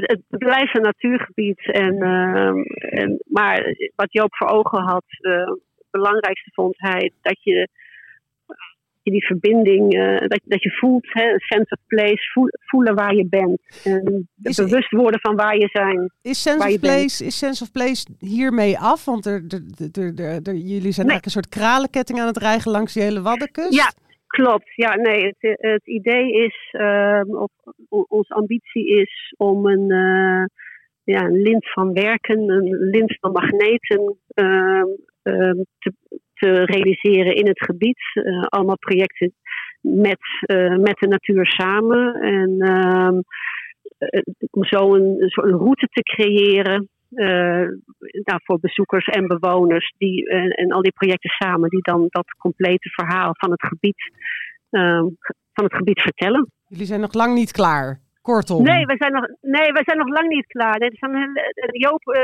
het, 0.00 0.22
het 0.29 0.38
blijft 0.38 0.77
een 0.77 0.83
natuurgebied. 0.83 1.72
En, 1.72 1.94
uh, 1.94 3.00
en, 3.00 3.22
maar 3.27 3.77
wat 3.94 4.12
Joop 4.12 4.37
voor 4.37 4.48
ogen 4.48 4.83
had, 4.83 5.05
het 5.09 5.61
belangrijkste 5.90 6.50
vond 6.53 6.74
hij 6.79 7.12
dat 7.22 7.42
je 7.42 7.68
die 9.10 9.26
verbinding, 9.26 9.94
uh, 9.94 10.18
dat, 10.18 10.40
dat 10.44 10.62
je 10.62 10.70
voelt, 10.70 11.06
hè, 11.12 11.32
een 11.32 11.40
sense 11.40 11.76
of 11.78 11.86
place, 11.86 12.30
voel, 12.32 12.48
voelen 12.50 12.94
waar 12.94 13.14
je 13.14 13.26
bent. 13.26 13.60
En 13.84 14.28
is, 14.42 14.56
bewust 14.56 14.90
worden 14.90 15.20
van 15.20 15.36
waar 15.36 15.56
je 15.56 15.68
zijn. 15.72 16.10
Is 16.22 16.42
sense, 16.42 16.68
of 16.68 16.80
place, 16.80 17.24
is 17.24 17.38
sense 17.38 17.62
of 17.62 17.72
place 17.72 18.06
hiermee 18.18 18.78
af? 18.78 19.04
Want 19.04 19.26
er, 19.26 19.44
er, 19.92 20.20
er, 20.20 20.40
er 20.42 20.54
jullie 20.54 20.92
zijn 20.92 21.06
nee. 21.06 21.14
eigenlijk 21.14 21.24
een 21.24 21.30
soort 21.30 21.48
kralenketting 21.48 22.20
aan 22.20 22.26
het 22.26 22.36
rijgen 22.36 22.70
langs 22.70 22.92
die 22.92 23.02
hele 23.02 23.22
Waddenkust. 23.22 23.74
Ja, 23.74 23.92
Klopt, 24.34 24.74
ja, 24.74 24.94
nee. 24.94 25.24
Het, 25.24 25.58
het 25.60 25.86
idee 25.86 26.32
is, 26.32 26.74
uh, 26.80 27.20
of 27.26 27.50
onze 27.88 28.34
ambitie 28.34 28.86
is 28.86 29.34
om 29.36 29.66
een, 29.66 29.90
uh, 29.90 30.44
ja, 31.04 31.24
een 31.24 31.42
lint 31.42 31.72
van 31.72 31.92
werken, 31.92 32.48
een 32.48 32.88
lint 32.90 33.16
van 33.20 33.32
magneten 33.32 34.16
uh, 34.34 34.82
te, 35.78 35.92
te, 36.34 36.64
realiseren 36.64 37.34
in 37.34 37.46
het 37.46 37.64
gebied. 37.64 37.98
Eh, 38.12 38.42
allemaal 38.42 38.78
projecten 38.78 39.34
met, 39.80 40.20
eh, 40.40 40.76
met 40.76 40.98
de 40.98 41.06
natuur 41.06 41.46
samen. 41.46 42.14
En 42.14 42.60
ehm, 42.60 43.20
om 44.50 44.64
zo 44.64 44.94
een, 44.94 45.28
soort 45.28 45.50
route 45.50 45.88
te 45.90 46.02
creëren 46.02 46.88
nou, 48.24 48.40
voor 48.44 48.58
bezoekers 48.60 49.06
en 49.06 49.26
bewoners 49.26 49.94
die, 49.98 50.28
en, 50.28 50.72
al 50.72 50.82
die 50.82 50.92
projecten 50.92 51.30
samen, 51.30 51.70
die 51.70 51.82
dan 51.82 52.06
dat 52.08 52.30
complete 52.38 52.88
verhaal 52.88 53.30
van 53.32 53.50
het 53.50 53.66
gebied, 53.66 54.12
uh, 54.70 55.04
van 55.52 55.64
het 55.64 55.74
gebied 55.74 56.00
vertellen. 56.00 56.50
Jullie 56.66 56.86
zijn 56.86 57.00
nog 57.00 57.12
lang 57.12 57.34
niet 57.34 57.52
klaar. 57.52 58.00
Kortom. 58.30 58.62
Nee, 58.62 58.87
we 58.87 58.96
zijn 58.98 59.12
nog, 59.12 59.26
nee, 59.40 59.72
we 59.72 59.82
zijn 59.84 59.98
nog 59.98 60.08
lang 60.08 60.28
niet 60.28 60.46
klaar. 60.46 60.78
Nee, 60.78 60.90
zijn, 60.92 61.12
Joop, 61.72 62.02
uh, 62.06 62.20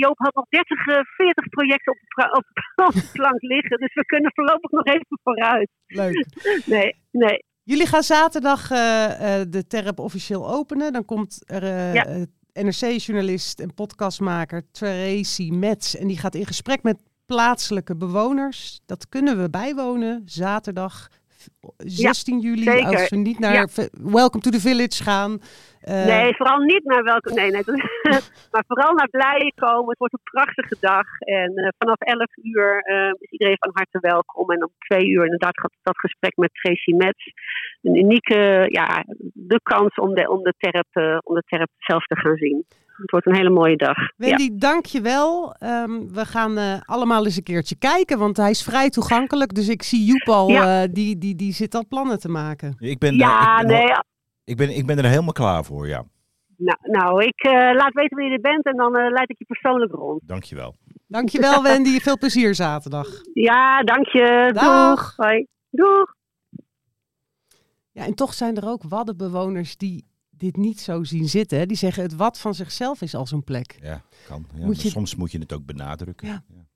Joop 0.00 0.18
had 0.18 0.34
nog 0.34 0.46
30, 0.48 0.84
40 1.16 1.48
projecten 1.48 1.92
op 1.92 1.98
de, 1.98 2.24
op, 2.38 2.46
op 2.88 2.94
de 2.94 3.08
plank 3.12 3.42
liggen. 3.42 3.78
Dus 3.78 3.94
we 3.94 4.04
kunnen 4.04 4.32
voorlopig 4.34 4.70
nog 4.70 4.86
even 4.86 5.20
vooruit. 5.22 5.70
Leuk. 5.86 6.26
Nee, 6.74 6.96
nee. 7.10 7.44
Jullie 7.62 7.86
gaan 7.86 8.02
zaterdag 8.02 8.68
de 9.48 9.64
Terp 9.68 9.98
officieel 9.98 10.48
openen. 10.48 10.92
Dan 10.92 11.04
komt 11.04 11.42
er 11.46 11.64
ja. 11.94 12.26
NRC-journalist 12.52 13.60
en 13.60 13.74
podcastmaker 13.74 14.70
Tracy 14.70 15.50
Metz. 15.50 15.94
En 15.94 16.06
die 16.06 16.18
gaat 16.18 16.34
in 16.34 16.46
gesprek 16.46 16.82
met 16.82 16.98
plaatselijke 17.26 17.96
bewoners. 17.96 18.80
Dat 18.86 19.08
kunnen 19.08 19.42
we 19.42 19.50
bijwonen 19.50 20.22
zaterdag 20.24 21.08
16 21.76 22.40
ja, 22.40 22.48
juli. 22.48 22.62
Zeker. 22.62 22.86
Als 22.86 23.08
we 23.08 23.16
niet 23.16 23.38
naar 23.38 23.54
ja. 23.54 23.66
Welcome 23.92 24.42
to 24.42 24.50
the 24.50 24.60
Village 24.60 25.02
gaan. 25.02 25.40
Uh, 25.88 26.04
nee, 26.04 26.36
vooral 26.36 26.58
niet 26.58 26.84
naar 26.84 27.02
Welcome. 27.02 27.34
Nee, 27.40 27.50
nee. 27.50 27.62
maar 28.52 28.64
vooral 28.66 28.94
naar 28.94 29.08
Blijen 29.08 29.52
komen. 29.54 29.88
Het 29.88 29.98
wordt 29.98 30.14
een 30.14 30.30
prachtige 30.32 30.76
dag. 30.80 31.18
En 31.18 31.52
uh, 31.54 31.68
vanaf 31.78 31.98
11 31.98 32.26
uur 32.42 32.90
uh, 32.90 33.12
is 33.18 33.30
iedereen 33.30 33.56
van 33.58 33.70
harte 33.74 33.98
welkom. 34.00 34.50
En 34.50 34.64
om 34.64 34.70
twee 34.78 35.06
uur 35.06 35.24
inderdaad 35.24 35.60
gaat 35.60 35.72
dat 35.82 35.98
gesprek 35.98 36.36
met 36.36 36.50
Tracy 36.52 36.90
Metz. 36.90 37.26
Een 37.82 37.96
unieke, 37.96 38.66
ja, 38.68 39.04
de 39.32 39.60
kans 39.62 39.94
om 39.94 40.14
de, 40.14 40.30
om 40.30 40.42
de, 40.42 40.54
terp, 40.58 41.20
om 41.24 41.34
de 41.34 41.42
terp 41.46 41.70
zelf 41.78 42.04
te 42.04 42.16
gaan 42.16 42.36
zien. 42.36 42.64
Het 42.96 43.10
wordt 43.10 43.26
een 43.26 43.34
hele 43.34 43.50
mooie 43.50 43.76
dag. 43.76 43.96
Wendy, 44.16 44.42
ja. 44.42 44.58
dank 44.58 44.86
je 44.86 45.00
wel. 45.00 45.56
Um, 45.60 46.12
we 46.12 46.24
gaan 46.24 46.82
allemaal 46.84 47.24
eens 47.24 47.36
een 47.36 47.42
keertje 47.42 47.76
kijken, 47.78 48.18
want 48.18 48.36
hij 48.36 48.50
is 48.50 48.62
vrij 48.62 48.90
toegankelijk. 48.90 49.54
Dus 49.54 49.68
ik 49.68 49.82
zie 49.82 50.04
Joep 50.04 50.28
al, 50.28 50.50
uh, 50.50 50.82
die, 50.90 51.18
die, 51.18 51.34
die 51.56 51.62
zit 51.62 51.74
al 51.74 51.86
plannen 51.86 52.18
te 52.18 52.28
maken. 52.28 52.76
Ik 52.78 52.98
ben, 52.98 53.16
ja, 53.16 53.60
ik 53.60 53.66
ben, 53.66 53.76
nee. 53.76 53.94
Ik 54.44 54.56
ben, 54.56 54.76
ik 54.76 54.86
ben 54.86 54.98
er 54.98 55.04
helemaal 55.04 55.32
klaar 55.32 55.64
voor, 55.64 55.88
ja. 55.88 56.04
Nou, 56.56 56.78
nou 56.82 57.24
ik 57.24 57.46
uh, 57.46 57.52
laat 57.52 57.92
weten 57.92 58.16
wie 58.16 58.28
je 58.28 58.34
er 58.34 58.40
bent 58.40 58.64
en 58.64 58.76
dan 58.76 58.92
leid 58.92 59.30
ik 59.30 59.38
je 59.38 59.44
persoonlijk 59.44 59.92
rond. 59.92 60.20
Dank 60.24 60.44
je 60.44 60.54
wel. 60.54 60.76
Dank 61.06 61.28
je 61.28 61.40
wel, 61.40 61.62
Wendy. 61.62 62.00
Veel 62.00 62.18
plezier 62.18 62.54
zaterdag. 62.54 63.08
Ja, 63.34 63.82
dank 63.82 64.06
je. 64.06 64.50
Dag. 64.52 64.96
Doeg. 64.96 65.16
Hoi. 65.16 65.46
Doeg. 65.70 66.14
Ja, 67.90 68.04
en 68.04 68.14
toch 68.14 68.34
zijn 68.34 68.56
er 68.56 68.68
ook 68.68 68.82
waddenbewoners 68.82 69.76
die 69.76 70.04
dit 70.30 70.56
niet 70.56 70.80
zo 70.80 71.04
zien 71.04 71.28
zitten. 71.28 71.68
Die 71.68 71.76
zeggen 71.76 72.02
het 72.02 72.16
wat 72.16 72.40
van 72.40 72.54
zichzelf 72.54 73.02
is 73.02 73.14
al 73.14 73.26
zo'n 73.26 73.44
plek. 73.44 73.78
Ja, 73.82 74.02
kan. 74.26 74.46
Ja, 74.54 74.64
moet 74.64 74.82
je... 74.82 74.88
Soms 74.88 75.14
moet 75.14 75.32
je 75.32 75.38
het 75.38 75.52
ook 75.52 75.66
benadrukken. 75.66 76.28
Ja. 76.28 76.44
Ja. 76.48 76.66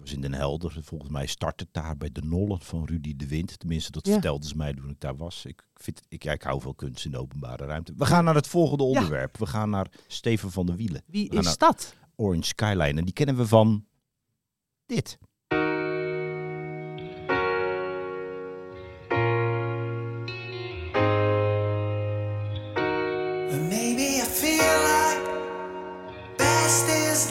Was 0.00 0.12
in 0.12 0.20
Den 0.20 0.34
Helder. 0.34 0.78
Volgens 0.82 1.10
mij 1.10 1.26
start 1.26 1.60
het 1.60 1.68
daar 1.72 1.96
bij 1.96 2.10
de 2.12 2.22
Nollen 2.22 2.60
van 2.60 2.84
Rudy 2.84 3.16
de 3.16 3.26
Wind. 3.26 3.58
Tenminste, 3.58 3.90
dat 3.90 4.08
vertelden 4.08 4.48
ze 4.48 4.56
mij 4.56 4.74
toen 4.74 4.90
ik 4.90 5.00
daar 5.00 5.16
was. 5.16 5.44
Ik, 5.44 5.62
vind, 5.74 6.00
ik, 6.08 6.22
ja, 6.22 6.32
ik 6.32 6.42
hou 6.42 6.60
veel 6.60 6.74
kunst 6.74 7.04
in 7.04 7.10
de 7.10 7.18
openbare 7.18 7.64
ruimte. 7.64 7.92
We 7.96 8.06
gaan 8.06 8.24
naar 8.24 8.34
het 8.34 8.46
volgende 8.46 8.84
onderwerp. 8.84 9.38
We 9.38 9.46
gaan 9.46 9.70
naar 9.70 9.90
Steven 10.06 10.50
van 10.50 10.66
der 10.66 10.76
Wielen. 10.76 11.02
Wie 11.06 11.30
is 11.30 11.56
dat? 11.56 11.94
Orange 12.16 12.46
Skyline. 12.46 12.98
En 12.98 13.04
die 13.04 13.12
kennen 13.12 13.36
we 13.36 13.46
van 13.46 13.86
dit. 14.86 15.18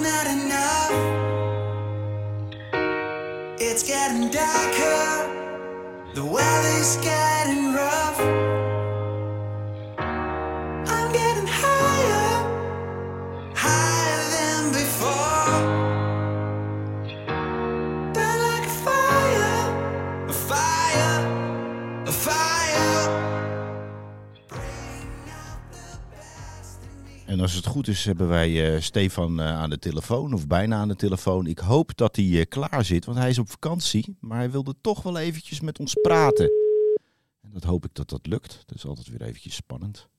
It's 0.02 1.29
getting 3.90 4.30
darker, 4.30 6.14
the 6.14 6.24
weather's 6.24 6.96
getting 6.98 7.19
En 27.40 27.46
als 27.46 27.54
het 27.54 27.66
goed 27.66 27.88
is, 27.88 28.06
hebben 28.06 28.28
wij 28.28 28.74
uh, 28.74 28.82
Stefan 28.82 29.40
uh, 29.40 29.46
aan 29.46 29.70
de 29.70 29.80
telefoon, 29.80 30.34
of 30.34 30.48
bijna 30.48 30.76
aan 30.76 30.88
de 30.88 30.96
telefoon. 30.96 31.48
Ik 31.48 31.60
hoop 31.60 31.98
dat 31.98 32.16
hij 32.16 32.26
uh, 32.26 32.44
klaar 32.50 32.86
zit, 32.86 33.06
want 33.06 33.18
hij 33.18 33.30
is 33.30 33.40
op 33.40 33.50
vakantie. 33.50 34.18
Maar 34.20 34.38
hij 34.38 34.52
wilde 34.52 34.76
toch 34.82 35.04
wel 35.04 35.18
eventjes 35.18 35.62
met 35.62 35.80
ons 35.80 35.94
praten. 35.94 36.52
En 37.42 37.50
dat 37.54 37.64
hoop 37.64 37.86
ik 37.86 37.94
dat 37.94 38.10
dat 38.10 38.28
lukt. 38.28 38.64
Dat 38.66 38.78
is 38.78 38.86
altijd 38.86 39.08
weer 39.08 39.22
eventjes 39.22 39.56
spannend. 39.56 40.10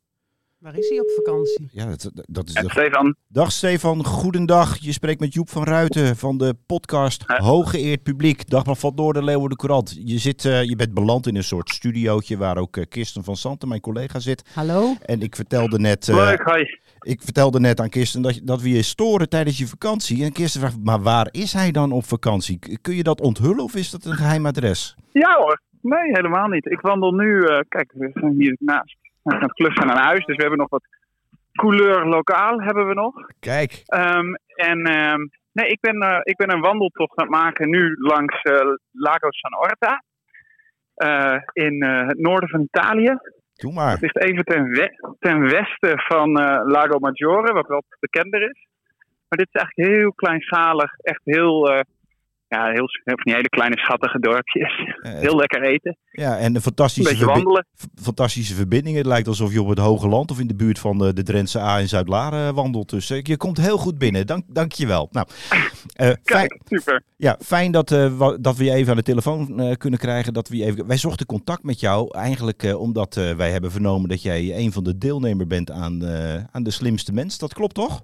Waar 0.58 0.78
is 0.78 0.88
hij 0.88 1.00
op 1.00 1.10
vakantie? 1.10 1.68
Ja, 1.72 1.86
dat, 1.86 2.10
dat 2.14 2.48
is 2.48 2.54
de... 2.54 2.70
Stefan, 2.70 3.14
Dag 3.28 3.52
Stefan, 3.52 4.04
goedendag. 4.04 4.78
Je 4.78 4.92
spreekt 4.92 5.20
met 5.20 5.34
Joep 5.34 5.48
van 5.48 5.64
Ruiten 5.64 6.16
van 6.16 6.38
de 6.38 6.56
podcast 6.66 7.24
Ja. 7.26 7.38
Hooggeëerd 7.38 8.02
Publiek. 8.02 8.48
Dagblad 8.50 8.78
van 8.78 8.92
Noord 8.94 9.14
de 9.14 9.24
Leeuwen 9.24 9.48
de 9.48 9.56
Courant. 9.56 9.96
Je, 10.04 10.18
zit, 10.18 10.44
eh, 10.44 10.64
je 10.64 10.76
bent 10.76 10.94
beland 10.94 11.26
in 11.26 11.36
een 11.36 11.44
soort 11.44 11.70
studiootje 11.70 12.36
waar 12.36 12.56
ook 12.56 12.76
eh, 12.76 12.84
Kirsten 12.88 13.24
van 13.24 13.36
Santen, 13.36 13.68
mijn 13.68 13.80
collega, 13.80 14.18
zit. 14.18 14.42
Hallo? 14.54 14.94
En 15.02 15.22
ik 15.22 15.36
vertelde 15.36 15.78
net... 15.78 16.08
eh, 16.08 16.16
leuk, 16.16 16.40
hoi. 16.40 16.79
Ik 17.00 17.20
vertelde 17.22 17.60
net 17.60 17.80
aan 17.80 17.88
Kirsten 17.88 18.22
dat, 18.22 18.40
dat 18.44 18.62
we 18.62 18.68
je 18.68 18.82
storen 18.82 19.28
tijdens 19.28 19.58
je 19.58 19.66
vakantie. 19.66 20.24
En 20.24 20.32
Kirsten 20.32 20.60
vraagt, 20.60 20.84
maar 20.84 21.00
waar 21.00 21.28
is 21.30 21.52
hij 21.52 21.70
dan 21.70 21.92
op 21.92 22.04
vakantie? 22.04 22.78
Kun 22.82 22.94
je 22.94 23.02
dat 23.02 23.20
onthullen 23.20 23.64
of 23.64 23.74
is 23.74 23.90
dat 23.90 24.04
een 24.04 24.14
geheim 24.14 24.46
adres? 24.46 24.96
Ja 25.12 25.34
hoor, 25.34 25.60
nee 25.80 26.10
helemaal 26.12 26.48
niet. 26.48 26.66
Ik 26.66 26.80
wandel 26.80 27.12
nu, 27.12 27.44
eh, 27.44 27.58
kijk, 27.68 27.92
we 27.94 28.10
zijn 28.14 28.34
hier 28.38 28.56
naast. 28.58 28.96
We 29.22 29.36
gaan 29.36 29.48
klussen 29.48 29.86
naar 29.86 30.02
huis, 30.02 30.24
dus 30.24 30.36
we 30.36 30.42
hebben 30.42 30.58
nog 30.58 30.70
wat 30.70 30.84
couleur 31.52 32.06
lokaal 32.06 32.60
hebben 32.60 32.86
we 32.86 32.94
nog. 32.94 33.14
Kijk. 33.40 33.82
Ehm, 33.84 34.34
en 34.54 34.84
ehm, 34.84 35.26
nee, 35.52 35.68
ik 35.68 35.80
ben, 35.80 36.00
eh, 36.00 36.18
ik 36.22 36.36
ben 36.36 36.52
een 36.52 36.60
wandeltocht 36.60 37.18
aan 37.18 37.26
het 37.26 37.34
maken 37.34 37.70
nu 37.70 37.96
langs 37.98 38.42
eh, 38.42 38.52
Lago 38.92 39.30
San 39.30 39.58
Orta. 39.58 40.02
in 41.52 41.84
het 41.84 42.18
noorden 42.18 42.48
van 42.48 42.60
Italië. 42.60 43.18
Maar. 43.68 43.90
Het 43.90 44.00
ligt 44.00 44.22
even 44.22 44.44
ten, 44.44 44.92
ten 45.18 45.40
westen 45.40 45.98
van 45.98 46.38
eh, 46.40 46.60
Lago 46.64 46.98
Maggiore, 46.98 47.52
wat 47.52 47.66
wat 47.66 47.84
bekender 48.00 48.42
is. 48.42 48.66
Maar 49.28 49.38
dit 49.38 49.48
is 49.52 49.60
eigenlijk 49.60 49.90
heel 49.90 50.12
kleinschalig. 50.12 50.92
Echt 50.96 51.20
heel, 51.24 51.70
eh, 51.70 51.80
ja, 52.56 52.70
heel, 52.70 52.88
van 53.04 53.14
die 53.24 53.34
hele 53.34 53.48
kleine 53.48 53.78
schattige 53.78 54.18
dorpjes. 54.18 54.72
heel 55.00 55.36
lekker 55.36 55.62
eten. 55.62 55.96
Ja, 56.10 56.36
en 56.38 56.44
een 56.46 56.54
Een 56.54 56.60
fantastische, 56.60 57.16
verbi- 57.16 57.62
f- 57.78 58.02
fantastische 58.02 58.54
verbindingen. 58.54 58.98
Het 58.98 59.06
lijkt 59.06 59.28
alsof 59.28 59.52
je 59.52 59.62
op 59.62 59.68
het 59.68 59.78
Hoge 59.78 60.08
Land 60.08 60.30
of 60.30 60.40
in 60.40 60.46
de 60.46 60.54
buurt 60.54 60.78
van 60.78 60.98
de, 60.98 61.12
de 61.12 61.22
Drentse 61.22 61.58
A 61.60 61.78
in 61.78 61.88
Zuid-Laren 61.88 62.54
wandelt. 62.54 62.90
Dus 62.90 63.10
eh, 63.10 63.22
je 63.22 63.36
komt 63.36 63.56
heel 63.60 63.78
goed 63.78 63.98
binnen. 63.98 64.26
Dank, 64.26 64.44
dank 64.48 64.72
je 64.72 64.86
wel. 64.86 65.08
Nou, 65.10 65.26
eh, 65.94 66.06
fijn, 66.06 66.18
Kijk, 66.22 66.58
super. 66.68 67.02
ja, 67.16 67.36
fijn 67.44 67.72
dat, 67.72 67.90
eh, 67.90 68.16
wa- 68.16 68.36
dat 68.40 68.56
we 68.56 68.64
je 68.64 68.72
even 68.72 68.90
aan 68.90 68.96
de 68.96 69.02
telefoon 69.02 69.60
eh, 69.60 69.76
kunnen 69.76 69.98
krijgen. 69.98 70.32
Dat 70.32 70.48
we 70.48 70.56
je 70.56 70.64
even, 70.64 70.86
wij 70.86 70.96
zochten 70.96 71.26
contact 71.26 71.62
met 71.62 71.80
jou 71.80 72.14
eigenlijk 72.14 72.62
eh, 72.62 72.80
omdat 72.80 73.16
eh, 73.16 73.32
wij 73.34 73.50
hebben 73.50 73.70
vernomen 73.70 74.08
dat 74.08 74.22
jij 74.22 74.56
een 74.56 74.72
van 74.72 74.84
de 74.84 74.98
deelnemers 74.98 75.48
bent 75.48 75.70
aan, 75.70 76.04
eh, 76.04 76.34
aan 76.50 76.62
de 76.62 76.70
slimste 76.70 77.12
mens. 77.12 77.38
Dat 77.38 77.54
klopt 77.54 77.74
toch? 77.74 78.02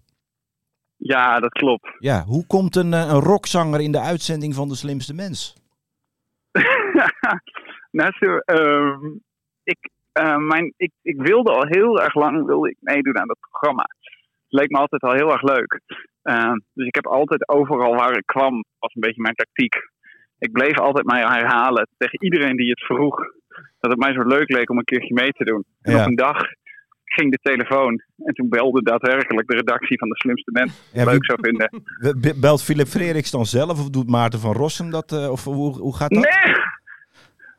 Ja, 0.97 1.41
dat 1.41 1.53
klopt. 1.53 1.95
Ja, 1.99 2.23
hoe 2.25 2.47
komt 2.47 2.77
een, 2.77 2.93
eh, 2.93 3.09
een 3.09 3.21
rockzanger 3.21 3.81
in 3.81 3.93
de 3.93 4.01
uitzending 4.01 4.55
van 4.55 4.69
de 4.69 4.75
slimste 4.77 5.15
mens? 5.15 5.55
nou, 7.99 8.13
zo, 8.19 8.37
ehm, 8.37 9.05
ik, 9.63 9.91
eh, 10.13 10.37
mijn, 10.37 10.73
ik, 10.77 10.93
ik 11.03 11.21
wilde 11.21 11.53
al 11.53 11.67
heel 11.67 12.01
erg 12.03 12.15
lang 12.15 12.47
wilde 12.47 12.69
ik 12.71 12.77
meedoen 12.81 13.19
aan 13.19 13.27
dat 13.29 13.39
programma. 13.51 13.83
Het 14.49 14.61
leek 14.61 14.71
me 14.71 14.79
altijd 14.79 15.03
al 15.03 15.13
heel 15.13 15.33
erg 15.33 15.43
leuk. 15.43 15.81
Ehm, 16.23 16.59
dus 16.73 16.87
ik 16.87 16.95
heb 16.95 17.07
altijd 17.07 17.49
overal 17.49 17.95
waar 17.95 18.17
ik 18.17 18.27
kwam, 18.27 18.65
was 18.79 18.95
een 18.95 19.01
beetje 19.01 19.23
mijn 19.23 19.35
tactiek. 19.35 19.75
Ik 20.39 20.53
bleef 20.53 20.79
altijd 20.79 21.07
mij 21.07 21.21
herhalen 21.21 21.89
tegen 21.97 22.23
iedereen 22.25 22.57
die 22.57 22.71
het 22.71 22.85
vroeg. 22.85 23.17
Dat 23.81 23.91
het 23.91 24.01
mij 24.01 24.13
zo 24.13 24.23
leuk 24.23 24.51
leek 24.51 24.71
om 24.71 24.79
een 24.79 24.85
keertje 24.85 25.15
mee 25.15 25.31
te 25.33 25.45
doen. 25.45 25.65
En 25.81 25.93
Ja. 25.93 26.01
op 26.01 26.07
een 26.07 26.15
dag 26.17 26.39
ging 27.15 27.31
de 27.31 27.39
telefoon. 27.43 28.03
En 28.25 28.35
toen 28.35 28.49
belde 28.49 28.83
daadwerkelijk 28.83 29.49
de 29.49 29.57
redactie 29.57 29.99
van 29.99 30.09
de 30.09 30.17
slimste 30.17 30.51
mens. 30.53 30.91
Ja, 30.93 31.05
leuk 31.05 31.25
zou 31.25 31.39
vinden. 31.43 32.41
Belt 32.41 32.63
Philip 32.63 32.87
Frederiks 32.87 33.31
dan 33.31 33.45
zelf 33.45 33.71
of 33.81 33.91
doet 33.91 34.09
Maarten 34.11 34.41
van 34.41 34.53
Rossum 34.53 34.91
dat? 34.91 35.13
eh, 35.13 35.31
of 35.31 35.45
hoe, 35.45 35.79
hoe 35.79 35.97
gaat 35.97 36.11
dat? 36.11 36.23
Nee! 36.23 36.55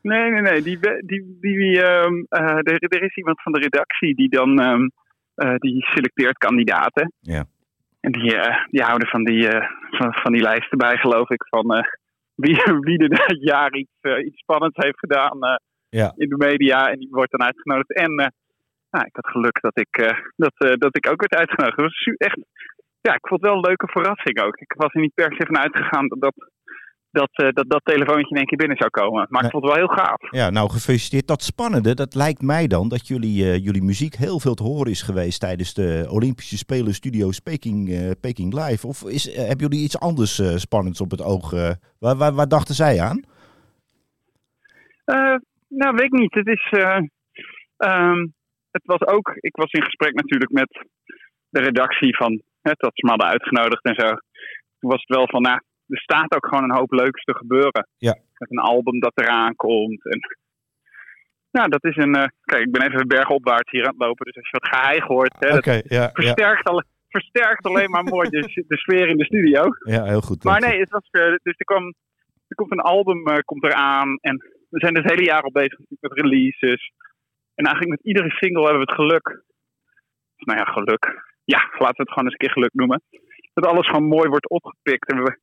Nee, 0.02 0.30
nee, 0.30 0.40
nee. 0.40 0.62
Die, 0.62 0.78
die, 1.06 1.38
die, 1.40 1.82
ehm, 1.82 2.14
eh, 2.28 2.56
er, 2.56 2.78
er 2.78 3.02
is 3.02 3.16
iemand 3.16 3.42
van 3.42 3.52
de 3.52 3.58
redactie 3.60 4.14
die 4.14 4.28
dan 4.28 4.60
ehm, 4.60 4.88
eh, 5.34 5.56
die 5.58 5.84
selecteert 5.84 6.38
kandidaten. 6.38 7.12
Ja. 7.20 7.44
En 8.00 8.12
die, 8.12 8.30
die 8.70 8.82
houden 8.82 9.08
van 9.08 9.24
die, 9.24 9.48
van, 9.90 10.12
van 10.14 10.32
die 10.32 10.42
lijsten 10.42 10.78
bij, 10.78 10.96
geloof 10.96 11.30
ik, 11.30 11.46
van 11.48 11.84
wie, 12.34 12.56
wie 12.86 12.98
er 12.98 13.08
dat 13.08 13.36
jaar 13.40 13.74
iets, 13.74 13.92
iets 14.24 14.38
spannends 14.38 14.76
heeft 14.76 14.98
gedaan 14.98 15.38
Ja. 15.88 16.12
in 16.16 16.28
de 16.28 16.36
media. 16.36 16.90
En 16.90 16.98
die 16.98 17.08
wordt 17.10 17.30
dan 17.30 17.42
uitgenodigd. 17.46 17.94
En 17.94 18.32
nou, 18.90 19.04
ik 19.06 19.16
had 19.16 19.26
geluk 19.26 19.60
dat 19.60 19.78
ik, 19.78 19.96
eh, 19.96 20.18
dat, 20.36 20.54
eh, 20.56 20.76
dat 20.78 20.96
ik 20.96 21.10
ook 21.10 21.20
werd 21.20 21.34
uitgenodigd. 21.34 21.76
Dat 21.76 21.86
was 21.86 22.16
echt, 22.16 22.38
ja, 23.00 23.14
ik 23.14 23.26
vond 23.28 23.40
het 23.40 23.50
wel 23.50 23.58
een 23.58 23.68
leuke 23.68 23.86
verrassing 23.86 24.40
ook. 24.40 24.56
Ik 24.56 24.74
was 24.76 24.92
er 24.94 25.00
niet 25.00 25.14
per 25.14 25.34
se 25.34 25.46
van 25.46 25.58
uitgegaan 25.58 26.08
dat 26.08 26.20
dat, 26.20 26.34
dat, 27.10 27.30
eh, 27.32 27.48
dat, 27.52 27.64
dat 27.68 27.84
telefoontje 27.84 28.30
in 28.30 28.36
één 28.36 28.46
keer 28.46 28.58
binnen 28.58 28.76
zou 28.76 28.90
komen. 28.90 29.26
Maar 29.30 29.44
ik 29.44 29.50
vond 29.50 29.64
het 29.64 29.72
wel 29.74 29.84
heel 29.86 29.96
gaaf. 29.96 30.30
Ja, 30.30 30.50
nou 30.50 30.70
gefeliciteerd. 30.70 31.26
Dat 31.26 31.42
spannende, 31.42 31.94
dat 31.94 32.14
lijkt 32.14 32.42
mij 32.42 32.66
dan 32.66 32.88
dat 32.88 33.08
jullie, 33.08 33.60
jullie 33.60 33.82
muziek 33.82 34.14
heel 34.14 34.40
veel 34.40 34.54
te 34.54 34.62
horen 34.62 34.90
is 34.90 35.02
geweest 35.02 35.40
tijdens 35.40 35.74
de 35.74 36.06
Olympische 36.10 36.56
Spelen 36.56 36.94
Studio 36.94 37.30
Peking, 37.44 38.14
Peking 38.20 38.54
Live. 38.54 38.86
Of 38.86 39.02
is, 39.02 39.36
hebben 39.36 39.68
jullie 39.68 39.84
iets 39.84 40.00
anders 40.00 40.60
spannends 40.60 41.00
op 41.00 41.10
het 41.10 41.22
oog? 41.22 41.50
waar, 41.98 42.16
waar, 42.16 42.34
waar 42.34 42.48
dachten 42.48 42.74
zij 42.74 43.00
aan? 43.00 43.24
Nou, 45.68 45.94
weet 45.94 46.12
ik 46.12 46.18
niet. 46.18 46.34
Het 46.34 46.46
is. 46.46 46.68
eh, 46.70 47.00
ehm, 47.76 48.26
het 48.70 48.84
was 48.84 49.06
ook. 49.06 49.36
Ik 49.40 49.56
was 49.56 49.72
in 49.72 49.82
gesprek 49.82 50.14
natuurlijk 50.14 50.50
met 50.50 50.86
de 51.48 51.60
redactie 51.60 52.16
van. 52.16 52.42
Hè, 52.62 52.72
dat 52.76 52.90
ze 52.94 53.04
me 53.04 53.10
hadden 53.10 53.28
uitgenodigd 53.28 53.84
en 53.84 53.94
zo. 53.94 54.08
Toen 54.78 54.90
was 54.90 55.00
het 55.06 55.16
wel 55.16 55.28
van. 55.28 55.42
Nou, 55.42 55.60
er 55.88 55.98
staat 55.98 56.34
ook 56.34 56.46
gewoon 56.46 56.64
een 56.64 56.76
hoop 56.76 56.92
leuks 56.92 57.24
te 57.24 57.34
gebeuren. 57.34 57.88
Ja. 57.98 58.16
Met 58.38 58.50
een 58.50 58.58
album 58.58 59.00
dat 59.00 59.12
eraan 59.14 59.54
komt. 59.56 60.04
En, 60.04 60.20
nou, 61.50 61.68
dat 61.68 61.84
is 61.84 61.96
een. 61.96 62.14
eh, 62.14 62.28
kijk, 62.44 62.66
ik 62.66 62.72
ben 62.72 62.82
even 62.82 63.08
bergopwaarts 63.08 63.70
hier 63.70 63.84
aan 63.84 63.94
het 63.96 64.06
lopen. 64.06 64.24
Dus 64.26 64.36
als 64.36 64.50
je 64.50 64.58
wat 64.60 64.80
geheig 64.80 65.04
hoort. 65.04 65.34
Hè, 65.38 65.48
ja, 65.48 65.82
ja, 65.84 66.10
versterkt, 66.12 66.68
al, 66.68 66.82
versterkt 67.08 67.66
alleen 67.66 67.90
maar 67.90 68.04
mooi 68.04 68.28
de, 68.28 68.64
de 68.66 68.76
sfeer 68.76 69.08
in 69.08 69.16
de 69.16 69.24
studio. 69.24 69.62
ja, 69.84 70.04
heel 70.04 70.20
goed. 70.20 70.44
Maar 70.44 70.60
nee, 70.60 70.80
het 70.80 70.90
was, 70.90 71.08
eh, 71.10 71.34
dus 71.42 71.54
er, 71.56 71.64
kwam, 71.64 71.94
er 72.48 72.56
komt 72.56 72.72
een 72.72 72.80
album 72.80 73.26
eh, 73.26 73.38
komt 73.44 73.64
eraan. 73.64 74.18
En 74.20 74.36
we 74.68 74.78
zijn 74.78 74.94
het 74.96 75.10
hele 75.10 75.24
jaar 75.24 75.42
al 75.42 75.52
bezig 75.52 75.78
met 76.00 76.12
releases. 76.12 76.92
En 77.58 77.64
eigenlijk 77.64 77.96
met 77.96 78.06
iedere 78.10 78.30
single 78.30 78.62
hebben 78.64 78.82
we 78.84 78.90
het 78.92 79.00
geluk. 79.00 79.26
Nou 80.36 80.58
ja, 80.58 80.64
geluk. 80.64 81.04
Ja, 81.44 81.58
laten 81.58 81.96
we 81.96 82.02
het 82.02 82.12
gewoon 82.12 82.24
eens 82.24 82.32
een 82.32 82.44
keer 82.44 82.50
geluk 82.58 82.74
noemen. 82.74 83.02
Dat 83.54 83.66
alles 83.66 83.86
gewoon 83.86 84.08
mooi 84.08 84.28
wordt 84.28 84.48
opgepikt. 84.50 85.10
En 85.12 85.22
we 85.22 85.38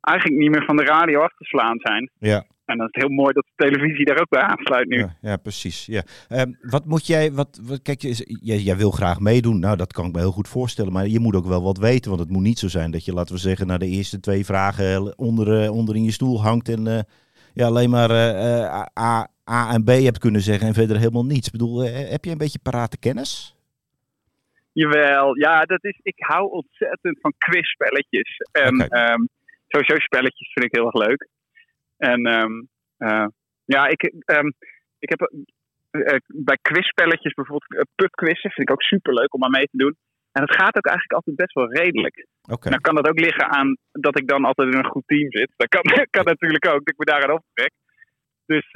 eigenlijk 0.00 0.40
niet 0.40 0.50
meer 0.50 0.64
van 0.64 0.76
de 0.76 0.84
radio 0.84 1.20
af 1.20 1.34
te 1.36 1.44
slaan 1.44 1.78
zijn. 1.78 2.10
Ja. 2.18 2.44
En 2.64 2.76
dan 2.78 2.86
is 2.90 3.00
heel 3.02 3.08
mooi 3.22 3.32
dat 3.32 3.44
de 3.54 3.64
televisie 3.64 4.04
daar 4.04 4.20
ook 4.20 4.28
bij 4.28 4.42
aansluit 4.42 4.88
nu. 4.88 4.98
Ja, 4.98 5.16
ja, 5.20 5.36
precies. 5.36 5.86
Ja. 5.86 6.02
Ehm, 6.28 6.52
wat 6.60 6.84
moet 6.84 7.06
jij, 7.06 7.32
wat, 7.32 7.60
wat, 7.62 7.82
kijk, 7.82 8.00
je- 8.00 8.38
jij, 8.42 8.56
jij 8.58 8.76
wil 8.76 8.90
graag 8.90 9.20
meedoen. 9.20 9.58
Nou, 9.60 9.76
dat 9.76 9.92
kan 9.92 10.06
ik 10.06 10.12
me 10.12 10.18
heel 10.18 10.30
goed 10.32 10.48
voorstellen. 10.48 10.92
Maar 10.92 11.06
je 11.06 11.20
moet 11.20 11.34
ook 11.34 11.46
wel 11.46 11.62
wat 11.62 11.78
weten. 11.78 12.10
Want 12.10 12.22
het 12.22 12.30
moet 12.30 12.42
niet 12.42 12.58
zo 12.58 12.68
zijn 12.68 12.90
dat 12.90 13.04
je, 13.04 13.12
laten 13.12 13.34
we 13.34 13.40
zeggen, 13.40 13.66
na 13.66 13.78
de 13.78 13.86
eerste 13.86 14.20
twee 14.20 14.44
vragen 14.44 15.18
onder, 15.18 15.62
eh, 15.62 15.72
onder 15.72 15.96
in 15.96 16.04
je 16.04 16.10
stoel 16.12 16.42
hangt. 16.42 16.68
En 16.68 16.86
eh, 16.86 16.98
ja, 17.54 17.66
alleen 17.66 17.90
maar 17.90 18.10
eh, 18.10 18.84
A, 18.98 19.28
A 19.50 19.72
en 19.72 19.84
B 19.84 19.88
hebt 19.88 20.18
kunnen 20.18 20.40
zeggen 20.40 20.66
en 20.66 20.74
verder 20.74 20.98
helemaal 20.98 21.24
niets. 21.24 21.46
Ik 21.46 21.52
bedoel, 21.52 21.82
eh, 21.82 22.10
heb 22.10 22.24
je 22.24 22.30
een 22.30 22.38
beetje 22.38 22.58
parate 22.62 22.98
kennis? 22.98 23.54
Jawel, 24.72 25.36
ja, 25.38 25.62
dat 25.62 25.84
is, 25.84 26.00
ik 26.02 26.14
hou 26.16 26.50
ontzettend 26.50 27.20
van 27.20 27.34
quizspelletjes. 27.38 28.36
En 28.52 28.74
Oké. 28.74 28.94
ehm, 28.94 29.22
sowieso 29.68 29.96
spelletjes 29.96 30.52
vind 30.52 30.66
ik 30.66 30.74
heel 30.74 30.86
erg 30.86 31.08
leuk. 31.08 31.28
En 31.96 32.26
ehm, 32.26 32.52
eh, 32.96 33.26
ja, 33.64 33.86
ik, 33.86 34.02
ehm, 34.24 34.50
ik 34.98 35.08
heb 35.08 35.30
eh, 35.90 36.16
bij 36.26 36.58
quizspelletjes 36.62 37.34
bijvoorbeeld 37.34 37.72
uh, 37.72 37.80
pubquizzen 37.94 38.50
vind 38.50 38.68
ik 38.68 38.70
ook 38.70 38.82
super 38.82 39.14
leuk 39.14 39.34
om 39.34 39.44
aan 39.44 39.50
mee 39.50 39.68
te 39.70 39.76
doen. 39.76 39.96
En 40.32 40.42
het 40.42 40.54
gaat 40.54 40.76
ook 40.76 40.86
eigenlijk 40.86 41.12
altijd 41.12 41.36
best 41.36 41.52
wel 41.52 41.72
redelijk. 41.72 42.26
Oké. 42.50 42.68
Nou 42.68 42.80
kan 42.80 42.94
dat 42.94 43.08
ook 43.08 43.20
liggen 43.20 43.50
aan 43.50 43.76
dat 43.92 44.18
ik 44.18 44.28
dan 44.28 44.44
altijd 44.44 44.72
in 44.72 44.78
een 44.78 44.90
goed 44.90 45.06
team 45.06 45.30
zit. 45.30 45.52
Dat 45.56 45.68
kan, 45.68 45.82
kan 46.16 46.24
natuurlijk 46.24 46.66
ook, 46.66 46.84
dat 46.84 46.88
ik 46.88 46.98
me 46.98 47.04
daaraan 47.04 47.36
optrek. 47.36 47.72
Dus 48.46 48.66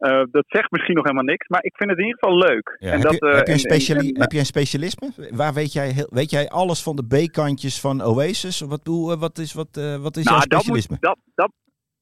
eh, 0.00 0.22
dat 0.30 0.44
zegt 0.48 0.70
misschien 0.70 0.94
nog 0.94 1.04
helemaal 1.04 1.24
niks, 1.32 1.48
maar 1.48 1.64
ik 1.64 1.76
vind 1.76 1.90
het 1.90 1.98
in 1.98 2.04
ieder 2.06 2.18
geval 2.20 2.38
leuk. 2.38 2.76
Ja, 2.78 2.90
en 2.92 3.00
heb, 3.00 3.02
dat, 3.10 3.18
je, 3.18 3.26
heb, 3.26 3.34
je 3.34 3.40
een 3.40 3.44
en- 3.46 3.52
en- 3.52 3.58
speciali- 3.58 4.12
en- 4.12 4.20
heb 4.20 4.32
je 4.32 4.38
een 4.38 4.52
specialisme? 4.56 5.06
Waar 5.30 5.54
weet 5.54 5.72
jij, 5.72 5.88
heel, 5.90 6.08
weet 6.10 6.30
jij 6.30 6.48
alles 6.48 6.82
van 6.82 6.96
de 6.96 7.06
B-kantjes 7.06 7.80
van 7.80 8.02
Oasis? 8.02 8.60
Wat, 8.60 8.86
hoe, 8.86 9.12
eh, 9.12 9.18
wat 9.20 9.38
is, 9.38 9.52
wat, 9.52 9.76
eh, 9.76 9.96
wat 9.96 10.16
is 10.16 10.24
jouw 10.24 10.36
nou, 10.36 10.48
dat 10.48 10.60
specialisme? 10.60 10.96
moet, 11.00 11.02
dat, 11.10 11.18
dat, 11.34 11.52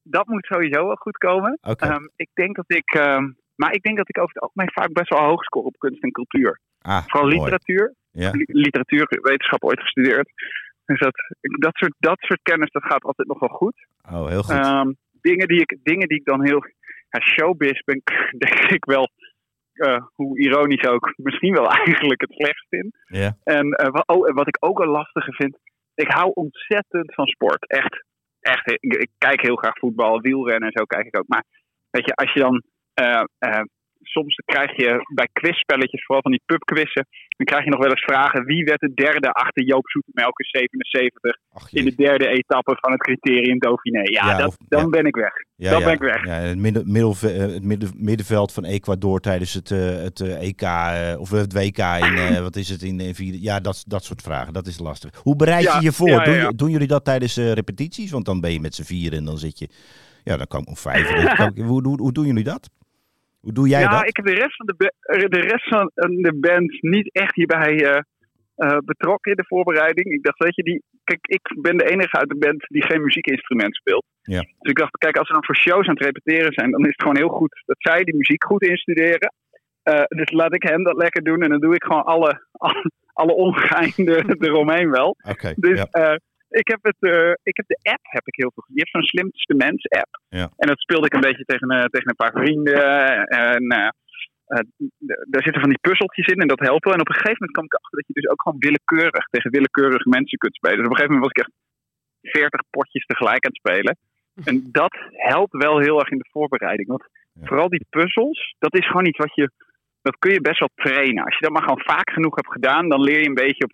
dat 0.02 0.26
moet 0.26 0.44
sowieso 0.46 0.86
wel 0.86 0.94
goed 0.94 1.16
komen. 1.16 1.58
Ehm, 1.62 2.04
ik 2.16 2.28
denk 2.34 2.56
dat 2.56 2.64
ik, 2.80 2.90
ehm, 2.94 3.24
maar 3.54 3.72
ik 3.72 3.82
denk 3.82 3.96
dat 3.96 4.08
ik 4.08 4.18
over 4.18 4.34
het 4.34 4.42
algemeen 4.42 4.70
vaak 4.72 4.92
best 4.92 5.08
wel 5.08 5.24
hoog 5.28 5.42
score 5.44 5.66
op 5.66 5.78
kunst 5.78 6.02
en 6.02 6.10
cultuur. 6.10 6.60
ah, 6.80 7.02
Vooral 7.06 7.28
mooi. 7.28 7.38
literatuur. 7.40 7.94
Ja. 8.10 8.30
Li- 8.30 8.44
Literatuurwetenschap 8.46 9.64
ooit 9.64 9.80
gestudeerd. 9.80 10.30
Dus 10.84 10.98
dat, 11.00 11.14
dat, 11.40 11.74
soort, 11.76 11.94
dat 11.98 12.18
soort 12.18 12.40
kennis, 12.42 12.70
dat 12.70 12.82
gaat 12.84 13.02
altijd 13.04 13.28
nog 13.28 13.38
wel 13.38 13.48
goed. 13.48 13.86
Oh, 14.12 14.26
heel 14.28 14.42
goed. 14.42 14.54
Ehm, 14.54 14.92
dingen, 15.20 15.48
die 15.48 15.60
ik, 15.60 15.78
dingen 15.82 16.08
die 16.08 16.18
ik 16.18 16.24
dan 16.24 16.44
heel... 16.44 16.64
Ja, 17.10 17.20
showbiz 17.20 17.80
ben 17.84 17.96
ik 17.96 18.32
denk 18.46 18.70
ik 18.70 18.84
wel, 18.84 19.08
eh, 19.72 20.06
hoe 20.14 20.38
ironisch 20.38 20.86
ook, 20.86 21.12
misschien 21.16 21.54
wel 21.54 21.70
eigenlijk 21.84 22.20
het 22.20 22.32
slechtst 22.32 22.72
in. 22.72 22.92
ja. 23.06 23.36
En, 23.44 23.70
eh, 23.70 24.00
oh, 24.06 24.28
en 24.28 24.34
wat 24.34 24.48
ik 24.48 24.56
ook 24.60 24.80
een 24.80 24.88
lastige 24.88 25.32
vind, 25.32 25.58
ik 25.94 26.10
hou 26.10 26.30
ontzettend 26.34 27.14
van 27.14 27.26
sport. 27.26 27.66
Echt, 27.66 28.04
echt. 28.40 28.70
Ik, 28.70 28.94
ik 28.94 29.10
kijk 29.18 29.40
heel 29.40 29.56
graag 29.56 29.78
voetbal, 29.78 30.20
wielrennen 30.20 30.68
en 30.68 30.78
zo 30.78 30.84
kijk 30.84 31.06
ik 31.06 31.18
ook. 31.18 31.28
Maar 31.28 31.44
weet 31.90 32.04
je, 32.04 32.14
als 32.14 32.32
je 32.32 32.40
dan, 32.40 32.62
eh, 32.94 33.22
soms 34.08 34.34
krijg 34.44 34.76
je 34.76 35.00
bij 35.14 35.28
quizspelletjes, 35.32 36.04
vooral 36.04 36.22
van 36.22 36.30
die 36.32 36.42
pubquizzen, 36.46 37.06
dan 37.36 37.46
krijg 37.46 37.64
je 37.64 37.70
nog 37.70 37.80
wel 37.80 37.90
eens 37.90 38.04
vragen, 38.04 38.44
wie 38.44 38.64
werd 38.64 38.80
de 38.80 38.94
derde 38.94 39.30
achter 39.32 39.62
Joop 39.64 39.88
Zoetemelk 39.90 40.38
in 40.38 40.46
77 40.50 41.36
Ach, 41.52 41.72
in 41.72 41.84
de 41.84 41.94
derde 41.94 42.28
etappe 42.28 42.76
van 42.80 42.92
het 42.92 43.00
criterium 43.00 43.58
Dauphiné? 43.58 44.00
Ja, 44.02 44.26
Ja, 44.30 44.36
dat, 44.38 44.46
of- 44.48 44.56
dan 44.68 44.80
ja. 44.82 44.88
ben 44.88 45.04
ik 45.04 45.14
weg. 45.16 45.32
Ja, 45.56 45.70
dan 45.70 45.82
ben 45.84 45.92
ik 45.92 45.98
weg. 46.00 46.24
Ja, 46.26 46.32
het, 46.32 46.58
midden, 46.58 46.92
middelve- 46.92 47.32
eh, 47.32 47.38
het 47.40 47.64
midden, 47.64 47.90
middenveld 47.96 48.52
van 48.52 48.64
Ecuador 48.64 49.20
tijdens 49.20 49.54
het, 49.54 49.70
eh, 49.70 49.78
het 50.02 50.20
eh, 50.20 50.42
EK 50.48 50.62
of 51.20 51.30
het 51.30 51.52
WK 51.52 51.78
in, 51.78 52.42
wat 52.42 52.56
is 52.56 52.68
het, 52.68 52.82
in, 52.82 53.00
in 53.00 53.14
vier- 53.14 53.34
ja, 53.40 53.60
dat, 53.60 53.84
dat 53.86 54.04
soort 54.04 54.22
vragen. 54.22 54.52
Dat 54.52 54.66
is 54.66 54.78
lastig. 54.78 55.20
Hoe 55.22 55.36
bereid 55.36 55.72
je 55.72 55.78
je 55.82 55.92
voor? 55.92 56.24
Doen, 56.24 56.52
doen 56.56 56.70
jullie 56.70 56.86
dat 56.86 57.04
tijdens 57.04 57.36
repetities? 57.36 58.10
Want 58.10 58.24
dan 58.24 58.40
ben 58.40 58.52
je 58.52 58.60
met 58.60 58.74
z'n 58.74 58.82
vieren 58.82 59.18
en 59.18 59.24
dan 59.24 59.38
zit 59.38 59.58
je, 59.58 59.68
ja, 60.24 60.36
dan 60.36 60.46
kan 60.46 60.60
ik 60.60 60.68
om 60.68 60.76
vijf. 60.76 61.08
dan 61.10 61.34
kan 61.36 61.50
ik- 61.54 61.62
hoe, 61.64 61.82
hoe, 61.82 62.00
hoe 62.00 62.12
doen 62.12 62.26
jullie 62.26 62.44
dat? 62.44 62.70
Hoe 63.40 63.52
doe 63.52 63.68
jij 63.68 63.80
ja, 63.80 63.90
dat? 63.90 64.08
ik 64.08 64.16
heb 64.16 64.26
de 64.26 64.34
rest 64.34 64.56
van 64.56 64.66
de, 64.66 64.74
ba- 64.76 65.28
de, 65.28 65.40
rest 65.40 65.68
van 65.68 65.90
de 65.94 66.34
band 66.40 66.82
niet 66.82 67.14
echt 67.14 67.34
hierbij 67.34 67.84
eh, 67.84 68.00
eh, 68.54 68.78
betrokken 68.84 69.30
in 69.30 69.36
de 69.36 69.46
voorbereiding. 69.46 70.06
Ik 70.06 70.22
dacht, 70.22 70.38
weet 70.38 70.54
je, 70.56 70.62
die, 70.62 70.82
kijk, 71.04 71.26
ik 71.26 71.56
ben 71.60 71.76
de 71.76 71.90
enige 71.90 72.18
uit 72.18 72.28
de 72.28 72.38
band 72.38 72.64
die 72.68 72.84
geen 72.84 73.02
muziekinstrument 73.02 73.76
speelt. 73.76 74.04
Ja. 74.22 74.40
Dus 74.40 74.70
ik 74.70 74.78
dacht, 74.78 74.98
kijk, 74.98 75.16
als 75.16 75.28
we 75.28 75.34
dan 75.34 75.44
voor 75.44 75.56
shows 75.56 75.86
aan 75.86 75.94
het 75.94 76.04
repeteren 76.04 76.52
zijn, 76.52 76.70
dan 76.70 76.80
is 76.80 76.86
het 76.96 77.02
gewoon 77.02 77.16
heel 77.16 77.28
goed 77.28 77.62
dat 77.66 77.76
zij 77.78 78.04
die 78.04 78.16
muziek 78.16 78.44
goed 78.44 78.62
instuderen. 78.62 79.32
Eh, 79.82 80.04
dus 80.08 80.30
laat 80.30 80.54
ik 80.54 80.62
hem 80.62 80.82
dat 80.84 80.96
lekker 80.96 81.22
doen 81.22 81.42
en 81.42 81.48
dan 81.50 81.60
doe 81.60 81.74
ik 81.74 81.84
gewoon 81.84 82.04
alle, 82.04 82.46
alle, 82.64 82.90
alle 83.12 83.34
ongeinde 83.34 84.36
eromheen 84.38 84.90
wel. 84.90 85.16
Oké, 85.28 85.52
Dus 85.56 85.86
ja. 85.90 86.18
Ik, 86.48 86.68
heb 86.68 86.78
het, 86.82 86.96
eh, 87.00 87.32
ik 87.42 87.56
heb 87.56 87.66
de 87.66 87.78
app 87.82 88.02
heb 88.02 88.26
ik 88.26 88.34
heel 88.36 88.52
veel. 88.54 88.64
Je 88.68 88.78
hebt 88.80 88.90
zo'n 88.90 89.02
slimste 89.02 89.54
mens 89.54 89.88
app. 89.88 90.20
Ja. 90.28 90.50
En 90.56 90.66
dat 90.68 90.78
speelde 90.80 91.06
ik 91.06 91.12
een 91.14 91.28
beetje 91.28 91.44
tegen, 91.44 91.68
eh, 91.70 91.84
tegen 91.84 92.08
een 92.08 92.22
paar 92.22 92.32
vrienden. 92.42 92.82
En 93.26 93.62
eh, 93.70 93.88
daar 95.32 95.42
zitten 95.42 95.60
van 95.60 95.68
die 95.70 95.78
puzzeltjes 95.80 96.26
in 96.26 96.40
en 96.40 96.48
dat 96.48 96.58
helpt 96.68 96.84
wel. 96.84 96.94
En 96.94 97.00
op 97.00 97.08
een 97.08 97.14
gegeven 97.14 97.36
moment 97.38 97.56
kwam 97.56 97.64
ik 97.64 97.74
achter 97.74 97.98
dat 97.98 98.06
je 98.06 98.20
dus 98.20 98.28
ook 98.30 98.42
gewoon 98.42 98.58
willekeurig 98.58 99.24
tegen 99.30 99.50
willekeurige 99.50 100.08
mensen 100.08 100.38
kunt 100.38 100.54
spelen. 100.54 100.76
Dus 100.76 100.86
op 100.86 100.92
een 100.92 100.96
gegeven 101.00 101.16
moment 101.18 101.32
was 101.32 101.44
ik 101.44 101.52
echt 101.52 101.54
40 102.32 102.60
potjes 102.70 103.06
tegelijk 103.06 103.44
aan 103.44 103.52
het 103.54 103.62
spelen. 103.64 103.96
En 104.44 104.68
dat 104.72 104.94
helpt 105.12 105.52
wel 105.52 105.78
heel 105.78 105.98
erg 106.00 106.10
in 106.10 106.18
de 106.18 106.28
voorbereiding. 106.30 106.88
Want 106.88 107.04
Ja. 107.32 107.46
vooral 107.46 107.68
die 107.68 107.86
puzzels, 107.90 108.54
dat 108.58 108.74
is 108.74 108.86
gewoon 108.86 109.06
iets 109.06 109.18
wat 109.18 109.34
je. 109.34 109.50
Dat 110.02 110.16
kun 110.18 110.32
je 110.32 110.40
best 110.40 110.58
wel 110.58 110.70
trainen. 110.74 111.24
Als 111.24 111.34
je 111.38 111.44
dat 111.44 111.52
maar 111.52 111.62
gewoon 111.62 111.82
vaak 111.94 112.10
genoeg 112.10 112.34
hebt 112.34 112.52
gedaan, 112.52 112.88
dan 112.88 113.00
leer 113.00 113.20
je 113.20 113.26
een 113.28 113.34
beetje 113.44 113.64
op. 113.64 113.72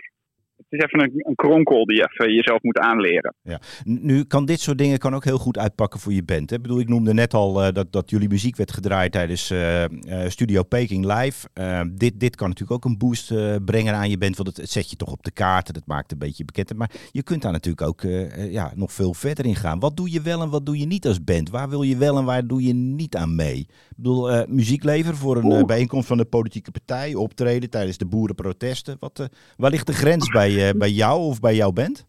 Het 0.57 0.67
is 0.69 0.79
even 0.79 1.01
een, 1.03 1.13
een 1.29 1.35
kronkel 1.35 1.85
die 1.87 1.97
je 1.97 2.09
even 2.13 2.35
jezelf 2.35 2.63
moet 2.63 2.79
aanleren. 2.79 3.35
N- 3.43 3.99
Nu 4.03 4.25
kan 4.25 4.45
dit 4.45 4.61
soort 4.61 4.79
dingen 4.79 4.99
kan 4.99 5.15
ook 5.15 5.25
heel 5.25 5.39
goed 5.39 5.59
uitpakken 5.59 6.01
voor 6.01 6.13
je 6.13 6.23
band. 6.23 6.51
Hè? 6.51 6.57
Ik 6.57 6.63
bedoel, 6.63 6.81
ik 6.81 6.89
noemde 6.89 7.15
net 7.15 7.35
al 7.35 7.63
eh, 7.63 7.73
dat, 7.73 7.93
dat 7.93 8.11
jullie 8.11 8.29
muziek 8.29 8.57
werd 8.57 8.73
gedraaid 8.73 9.13
tijdens 9.13 9.51
eh, 9.51 9.85
eh, 9.85 10.31
Studio 10.31 10.63
Peking 10.63 11.05
Live. 11.05 11.49
Dit, 11.95 12.21
dit 12.21 12.37
kan 12.37 12.49
natuurlijk 12.49 12.85
ook 12.85 12.91
een 12.91 12.99
boost 12.99 13.33
brengen 13.65 13.95
aan 13.95 14.11
je 14.11 14.19
band, 14.19 14.37
want 14.37 14.49
het, 14.49 14.57
het 14.57 14.71
zet 14.71 14.91
je 14.91 14.97
toch 14.97 15.13
op 15.13 15.23
de 15.23 15.31
kaart. 15.31 15.75
Dat 15.75 15.87
maakt 15.87 16.13
een 16.13 16.19
beetje 16.19 16.45
bekend. 16.45 16.75
Maar 16.77 16.91
je 17.11 17.23
kunt 17.23 17.43
daar 17.43 17.53
natuurlijk 17.53 17.87
ook 17.87 18.03
ja, 18.51 18.73
nog 18.75 18.93
veel 18.93 19.15
verder 19.15 19.45
in 19.47 19.57
gaan. 19.57 19.79
Wat 19.79 19.97
doe 19.97 20.11
je 20.11 20.21
wel 20.21 20.43
en 20.43 20.51
wat 20.51 20.67
doe 20.67 20.79
je 20.79 20.87
niet 20.87 21.07
als 21.07 21.25
band? 21.25 21.51
Waar 21.51 21.69
wil 21.69 21.83
je 21.83 21.97
wel 21.97 22.19
en 22.19 22.25
waar 22.25 22.47
doe 22.47 22.63
je 22.63 22.75
niet 22.75 23.17
aan 23.17 23.35
mee? 23.35 23.59
Ik 23.59 23.97
bedoel, 23.97 24.45
muziek 24.49 24.85
leveren 24.85 25.17
voor 25.19 25.37
een 25.37 25.67
bijeenkomst 25.67 26.07
van 26.07 26.17
de 26.17 26.25
politieke 26.25 26.71
partij, 26.71 27.15
optreden 27.15 27.71
tijdens 27.71 27.97
de 27.99 28.07
boerenprotesten. 28.07 28.97
Wat, 29.01 29.29
waar 29.57 29.71
ligt 29.71 29.87
de 29.87 29.93
grens 29.93 30.29
bij, 30.29 30.53
eh, 30.59 30.71
bij 30.79 30.89
jou 30.91 31.21
of 31.21 31.41
bij 31.41 31.55
jouw 31.55 31.73
band? 31.73 32.07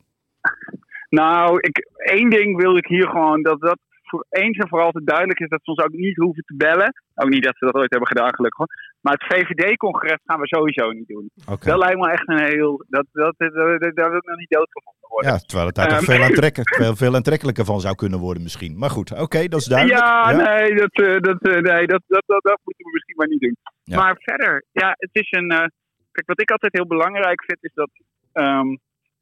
Nou, 1.09 1.57
ik, 1.59 1.77
één 1.95 2.29
ding 2.29 2.61
wil 2.61 2.77
ik 2.77 2.87
hier 2.87 3.07
gewoon 3.09 3.41
dat 3.41 3.59
dat 3.61 3.77
voor 4.03 4.25
eens 4.29 4.57
en 4.57 4.67
voor 4.67 4.81
altijd 4.81 5.05
duidelijk 5.07 5.39
is 5.39 5.49
dat 5.49 5.59
ze 5.63 5.69
ons 5.71 5.83
ook 5.83 5.91
niet 5.91 6.15
hoeven 6.17 6.43
te 6.43 6.55
bellen. 6.55 6.93
Ook 7.15 7.29
niet 7.29 7.43
dat 7.43 7.57
ze 7.57 7.65
dat 7.65 7.73
ooit 7.75 7.89
hebben 7.89 8.07
gedaan, 8.07 8.35
gelukkig. 8.35 8.57
hoor. 8.57 8.75
Maar 9.01 9.13
het 9.13 9.23
VVD-congres 9.33 10.19
gaan 10.25 10.39
we 10.39 10.47
sowieso 10.47 10.91
niet 10.91 11.07
doen. 11.07 11.29
Oké. 11.49 11.65
Dat 11.69 11.77
lijkt 11.77 11.99
me 11.99 12.11
echt 12.11 12.29
een 12.29 12.43
heel. 12.43 12.83
Dat, 12.87 13.05
dat, 13.11 13.33
dat, 13.37 13.53
dat- 13.53 13.95
daar 13.95 14.09
wil 14.09 14.17
ik 14.17 14.25
nog 14.27 14.37
niet 14.37 14.49
doodgevonden 14.49 15.09
worden. 15.09 15.31
Ja, 15.31 15.37
terwijl 15.37 15.67
het 15.67 15.75
daar 15.75 15.87
Ehm. 15.91 16.03
veel, 16.03 16.23
aantrekken, 16.23 16.63
veel, 16.75 16.95
veel 16.95 17.15
aantrekkelijker 17.15 17.65
van 17.65 17.79
zou 17.79 17.95
kunnen 17.95 18.19
worden 18.19 18.43
misschien. 18.43 18.77
Maar 18.77 18.89
goed, 18.89 19.11
oké, 19.21 19.47
dat 19.47 19.59
is 19.59 19.65
duidelijk. 19.65 19.99
Ja, 19.99 20.31
nee, 20.31 20.75
dat, 20.75 20.91
eh, 20.91 21.19
dat, 21.19 21.41
eh, 21.41 21.61
nee 21.61 21.87
dat, 21.87 22.01
dat, 22.07 22.23
dat, 22.25 22.43
dat 22.43 22.59
moeten 22.63 22.85
we 22.85 22.91
misschien 22.93 23.15
maar 23.15 23.27
niet 23.27 23.39
doen. 23.41 23.57
Ja. 23.83 23.97
Maar 23.97 24.15
verder, 24.19 24.63
ja, 24.71 24.95
het 24.97 25.09
is 25.11 25.31
een. 25.31 25.49
eh, 25.51 25.65
kijk, 26.11 26.27
wat 26.27 26.41
ik 26.41 26.51
altijd 26.51 26.73
heel 26.73 26.87
belangrijk 26.87 27.43
vind, 27.43 27.57
is 27.63 27.73
dat 27.73 27.89
ehm, 28.35 28.69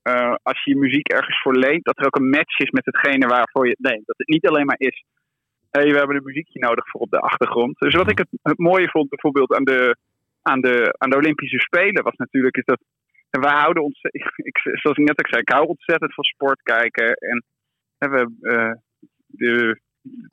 eh, 0.01 0.35
als 0.43 0.63
je 0.63 0.71
je 0.71 0.77
muziek 0.77 1.07
ergens 1.07 1.41
voor 1.41 1.55
leent, 1.55 1.85
dat 1.85 1.97
er 1.97 2.05
ook 2.05 2.15
een 2.15 2.29
match 2.29 2.59
is 2.59 2.69
met 2.69 2.85
hetgene 2.85 3.27
waarvoor 3.27 3.65
je 3.65 3.75
het 3.77 3.91
leent. 3.91 4.05
Dat 4.05 4.17
het 4.17 4.27
niet 4.27 4.47
alleen 4.47 4.65
maar 4.65 4.79
is. 4.79 5.03
Hé, 5.71 5.81
we 5.91 5.97
hebben 5.97 6.15
een 6.15 6.31
muziekje 6.31 6.59
nodig 6.59 6.89
voor 6.89 7.01
op 7.01 7.11
de 7.11 7.19
achtergrond. 7.19 7.79
Dus 7.79 7.95
wat 7.95 8.11
ik 8.11 8.17
het, 8.17 8.27
het 8.41 8.57
mooie 8.57 8.89
vond 8.89 9.09
bijvoorbeeld 9.09 9.53
aan 9.55 9.63
de, 9.63 9.97
aan, 10.41 10.61
de, 10.61 10.95
aan 10.97 11.09
de 11.09 11.15
Olympische 11.15 11.59
Spelen 11.59 12.03
was 12.03 12.15
natuurlijk 12.15 12.57
is 12.57 12.65
dat 12.65 12.79
en 13.29 13.41
wij 13.41 13.53
houden 13.53 13.83
ons, 13.83 13.99
ik, 14.01 14.33
ik, 14.35 14.57
zoals 14.61 14.97
ik 14.97 15.07
net 15.07 15.19
ook 15.19 15.27
zei, 15.27 15.41
ik 15.41 15.49
hou 15.49 15.67
ontzettend 15.67 16.13
van 16.13 16.23
sport 16.23 16.61
kijken. 16.61 17.13
En 17.13 17.43
we, 17.97 18.31
eh, 18.41 18.71
de, 19.25 19.79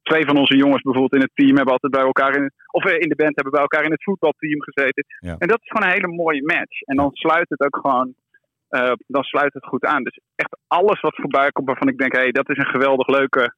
twee 0.02 0.24
van 0.24 0.36
onze 0.36 0.56
jongens 0.56 0.82
bijvoorbeeld 0.82 1.14
in 1.14 1.28
het 1.28 1.34
team 1.34 1.56
hebben 1.56 1.72
altijd 1.72 1.92
bij 1.92 2.02
elkaar 2.02 2.36
in, 2.36 2.50
of 2.70 2.84
eh, 2.84 2.98
in 2.98 3.08
de 3.08 3.14
band 3.22 3.34
hebben 3.34 3.52
bij 3.52 3.60
elkaar 3.60 3.84
in 3.84 3.90
het 3.90 4.02
voetbalteam 4.02 4.62
gezeten. 4.62 5.04
Ja. 5.20 5.36
En 5.38 5.48
dat 5.48 5.60
is 5.60 5.68
gewoon 5.68 5.88
een 5.88 5.94
hele 5.94 6.14
mooie 6.22 6.42
match. 6.42 6.80
En 6.80 6.96
dan 6.96 7.10
sluit 7.12 7.48
het 7.48 7.60
ook 7.60 7.76
gewoon, 7.76 8.14
eh, 8.70 8.92
dan 9.06 9.22
sluit 9.22 9.54
het 9.54 9.66
goed 9.66 9.84
aan. 9.84 10.02
Dus 10.02 10.20
echt 10.34 10.56
alles 10.66 11.00
wat 11.00 11.14
voorbij 11.14 11.50
komt 11.50 11.66
waarvan 11.66 11.88
ik 11.88 11.98
denk, 11.98 12.12
hé, 12.12 12.20
hey, 12.20 12.30
dat 12.30 12.48
is 12.48 12.56
een 12.56 12.74
geweldig 12.76 13.06
leuke, 13.06 13.54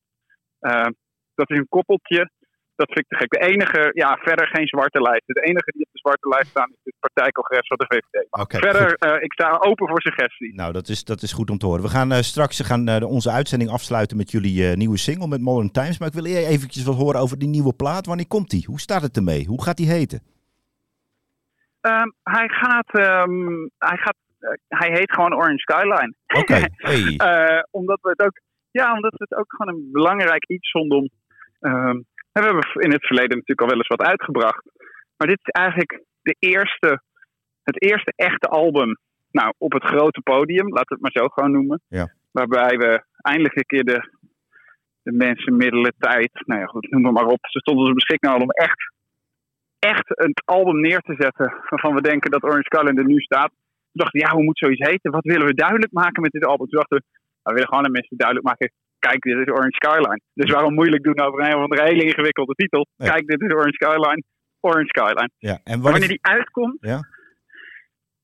eh, 0.58 0.90
dat 1.34 1.50
is 1.50 1.58
een 1.58 1.68
koppeltje. 1.68 2.30
Dat 2.74 2.92
vind 2.92 2.98
ik 2.98 3.08
te 3.08 3.16
gek. 3.16 3.30
De 3.30 3.46
enige, 3.46 3.90
ja, 3.94 4.16
verder 4.16 4.46
geen 4.46 4.66
zwarte 4.66 5.00
lijst. 5.00 5.22
De 5.26 5.40
enige 5.40 5.70
die 5.72 5.82
op 5.86 5.92
de 5.92 5.98
zwarte 5.98 6.28
lijst 6.28 6.50
staan 6.50 6.68
is 6.68 6.78
het 6.82 6.94
partijcongres 6.98 7.66
van 7.66 7.76
de 7.76 7.86
VVD. 7.88 8.26
Verder, 8.60 8.94
eh, 8.94 9.22
ik 9.22 9.32
sta 9.32 9.58
open 9.58 9.88
voor 9.88 10.00
suggesties. 10.00 10.54
Nou, 10.54 10.72
dat 10.72 10.88
is, 10.88 11.04
dat 11.04 11.22
is 11.22 11.32
goed 11.32 11.50
om 11.50 11.58
te 11.58 11.66
horen. 11.66 11.82
We 11.82 11.88
gaan 11.88 12.12
eh, 12.12 12.18
straks 12.18 12.58
we 12.58 12.64
gaan, 12.64 13.02
onze 13.02 13.30
uitzending 13.30 13.70
afsluiten 13.70 14.16
met 14.16 14.30
jullie 14.30 14.76
nieuwe 14.76 14.98
single 14.98 15.28
met 15.28 15.40
Modern 15.40 15.70
Times. 15.70 15.98
Maar 15.98 16.08
ik 16.08 16.14
wil 16.14 16.26
eer 16.26 16.46
eventjes 16.46 16.84
wat 16.84 16.96
horen 16.96 17.20
over 17.20 17.38
die 17.38 17.48
nieuwe 17.48 17.74
plaat. 17.74 18.06
Wanneer 18.06 18.28
komt 18.28 18.50
die? 18.50 18.64
Hoe 18.66 18.80
staat 18.80 19.02
het 19.02 19.16
ermee? 19.16 19.46
Hoe 19.46 19.62
gaat 19.62 19.76
die 19.76 19.90
heten? 19.90 20.22
Ehm, 21.82 22.10
hij 22.22 22.48
gaat, 22.48 22.90
ehm, 22.90 23.68
hij 23.78 23.96
gaat, 23.96 24.16
hij 24.68 24.90
heet 24.92 25.12
gewoon 25.12 25.34
Orange 25.34 25.58
Skyline. 25.58 26.14
Oké, 26.26 26.54
hey. 26.88 27.16
Eh, 27.16 27.62
omdat 27.70 27.98
we 28.02 28.08
het 28.08 28.22
ook, 28.22 28.40
ja, 28.70 28.94
omdat 28.94 29.12
we 29.12 29.26
het 29.28 29.38
ook 29.38 29.54
gewoon 29.56 29.74
een 29.74 29.88
belangrijk 29.92 30.48
iets 30.48 30.70
vonden 30.70 30.98
om. 30.98 31.08
ehm, 31.60 31.96
we 32.32 32.40
hebben 32.40 32.82
in 32.82 32.92
het 32.92 33.06
verleden 33.06 33.36
natuurlijk 33.36 33.60
al 33.60 33.66
wel 33.66 33.76
eens 33.76 33.96
wat 33.96 34.02
uitgebracht. 34.02 34.64
Maar 35.16 35.28
dit 35.28 35.38
is 35.42 35.52
eigenlijk 35.62 36.02
de 36.22 36.36
eerste, 36.38 37.02
het 37.62 37.82
eerste 37.82 38.12
echte 38.16 38.46
album. 38.46 38.98
Nou, 39.30 39.52
op 39.58 39.72
het 39.72 39.84
grote 39.84 40.20
podium, 40.20 40.68
laten 40.68 40.88
we 40.88 40.94
het 40.94 41.02
maar 41.02 41.22
zo 41.22 41.28
gewoon 41.28 41.52
noemen. 41.52 41.80
Ja. 41.88 42.12
Waarbij 42.30 42.76
we 42.76 43.04
eindelijk 43.16 43.56
een 43.56 43.66
keer 43.66 43.84
de, 43.84 44.10
de 45.02 45.12
mensen, 45.12 45.56
middelen, 45.56 45.94
tijd, 45.98 46.30
nou 46.46 46.60
ja, 46.60 46.66
goed, 46.66 46.90
noem 46.90 47.04
het 47.04 47.14
maar 47.14 47.26
op. 47.26 47.38
Ze 47.40 47.58
stonden 47.58 47.84
ons 47.84 47.94
beschikbaar 47.94 48.36
om 48.36 48.50
echt, 48.50 48.92
echt 49.78 50.04
een 50.06 50.34
album 50.44 50.80
neer 50.80 51.00
te 51.00 51.14
zetten. 51.18 51.54
Waarvan 51.68 51.94
we 51.94 52.00
denken 52.00 52.30
dat 52.30 52.42
Orange 52.42 52.64
Skyline 52.64 53.00
er 53.00 53.06
nu 53.06 53.20
staat. 53.20 53.52
Toen 53.92 54.02
dachten 54.02 54.20
we, 54.20 54.26
ja, 54.26 54.34
hoe 54.34 54.44
moet 54.44 54.58
zoiets 54.58 54.88
heten? 54.88 55.10
Wat 55.10 55.24
willen 55.24 55.46
we 55.46 55.54
duidelijk 55.54 55.92
maken 55.92 56.22
met 56.22 56.30
dit 56.30 56.44
album? 56.44 56.66
Toen 56.68 56.78
dachten 56.80 56.96
we, 56.98 57.04
we 57.42 57.52
willen 57.52 57.68
gewoon 57.68 57.84
aan 57.84 57.98
mensen 57.98 58.16
duidelijk 58.16 58.48
maken. 58.48 58.72
Kijk, 58.98 59.20
dit 59.22 59.38
is 59.38 59.52
Orange 59.56 59.78
Skyline. 59.82 60.20
Dus 60.34 60.50
waarom 60.50 60.74
moeilijk 60.74 61.02
doen 61.02 61.20
over 61.20 61.40
een 61.40 61.56
of 61.56 61.62
andere 61.62 61.82
hele 61.82 62.04
ingewikkelde 62.04 62.54
titel? 62.54 62.86
Nee. 62.96 63.08
Kijk, 63.10 63.26
dit 63.26 63.40
is 63.40 63.52
Orange 63.52 63.78
Skyline. 63.80 64.22
Orange 64.60 64.92
Skyline. 64.94 65.30
Ja, 65.38 65.58
en 65.64 65.80
wanneer... 65.80 66.08
die 66.08 66.26
uitkomt. 66.26 66.76
Ja. 66.80 67.00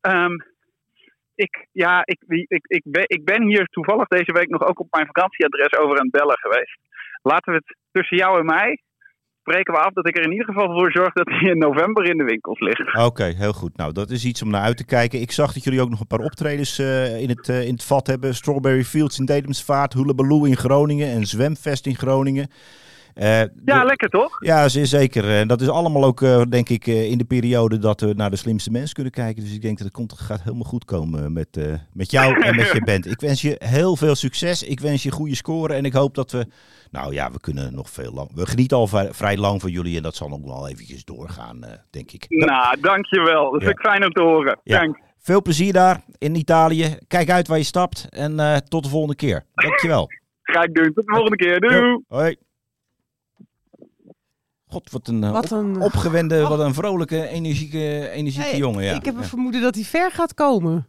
ehm, 0.00 0.34
ik, 1.34 1.66
ja, 1.72 2.02
ik, 2.04 2.18
ik, 2.26 2.64
ik, 2.66 2.82
ben, 2.84 3.04
ik 3.06 3.24
ben 3.24 3.42
hier 3.42 3.64
toevallig 3.64 4.08
deze 4.08 4.32
week 4.32 4.48
nog 4.48 4.62
ook 4.68 4.80
op 4.80 4.86
mijn 4.90 5.06
vakantieadres 5.06 5.78
over 5.78 5.98
aan 5.98 6.08
het 6.10 6.18
bellen 6.18 6.38
geweest. 6.38 6.78
Laten 7.22 7.52
we 7.52 7.58
het 7.58 7.76
tussen 7.90 8.16
jou 8.16 8.38
en 8.38 8.44
mij. 8.44 8.82
Spreken 9.48 9.74
we 9.74 9.80
af 9.80 9.92
dat 9.92 10.08
ik 10.08 10.16
er 10.16 10.24
in 10.24 10.32
ieder 10.32 10.46
geval 10.46 10.72
voor 10.72 10.90
zorg 10.92 11.12
dat 11.12 11.28
hij 11.28 11.50
in 11.50 11.58
november 11.58 12.04
in 12.04 12.18
de 12.18 12.24
winkels 12.24 12.60
ligt. 12.60 12.96
Oké, 13.06 13.24
heel 13.24 13.52
goed. 13.52 13.76
Nou, 13.76 13.92
dat 13.92 14.10
is 14.10 14.24
iets 14.24 14.42
om 14.42 14.50
naar 14.50 14.62
uit 14.62 14.76
te 14.76 14.84
kijken. 14.84 15.20
Ik 15.20 15.32
zag 15.32 15.52
dat 15.52 15.64
jullie 15.64 15.80
ook 15.80 15.90
nog 15.90 16.00
een 16.00 16.06
paar 16.06 16.18
optredens 16.18 16.78
eh, 16.78 17.20
in, 17.20 17.28
het, 17.28 17.48
eh, 17.48 17.66
in 17.66 17.72
het 17.72 17.84
vat 17.84 18.06
hebben. 18.06 18.34
Strawberry 18.34 18.84
Fields 18.84 19.18
in 19.18 19.24
Dedemsvaart, 19.24 19.92
Hullabaloo 19.92 20.44
in 20.44 20.56
Groningen 20.56 21.08
en 21.08 21.26
Zwemfest 21.26 21.86
in 21.86 21.96
Groningen. 21.96 22.48
Eh, 23.18 23.40
Ja, 23.64 23.84
lekker 23.84 24.08
toch? 24.08 24.44
Ja, 24.44 24.68
zeer 24.68 24.86
zeker. 24.86 25.30
En 25.30 25.48
dat 25.48 25.60
is 25.60 25.68
allemaal 25.68 26.04
ook, 26.04 26.22
eh, 26.22 26.42
denk 26.48 26.68
ik, 26.68 26.86
eh, 26.86 27.10
in 27.10 27.18
de 27.18 27.24
periode 27.24 27.78
dat 27.78 28.00
we 28.00 28.12
naar 28.16 28.30
de 28.30 28.36
slimste 28.36 28.70
mensen 28.70 28.94
kunnen 28.94 29.12
kijken. 29.12 29.42
Dus 29.42 29.52
ik 29.54 29.62
denk 29.62 29.76
dat 29.76 29.86
het 29.86 29.96
komt, 29.96 30.12
gaat 30.12 30.42
helemaal 30.42 30.64
goed 30.68 30.84
komen 30.84 31.32
met, 31.32 31.58
met 31.92 32.10
jou 32.10 32.40
en 32.42 32.56
met 32.56 32.70
je 32.72 32.82
band. 32.90 33.06
Ik 33.06 33.20
wens 33.20 33.42
je 33.42 33.56
heel 33.64 33.96
veel 33.96 34.14
succes. 34.14 34.62
Ik 34.62 34.80
wens 34.80 35.02
je 35.02 35.10
goede 35.10 35.34
scoren. 35.34 35.76
En 35.76 35.84
ik 35.84 35.92
hoop 35.92 36.14
dat 36.14 36.30
we, 36.32 36.46
nou 36.90 37.12
ja, 37.12 37.30
we 37.30 37.40
kunnen 37.40 37.74
nog 37.74 37.90
veel 37.90 38.12
lang. 38.12 38.30
We 38.34 38.46
genieten 38.46 38.76
al 38.76 38.86
vrij, 39.12 39.36
lang 39.36 39.60
van 39.60 39.70
jullie 39.70 39.96
en 39.96 40.02
dat 40.02 40.14
zal 40.14 40.28
nog 40.28 40.44
wel 40.44 40.68
eventjes 40.68 41.04
doorgaan, 41.04 41.60
denk 41.90 42.10
ik. 42.12 42.24
Nou, 42.28 42.80
dankjewel. 42.80 43.50
Dat 43.52 43.60
Ja. 43.60 43.66
vind 43.66 43.78
ik 43.78 43.86
fijn 43.86 44.04
om 44.04 44.12
te 44.12 44.22
horen. 44.22 44.60
Ja. 44.62 44.78
Dank. 44.78 44.98
Veel 45.18 45.42
plezier 45.42 45.72
daar 45.72 46.00
in 46.18 46.34
Italië. 46.34 46.96
Kijk 47.08 47.30
uit 47.30 47.48
waar 47.48 47.58
je 47.58 47.64
stapt 47.64 48.06
en 48.10 48.62
tot 48.68 48.82
de 48.82 48.88
volgende 48.88 49.16
keer. 49.16 49.44
Dankjewel. 49.54 50.08
Ga 50.42 50.62
ik 50.62 50.74
doen. 50.74 50.92
Tot 50.92 51.06
de 51.06 51.12
volgende 51.14 51.36
keer. 51.36 51.60
Doei. 51.60 52.02
Hoi. 52.08 52.36
God, 54.68 54.90
wat 54.90 55.08
een, 55.08 55.24
eh, 55.24 55.34
op- 55.34 55.80
opgewende, 55.82 56.40
wat 56.42 56.58
een 56.60 56.74
vrolijke, 56.74 57.26
energieke, 57.28 58.08
energieke 58.10 58.48
Hey, 58.48 58.58
jongen. 58.58 58.84
Ja. 58.84 58.94
Ik 58.94 59.04
heb 59.04 59.14
een 59.14 59.20
Ja. 59.20 59.26
vermoeden 59.26 59.60
dat 59.60 59.74
hij 59.74 59.84
ver 59.84 60.10
gaat 60.10 60.34
komen. 60.34 60.86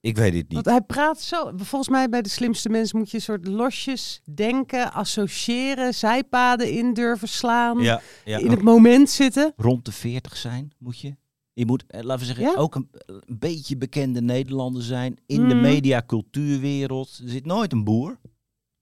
Ik 0.00 0.16
weet 0.16 0.34
het 0.34 0.42
niet. 0.48 0.52
Want 0.52 0.66
hij 0.66 0.80
praat 0.80 1.20
zo. 1.20 1.52
Volgens 1.56 1.88
mij 1.90 2.08
bij 2.08 2.22
de 2.22 2.28
slimste 2.28 2.68
mensen 2.68 2.98
moet 2.98 3.10
je 3.10 3.16
een 3.16 3.22
soort 3.22 3.46
losjes 3.48 4.20
denken, 4.24 4.92
associëren, 4.92 5.94
zijpaden 5.94 6.70
in 6.72 6.94
durven 6.94 7.28
slaan. 7.28 7.78
Ja, 7.80 8.00
ja. 8.24 8.38
In 8.38 8.50
het 8.50 8.62
moment 8.62 9.10
zitten. 9.10 9.52
Rond 9.56 9.84
de 9.84 9.92
40 9.92 10.36
zijn 10.36 10.72
moet 10.78 11.00
je. 11.00 11.16
Je 11.52 11.66
moet, 11.66 11.84
eh, 11.86 12.00
laten 12.02 12.18
we 12.18 12.24
zeggen, 12.34 12.44
Ja? 12.44 12.54
ook 12.54 12.74
een, 12.74 12.88
een 13.06 13.38
beetje 13.38 13.76
bekende 13.76 14.20
Nederlander 14.22 14.82
zijn. 14.82 15.16
In 15.26 15.48
de 15.48 15.54
Mm. 15.54 15.60
media 15.60 16.02
cultuurwereld. 16.06 17.20
Er 17.24 17.30
zit 17.30 17.46
nooit 17.46 17.72
een 17.72 17.84
boer 17.84 18.18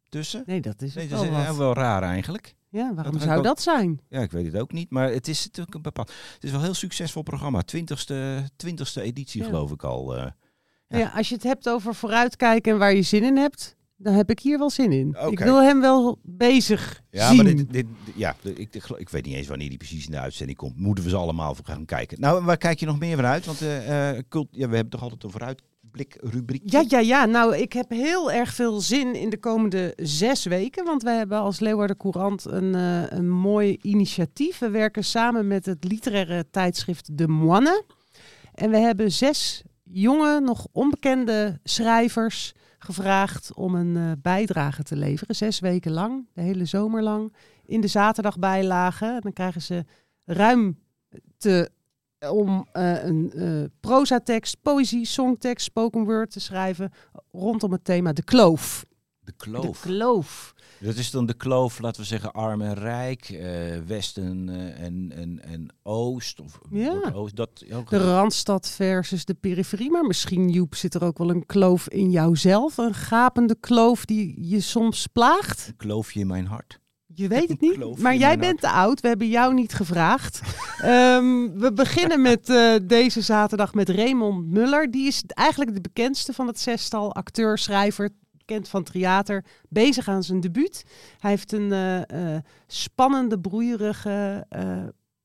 tussen. 0.08 0.42
Nee, 0.46 0.60
dat 0.60 0.82
is 0.82 0.94
Nee, 0.94 1.08
dat 1.08 1.22
is 1.22 1.28
eh, 1.28 1.56
wel 1.58 1.74
raar 1.74 2.02
eigenlijk. 2.02 2.54
Ja, 2.68 2.94
waarom 2.94 3.12
dat 3.12 3.22
zou 3.22 3.38
ook- 3.38 3.44
dat 3.44 3.60
zijn? 3.62 4.00
Ja, 4.08 4.20
ik 4.20 4.30
weet 4.30 4.52
het 4.52 4.60
ook 4.60 4.72
niet. 4.72 4.90
Maar 4.90 5.10
het 5.12 5.28
is 5.28 5.44
natuurlijk 5.44 5.74
een 5.76 5.82
bepaald. 5.82 6.08
Het 6.34 6.44
is 6.44 6.50
wel 6.50 6.58
een 6.58 6.64
heel 6.64 6.74
succesvol 6.74 7.22
programma. 7.22 7.62
Twintigste, 7.62 8.48
twintigste 8.56 9.00
editie, 9.02 9.40
Ja. 9.40 9.46
geloof 9.46 9.70
ik 9.72 9.82
al. 9.84 10.16
eh. 10.16 10.26
Ja. 10.88 10.98
Ja. 10.98 11.12
als 11.16 11.28
je 11.28 11.34
het 11.34 11.44
hebt 11.44 11.68
over 11.68 11.94
vooruitkijken 11.94 12.72
en 12.72 12.78
waar 12.78 12.94
je 12.94 13.02
zin 13.02 13.22
in 13.24 13.36
hebt. 13.36 13.74
daar 13.98 14.14
heb 14.14 14.30
ik 14.30 14.38
hier 14.40 14.58
wel 14.58 14.70
zin 14.70 14.92
in. 14.92 15.16
Ik 15.30 15.38
wil 15.38 15.62
hem 15.62 15.80
wel 15.80 16.18
bezig 16.22 17.02
Ja, 17.10 17.28
zien. 17.28 17.36
maar 17.36 17.54
dit, 17.54 17.72
dit, 17.72 17.86
ja, 18.14 18.36
ik, 18.42 18.74
ik, 18.96 19.08
weet 19.08 19.24
niet 19.24 19.34
eens 19.34 19.46
wanneer 19.46 19.68
die 19.68 19.78
precies 19.78 20.04
in 20.04 20.10
de 20.10 20.18
uitzending 20.18 20.58
komt. 20.58 20.76
Moeten 20.78 21.04
we 21.04 21.10
ze 21.10 21.16
allemaal 21.16 21.54
voor 21.54 21.64
gaan 21.64 21.84
kijken. 21.84 22.20
Nou, 22.20 22.44
waar 22.44 22.56
kijk 22.56 22.80
je 22.80 22.86
nog 22.86 22.98
meer 22.98 23.16
van 23.16 23.24
uit? 23.24 23.46
Want 23.46 23.60
eh, 23.62 24.10
eh, 24.10 24.22
cult, 24.28 24.48
ja, 24.50 24.68
we 24.68 24.74
hebben 24.74 24.92
toch 24.92 25.02
altijd 25.02 25.24
een 25.24 25.30
vooruitblik-rubriek. 25.96 26.62
Ja, 26.64 26.84
ja, 26.88 26.98
ja. 26.98 27.24
Nou, 27.24 27.56
ik 27.56 27.72
heb 27.72 27.90
heel 27.90 28.32
erg 28.32 28.54
veel 28.54 28.80
zin 28.80 29.14
in 29.14 29.30
de 29.30 29.38
komende 29.38 29.92
zes 29.96 30.44
weken. 30.44 30.84
Want 30.84 31.02
wij 31.02 31.16
hebben 31.16 31.38
als 31.38 31.60
Leeuwarden 31.60 31.96
Courant 31.96 32.44
een, 32.44 32.74
eh, 32.74 33.18
een 33.18 33.30
mooi 33.30 33.78
initiatief. 33.82 34.58
We 34.58 34.70
werken 34.70 35.04
samen 35.04 35.46
met 35.46 35.66
het 35.66 35.84
literaire 35.84 36.50
tijdschrift 36.50 37.18
De 37.18 37.28
Moine. 37.28 37.84
En 38.54 38.70
we 38.70 38.78
hebben 38.78 39.12
zes 39.12 39.62
jonge, 39.82 40.40
nog 40.40 40.66
onbekende 40.72 41.60
schrijvers 41.64 42.54
gevraagd 42.78 43.54
om 43.54 43.74
een 43.74 43.96
eh, 43.96 44.12
bijdrage 44.22 44.82
te 44.82 44.96
leveren. 44.96 45.34
Zes 45.34 45.60
weken 45.60 45.92
lang, 45.92 46.26
de 46.32 46.42
hele 46.42 46.64
zomer 46.64 47.02
lang. 47.02 47.34
In 47.64 47.80
de 47.80 47.86
zaterdagbijlage. 47.86 49.06
En 49.06 49.20
dan 49.20 49.32
krijgen 49.32 49.62
ze 49.62 49.84
ruimte 50.24 51.70
om 52.18 52.66
eh, 52.72 53.04
een 53.04 53.32
eh 53.32 53.64
prozatekst, 53.80 54.56
poëzie, 54.62 55.06
songtekst, 55.06 55.66
spoken 55.66 56.04
word 56.04 56.30
te 56.30 56.40
schrijven 56.40 56.92
rondom 57.32 57.72
het 57.72 57.84
thema 57.84 58.12
de 58.12 58.24
kloof. 58.24 58.84
De 59.20 59.32
kloof. 59.36 59.80
De 59.80 59.88
kloof. 59.88 60.54
Dat 60.80 60.94
is 60.94 61.10
dan 61.10 61.26
de 61.26 61.34
kloof, 61.34 61.78
laten 61.78 62.00
we 62.00 62.06
zeggen, 62.06 62.32
arm 62.32 62.62
en 62.62 62.74
rijk, 62.74 63.28
eh, 63.28 63.78
westen 63.86 64.48
en, 64.76 65.12
en, 65.12 65.42
en 65.44 65.74
oost. 65.82 66.40
Of 66.40 66.58
Ja. 66.70 66.92
Noordoost, 66.92 67.36
dat, 67.36 67.64
ook, 67.72 67.90
De 67.90 67.98
Randstad 67.98 68.68
versus 68.68 69.24
de 69.24 69.34
periferie. 69.34 69.90
Maar 69.90 70.04
misschien, 70.04 70.48
Joep, 70.48 70.74
zit 70.74 70.94
er 70.94 71.04
ook 71.04 71.18
wel 71.18 71.30
een 71.30 71.46
kloof 71.46 71.88
in 71.88 72.10
jouzelf. 72.10 72.76
Een 72.76 72.94
gapende 72.94 73.56
kloof 73.60 74.04
die 74.04 74.48
je 74.48 74.60
soms 74.60 75.06
plaagt. 75.06 75.66
een 75.68 75.76
kloofje 75.76 76.20
in 76.20 76.26
mijn 76.26 76.46
hart. 76.46 76.80
Je 77.18 77.28
weet 77.28 77.48
het 77.48 77.60
niet. 77.60 77.98
Maar 77.98 78.16
jij 78.16 78.38
bent 78.38 78.60
te 78.60 78.70
oud. 78.70 79.00
We 79.00 79.08
hebben 79.08 79.28
jou 79.28 79.54
niet 79.54 79.72
gevraagd. 79.72 80.40
Ehm, 80.76 81.50
we 81.54 81.72
beginnen 81.74 82.22
met 82.22 82.48
eh, 82.48 82.74
deze 82.82 83.20
zaterdag 83.20 83.74
met 83.74 83.88
Raymond 83.88 84.46
Muller. 84.46 84.90
Die 84.90 85.06
is 85.06 85.22
eigenlijk 85.26 85.74
de 85.74 85.80
bekendste 85.80 86.32
van 86.32 86.46
het 86.46 86.60
zestal. 86.60 87.14
Acteur, 87.14 87.58
schrijver, 87.58 88.10
bekend 88.32 88.68
van 88.68 88.82
theater. 88.82 89.44
Bezig 89.68 90.08
aan 90.08 90.22
zijn 90.22 90.40
debuut. 90.40 90.84
Hij 91.18 91.30
heeft 91.30 91.52
een 91.52 91.72
eh, 91.72 92.34
eh, 92.34 92.42
spannende, 92.66 93.40
broeierige... 93.40 94.46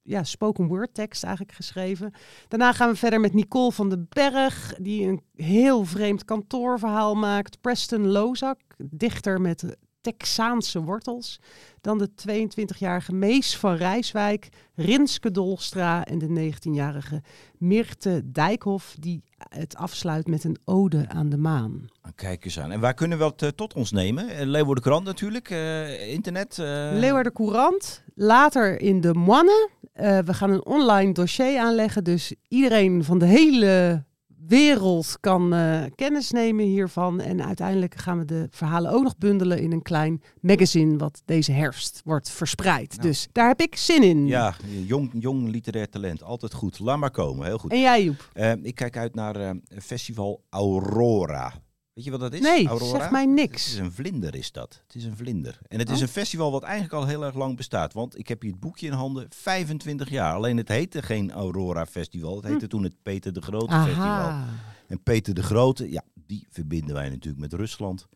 ja, 0.04 0.24
spoken 0.24 0.68
word 0.68 0.94
tekst 0.94 1.24
eigenlijk 1.24 1.56
geschreven. 1.56 2.14
Daarna 2.48 2.74
gaan 2.74 2.90
we 2.90 2.96
verder 2.96 3.20
met 3.20 3.34
Nicole 3.34 3.72
van 3.72 3.90
den 3.90 4.06
Berg, 4.10 4.74
die 4.78 5.08
een 5.08 5.22
heel 5.36 5.86
vreemd 5.86 6.26
kantoorverhaal 6.26 7.16
maakt. 7.16 7.62
Preston 7.62 8.08
Lozak, 8.08 8.60
dichter 8.78 9.42
met 9.42 9.76
Texaanse 10.02 10.82
wortels. 10.84 11.40
Dan 11.82 11.98
de 11.98 12.10
22-jarige 12.30 13.14
Mees 13.14 13.58
van 13.58 13.76
Rijswijk, 13.76 14.50
Rinske 14.76 15.32
Dolstra 15.32 16.06
en 16.06 16.18
de 16.18 16.52
19-jarige 16.54 17.22
Mirte 17.58 18.22
Dijkhoff, 18.32 18.96
die 19.00 19.24
het 19.50 19.76
afsluit 19.76 20.28
met 20.28 20.44
een 20.44 20.58
ode 20.66 21.06
aan 21.10 21.30
de 21.30 21.38
maan. 21.38 21.86
Kijk 22.16 22.46
eens 22.46 22.60
aan. 22.60 22.72
En 22.72 22.80
waar 22.80 22.94
kunnen 22.94 23.18
we 23.18 23.24
dat 23.24 23.42
eh, 23.42 23.50
tot 23.50 23.74
ons 23.74 23.92
nemen? 23.92 24.30
Uh, 24.30 24.42
Leeuwarden 24.42 24.84
Krant 24.84 25.06
natuurlijk, 25.06 25.50
eh, 25.50 26.12
internet. 26.12 26.60
eh, 26.60 26.66
Leeuwarden 26.94 27.34
Courant, 27.34 28.04
later 28.16 28.82
in 28.82 29.02
de 29.02 29.14
Moine. 29.14 29.70
Eh, 29.94 30.20
we 30.20 30.34
gaan 30.34 30.50
een 30.52 30.66
online 30.66 31.14
dossier 31.14 31.60
aanleggen, 31.60 32.04
dus 32.04 32.34
iedereen 32.48 33.04
van 33.04 33.18
de 33.20 33.26
hele 33.26 34.04
wereld 34.48 35.18
kan 35.20 35.54
eh, 35.54 35.84
kennis 35.96 36.32
nemen 36.32 36.66
hiervan. 36.66 37.20
En 37.20 37.46
uiteindelijk 37.46 37.96
gaan 37.96 38.18
we 38.18 38.26
de 38.26 38.48
verhalen 38.50 38.92
ook 38.92 39.04
nog 39.04 39.18
bundelen 39.18 39.60
in 39.60 39.72
een 39.72 39.82
klein 39.82 40.22
magazine 40.40 40.98
wat 40.98 41.22
deze 41.26 41.52
herfst 41.52 42.02
wordt 42.04 42.30
verspreid. 42.30 42.90
Nou. 42.90 43.08
Dus 43.08 43.28
daar 43.32 43.48
heb 43.48 43.62
ik 43.62 43.76
zin 43.76 44.04
in. 44.04 44.28
Ja, 44.28 44.56
jong, 44.86 45.10
jong 45.14 45.50
literair 45.50 45.90
talent. 45.90 46.24
Altijd 46.24 46.54
goed. 46.54 46.80
Laat 46.80 46.98
maar 46.98 47.12
komen. 47.12 47.46
Heel 47.46 47.58
goed. 47.58 47.72
En 47.72 47.82
jij 47.82 48.04
Joep? 48.04 48.30
Eh, 48.34 48.52
ik 48.62 48.76
kijk 48.76 48.98
uit 48.98 49.16
naar 49.16 49.36
eh, 49.36 49.50
festival 49.82 50.44
Aurora. 50.50 51.54
Weet 52.02 52.12
je 52.14 52.20
wat 52.20 52.32
dat 52.32 52.40
is? 52.40 52.48
Nee, 52.48 52.68
Aurora? 52.68 53.00
zeg 53.00 53.12
mij 53.12 53.22
Het 53.22 53.30
niks. 53.30 53.68
is 53.68 53.78
een 53.78 53.92
vlinder, 53.92 54.36
is 54.36 54.52
dat. 54.52 54.82
Het 54.88 54.96
is 54.96 55.04
een 55.04 55.16
vlinder. 55.18 55.60
En 55.68 55.80
het 55.80 55.90
is 55.90 55.96
Oh. 55.96 56.02
een 56.02 56.08
festival 56.08 56.52
wat 56.52 56.64
eigenlijk 56.64 56.94
al 56.94 57.08
heel 57.08 57.26
erg 57.26 57.36
lang 57.36 57.58
bestaat. 57.58 57.94
Want 57.94 58.18
ik 58.18 58.28
heb 58.28 58.42
hier 58.42 58.52
het 58.52 58.60
boekje 58.60 58.88
in 58.88 58.94
handen. 58.94 59.26
25 59.30 60.10
jaar. 60.10 60.34
Alleen 60.36 60.58
het 60.58 60.68
heette 60.68 61.02
geen 61.02 61.32
Aurora 61.32 61.86
Festival. 61.86 62.36
Het 62.36 62.46
heette 62.46 62.68
toen 62.68 62.84
het 62.84 62.96
Peter 63.02 63.34
de 63.34 63.42
Grote 63.42 63.74
Festival. 63.74 64.30
Hm. 64.30 64.42
En 64.88 65.04
Peter 65.04 65.34
de 65.34 65.44
Grote, 65.44 65.92
ja, 65.92 66.04
die 66.26 66.48
verbinden 66.50 66.96
wij 66.96 67.10
natuurlijk 67.10 67.42
met 67.42 67.54
Rusland. 67.54 68.08